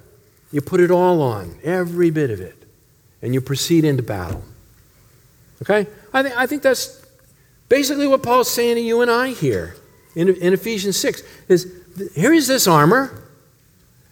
you 0.53 0.61
put 0.61 0.79
it 0.79 0.93
all 0.93 1.23
on, 1.23 1.59
every 1.65 2.11
bit 2.11 2.31
of 2.31 2.41
it, 2.41 2.55
and 3.21 3.35
you 3.35 3.41
proceed 3.41 3.85
into 3.85 4.05
battle. 4.05 4.45
Okay? 5.63 5.91
I, 6.13 6.23
th- 6.23 6.35
I 6.37 6.47
think 6.47 6.63
that's 6.63 7.05
basically 7.69 8.07
what 8.07 8.23
Paul's 8.23 8.49
saying 8.49 8.77
to 8.77 8.81
you 8.81 9.03
and 9.03 9.11
I 9.11 9.31
here 9.31 9.75
in, 10.15 10.29
in 10.29 10.53
Ephesians 10.53 10.97
6 10.99 11.25
is 11.49 11.83
here 12.15 12.33
is 12.33 12.47
this 12.47 12.69
armor. 12.69 13.25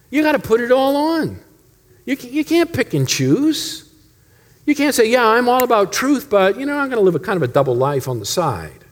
You 0.09 0.23
got 0.23 0.33
to 0.33 0.39
put 0.39 0.59
it 0.59 0.73
all 0.73 0.97
on. 0.97 1.39
You, 2.05 2.17
you 2.19 2.43
can't 2.43 2.73
pick 2.73 2.93
and 2.93 3.07
choose. 3.07 3.84
You 4.65 4.73
can't 4.73 4.95
say, 4.95 5.09
yeah, 5.09 5.25
I'm 5.25 5.47
all 5.47 5.63
about 5.63 5.93
truth, 5.93 6.29
but, 6.29 6.59
you 6.59 6.65
know, 6.65 6.77
I'm 6.77 6.89
going 6.89 6.97
to 6.97 7.03
live 7.03 7.15
a 7.15 7.19
kind 7.19 7.37
of 7.37 7.43
a 7.43 7.51
double 7.51 7.75
life 7.75 8.07
on 8.07 8.19
the 8.19 8.25
side. 8.25 8.83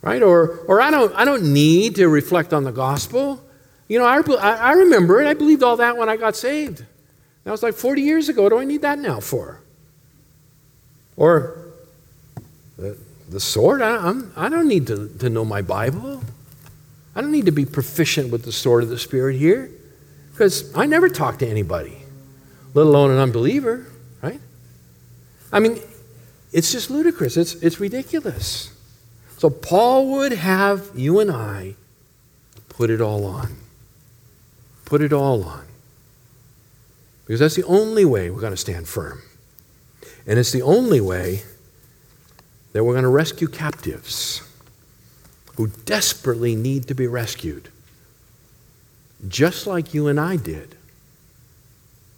Right? 0.00 0.22
Or, 0.22 0.60
or 0.66 0.80
I, 0.80 0.90
don't, 0.90 1.14
I 1.14 1.24
don't 1.24 1.52
need 1.52 1.96
to 1.96 2.08
reflect 2.08 2.54
on 2.54 2.64
the 2.64 2.72
gospel. 2.72 3.42
You 3.88 3.98
know, 3.98 4.06
I, 4.06 4.20
I 4.54 4.72
remember 4.72 5.20
it. 5.20 5.26
I 5.26 5.34
believed 5.34 5.62
all 5.62 5.76
that 5.76 5.96
when 5.96 6.08
I 6.08 6.16
got 6.16 6.36
saved. 6.36 6.84
That 7.44 7.50
was 7.50 7.62
like 7.62 7.74
40 7.74 8.02
years 8.02 8.28
ago. 8.28 8.42
What 8.42 8.48
do 8.50 8.58
I 8.58 8.64
need 8.64 8.82
that 8.82 8.98
now 8.98 9.20
for? 9.20 9.60
Or 11.16 11.58
the, 12.76 12.96
the 13.28 13.40
sword? 13.40 13.82
I, 13.82 13.96
I'm, 13.96 14.32
I 14.36 14.48
don't 14.48 14.68
need 14.68 14.86
to, 14.86 15.08
to 15.18 15.28
know 15.28 15.44
my 15.44 15.62
Bible. 15.62 16.22
I 17.14 17.20
don't 17.20 17.32
need 17.32 17.46
to 17.46 17.52
be 17.52 17.64
proficient 17.64 18.30
with 18.30 18.44
the 18.44 18.52
sword 18.52 18.82
of 18.82 18.88
the 18.88 18.98
Spirit 18.98 19.36
here 19.36 19.70
because 20.32 20.76
I 20.76 20.86
never 20.86 21.08
talk 21.08 21.38
to 21.38 21.48
anybody, 21.48 21.98
let 22.74 22.86
alone 22.86 23.10
an 23.10 23.18
unbeliever, 23.18 23.86
right? 24.22 24.40
I 25.52 25.60
mean, 25.60 25.80
it's 26.52 26.72
just 26.72 26.90
ludicrous. 26.90 27.36
It's, 27.36 27.54
it's 27.56 27.80
ridiculous. 27.80 28.72
So 29.38 29.50
Paul 29.50 30.10
would 30.12 30.32
have 30.32 30.90
you 30.94 31.20
and 31.20 31.30
I 31.30 31.74
put 32.68 32.90
it 32.90 33.00
all 33.00 33.24
on. 33.24 33.56
Put 34.84 35.02
it 35.02 35.12
all 35.12 35.44
on. 35.44 35.66
Because 37.26 37.40
that's 37.40 37.56
the 37.56 37.64
only 37.64 38.04
way 38.04 38.30
we're 38.30 38.40
going 38.40 38.52
to 38.52 38.56
stand 38.56 38.86
firm. 38.86 39.22
And 40.26 40.38
it's 40.38 40.52
the 40.52 40.62
only 40.62 41.00
way 41.00 41.42
that 42.72 42.84
we're 42.84 42.92
going 42.92 43.04
to 43.04 43.08
rescue 43.08 43.48
captives 43.48 44.42
who 45.56 45.68
desperately 45.68 46.54
need 46.54 46.86
to 46.88 46.94
be 46.94 47.06
rescued. 47.06 47.68
Just 49.26 49.66
like 49.66 49.94
you 49.94 50.08
and 50.08 50.20
I 50.20 50.36
did. 50.36 50.76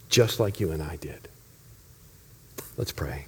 Just 0.09 0.41
like 0.41 0.61
you 0.61 0.73
and 0.73 0.83
I 0.83 0.97
did. 0.97 1.29
Let's 2.79 2.93
pray. 2.93 3.27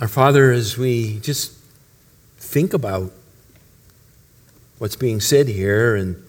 Our 0.00 0.08
Father, 0.08 0.50
as 0.50 0.76
we 0.76 1.20
just 1.20 1.56
think 2.36 2.74
about 2.74 3.12
what's 4.78 4.96
being 4.96 5.20
said 5.20 5.46
here 5.46 5.94
and 5.94 6.20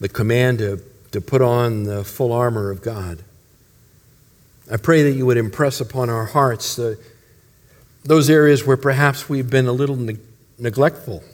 the 0.00 0.10
command 0.10 0.58
to, 0.58 0.82
to 1.12 1.22
put 1.22 1.40
on 1.40 1.84
the 1.84 2.04
full 2.04 2.30
armor 2.30 2.70
of 2.70 2.82
God, 2.82 3.24
I 4.70 4.76
pray 4.76 5.02
that 5.04 5.12
you 5.12 5.24
would 5.24 5.38
impress 5.38 5.80
upon 5.80 6.10
our 6.10 6.26
hearts 6.26 6.76
the, 6.76 6.98
those 8.04 8.28
areas 8.28 8.66
where 8.66 8.76
perhaps 8.76 9.30
we've 9.30 9.48
been 9.48 9.66
a 9.66 9.72
little 9.72 9.96
ne- 9.96 10.18
neglectful, 10.58 11.24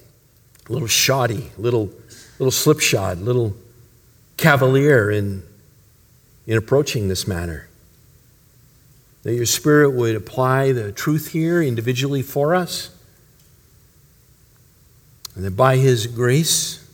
a 0.69 0.73
little 0.73 0.87
shoddy, 0.87 1.51
a 1.59 1.61
little, 1.61 1.91
little 2.39 2.53
slipshod, 2.53 3.19
a 3.19 3.23
little 3.23 3.57
cavalier 4.37 5.11
in, 5.11 5.43
in 6.47 6.57
approaching 6.57 7.09
this 7.09 7.27
matter 7.27 7.69
that 9.27 9.35
your 9.35 9.45
Spirit 9.45 9.91
would 9.91 10.15
apply 10.15 10.71
the 10.71 10.93
truth 10.93 11.33
here 11.33 11.61
individually 11.61 12.23
for 12.23 12.55
us, 12.55 12.91
and 15.35 15.45
that 15.45 15.57
by 15.57 15.79
His 15.79 16.07
grace, 16.07 16.89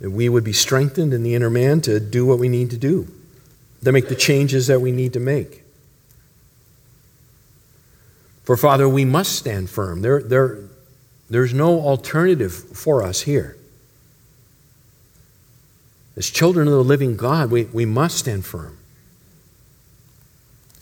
that 0.00 0.10
we 0.10 0.28
would 0.28 0.42
be 0.42 0.52
strengthened 0.52 1.14
in 1.14 1.22
the 1.22 1.36
inner 1.36 1.48
man 1.48 1.80
to 1.82 2.00
do 2.00 2.26
what 2.26 2.40
we 2.40 2.48
need 2.48 2.68
to 2.70 2.76
do, 2.76 3.06
to 3.84 3.92
make 3.92 4.08
the 4.08 4.16
changes 4.16 4.66
that 4.66 4.80
we 4.80 4.90
need 4.90 5.12
to 5.12 5.20
make. 5.20 5.62
For, 8.42 8.56
Father, 8.56 8.88
we 8.88 9.04
must 9.04 9.36
stand 9.36 9.70
firm. 9.70 10.02
There, 10.02 10.20
there, 10.20 10.58
there's 11.28 11.54
no 11.54 11.78
alternative 11.78 12.52
for 12.52 13.04
us 13.04 13.20
here. 13.20 13.56
As 16.16 16.28
children 16.28 16.66
of 16.66 16.74
the 16.74 16.84
living 16.84 17.16
God, 17.16 17.50
we, 17.50 17.64
we 17.64 17.84
must 17.84 18.18
stand 18.18 18.44
firm. 18.44 18.78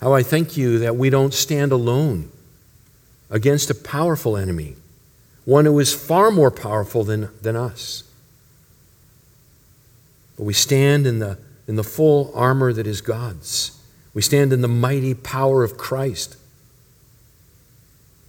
How 0.01 0.15
I 0.15 0.23
thank 0.23 0.57
you 0.57 0.79
that 0.79 0.97
we 0.97 1.11
don't 1.11 1.35
stand 1.35 1.73
alone 1.73 2.31
against 3.31 3.71
a 3.71 3.75
powerful 3.75 4.37
enemy, 4.37 4.77
one 5.45 5.65
who 5.65 5.79
is 5.79 5.93
far 5.93 6.31
more 6.31 6.51
powerful 6.51 7.05
than, 7.05 7.29
than 7.43 7.57
us. 7.57 8.05
But 10.37 10.45
we 10.45 10.55
stand 10.55 11.07
in 11.07 11.19
the, 11.19 11.39
in 11.67 11.77
the 11.77 11.85
full 11.85 12.31
armor 12.35 12.73
that 12.73 12.87
is 12.87 13.01
God's. 13.01 13.79
We 14.15 14.23
stand 14.23 14.53
in 14.53 14.63
the 14.63 14.69
mighty 14.69 15.15
power 15.15 15.65
of 15.65 15.77
Christ, 15.77 16.37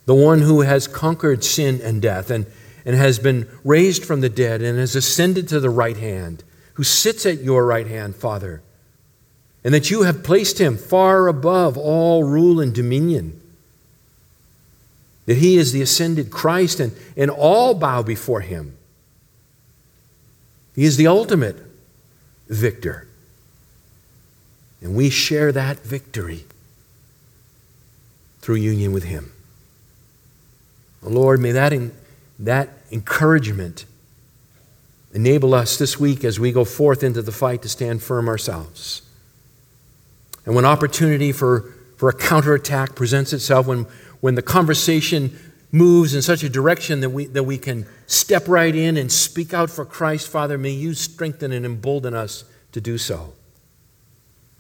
the 0.05 0.15
one 0.15 0.41
who 0.41 0.61
has 0.61 0.87
conquered 0.87 1.43
sin 1.43 1.79
and 1.81 2.01
death 2.01 2.31
and, 2.31 2.47
and 2.83 2.95
has 2.95 3.19
been 3.19 3.47
raised 3.63 4.03
from 4.03 4.21
the 4.21 4.29
dead 4.29 4.61
and 4.61 4.79
has 4.79 4.95
ascended 4.95 5.47
to 5.49 5.59
the 5.59 5.69
right 5.69 5.97
hand, 5.97 6.43
who 6.79 6.83
sits 6.85 7.25
at 7.25 7.41
your 7.41 7.65
right 7.65 7.87
hand, 7.87 8.15
Father 8.15 8.61
and 9.63 9.73
that 9.73 9.91
you 9.91 10.03
have 10.03 10.23
placed 10.23 10.59
him 10.59 10.77
far 10.77 11.27
above 11.27 11.77
all 11.77 12.23
rule 12.23 12.59
and 12.59 12.73
dominion. 12.73 13.39
That 15.25 15.37
he 15.37 15.57
is 15.57 15.73
the 15.73 15.81
ascended 15.81 16.31
Christ 16.31 16.79
and, 16.79 16.95
and 17.15 17.29
all 17.29 17.73
bow 17.73 18.01
before 18.01 18.41
him. 18.41 18.77
He 20.75 20.85
is 20.85 20.97
the 20.97 21.07
ultimate 21.07 21.57
victor. 22.47 23.07
And 24.81 24.95
we 24.95 25.09
share 25.09 25.51
that 25.51 25.79
victory 25.79 26.45
through 28.39 28.55
union 28.55 28.93
with 28.93 29.03
him. 29.03 29.33
Lord, 31.01 31.41
may 31.41 31.51
that, 31.51 31.73
in, 31.73 31.91
that 32.39 32.69
encouragement 32.91 33.85
enable 35.13 35.53
us 35.53 35.77
this 35.77 35.99
week 35.99 36.23
as 36.23 36.39
we 36.39 36.51
go 36.51 36.65
forth 36.65 37.03
into 37.03 37.21
the 37.21 37.31
fight 37.31 37.61
to 37.63 37.69
stand 37.69 38.03
firm 38.03 38.27
ourselves. 38.27 39.01
And 40.45 40.55
when 40.55 40.65
opportunity 40.65 41.31
for, 41.31 41.73
for 41.97 42.09
a 42.09 42.13
counterattack 42.13 42.95
presents 42.95 43.33
itself, 43.33 43.67
when, 43.67 43.85
when 44.21 44.35
the 44.35 44.41
conversation 44.41 45.37
moves 45.71 46.15
in 46.15 46.21
such 46.21 46.43
a 46.43 46.49
direction 46.49 47.01
that 47.01 47.09
we, 47.09 47.25
that 47.27 47.43
we 47.43 47.57
can 47.57 47.85
step 48.07 48.47
right 48.47 48.75
in 48.75 48.97
and 48.97 49.11
speak 49.11 49.53
out 49.53 49.69
for 49.69 49.85
Christ, 49.85 50.27
Father, 50.27 50.57
may 50.57 50.71
you 50.71 50.93
strengthen 50.93 51.51
and 51.51 51.65
embolden 51.65 52.13
us 52.13 52.43
to 52.71 52.81
do 52.81 52.97
so. 52.97 53.33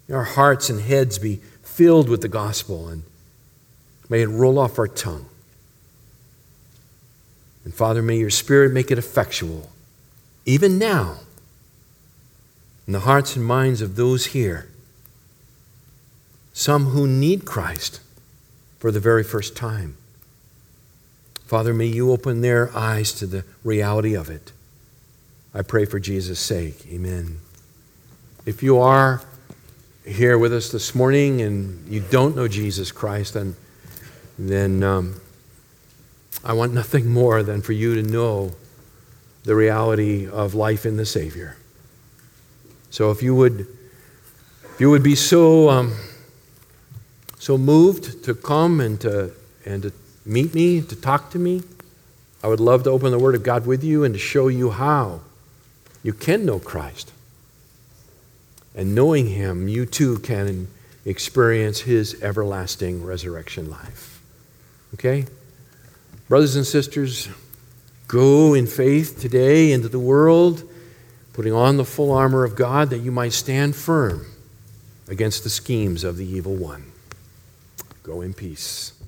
May 0.07 0.15
our 0.15 0.23
hearts 0.23 0.69
and 0.69 0.81
heads 0.81 1.19
be 1.19 1.37
filled 1.63 2.09
with 2.09 2.21
the 2.21 2.27
gospel, 2.27 2.87
and 2.87 3.03
may 4.09 4.21
it 4.21 4.27
roll 4.27 4.59
off 4.59 4.77
our 4.77 4.87
tongue. 4.87 5.27
And 7.63 7.73
Father, 7.73 8.01
may 8.01 8.17
your 8.17 8.29
Spirit 8.29 8.71
make 8.71 8.91
it 8.91 8.97
effectual, 8.97 9.69
even 10.45 10.77
now, 10.77 11.17
in 12.87 12.93
the 12.93 13.01
hearts 13.01 13.35
and 13.35 13.45
minds 13.45 13.81
of 13.81 13.95
those 13.95 14.27
here 14.27 14.67
some 16.59 16.87
who 16.87 17.07
need 17.07 17.45
Christ 17.45 18.01
for 18.79 18.91
the 18.91 18.99
very 18.99 19.23
first 19.23 19.55
time. 19.55 19.95
Father, 21.45 21.73
may 21.73 21.85
you 21.85 22.11
open 22.11 22.41
their 22.41 22.75
eyes 22.75 23.13
to 23.13 23.25
the 23.25 23.45
reality 23.63 24.13
of 24.13 24.29
it. 24.29 24.51
I 25.53 25.61
pray 25.61 25.85
for 25.85 26.01
Jesus' 26.01 26.39
sake. 26.39 26.85
Amen. 26.91 27.39
If 28.45 28.61
you 28.61 28.77
are 28.77 29.21
here 30.05 30.37
with 30.37 30.53
us 30.53 30.69
this 30.69 30.93
morning 30.93 31.41
and 31.41 31.87
you 31.87 32.01
don't 32.01 32.35
know 32.35 32.49
Jesus 32.49 32.91
Christ, 32.91 33.35
then, 33.35 33.55
then 34.37 34.83
um, 34.83 35.21
I 36.43 36.51
want 36.51 36.73
nothing 36.73 37.09
more 37.09 37.41
than 37.41 37.61
for 37.61 37.71
you 37.71 37.95
to 37.95 38.03
know 38.03 38.51
the 39.43 39.55
reality 39.55 40.27
of 40.27 40.53
life 40.53 40.85
in 40.85 40.97
the 40.97 41.05
Savior. 41.05 41.55
So 42.89 43.11
if 43.11 43.21
you 43.21 43.35
would, 43.35 43.61
if 43.61 44.75
you 44.79 44.89
would 44.89 45.03
be 45.03 45.15
so. 45.15 45.69
Um, 45.69 45.93
so 47.39 47.57
moved 47.57 48.25
to 48.25 48.35
come 48.35 48.81
and 48.81 48.99
to, 49.01 49.31
and 49.65 49.83
to 49.83 49.93
meet 50.25 50.53
me, 50.53 50.81
to 50.81 50.95
talk 50.95 51.31
to 51.31 51.39
me, 51.39 51.63
I 52.43 52.47
would 52.47 52.59
love 52.59 52.83
to 52.83 52.89
open 52.89 53.11
the 53.11 53.17
Word 53.17 53.33
of 53.33 53.43
God 53.43 53.65
with 53.65 53.81
you 53.81 54.03
and 54.03 54.13
to 54.13 54.19
show 54.19 54.49
you 54.49 54.71
how 54.71 55.21
you 56.03 56.11
can 56.13 56.45
know 56.45 56.59
Christ. 56.59 57.13
And 58.75 58.93
knowing 58.93 59.27
Him, 59.27 59.69
you 59.69 59.85
too 59.85 60.19
can 60.19 60.67
experience 61.05 61.79
His 61.79 62.21
everlasting 62.21 63.05
resurrection 63.05 63.69
life. 63.69 64.21
Okay? 64.95 65.25
Brothers 66.27 66.57
and 66.57 66.67
sisters, 66.67 67.29
go 68.09 68.55
in 68.55 68.65
faith 68.65 69.21
today 69.21 69.71
into 69.71 69.87
the 69.87 69.99
world, 69.99 70.69
putting 71.31 71.53
on 71.53 71.77
the 71.77 71.85
full 71.85 72.11
armor 72.11 72.43
of 72.43 72.55
God 72.55 72.89
that 72.89 72.97
you 72.97 73.11
might 73.11 73.31
stand 73.31 73.75
firm 73.75 74.25
against 75.07 75.43
the 75.43 75.49
schemes 75.49 76.03
of 76.03 76.17
the 76.17 76.25
evil 76.25 76.55
one. 76.55 76.91
Go 78.03 78.21
in 78.21 78.33
peace. 78.33 78.98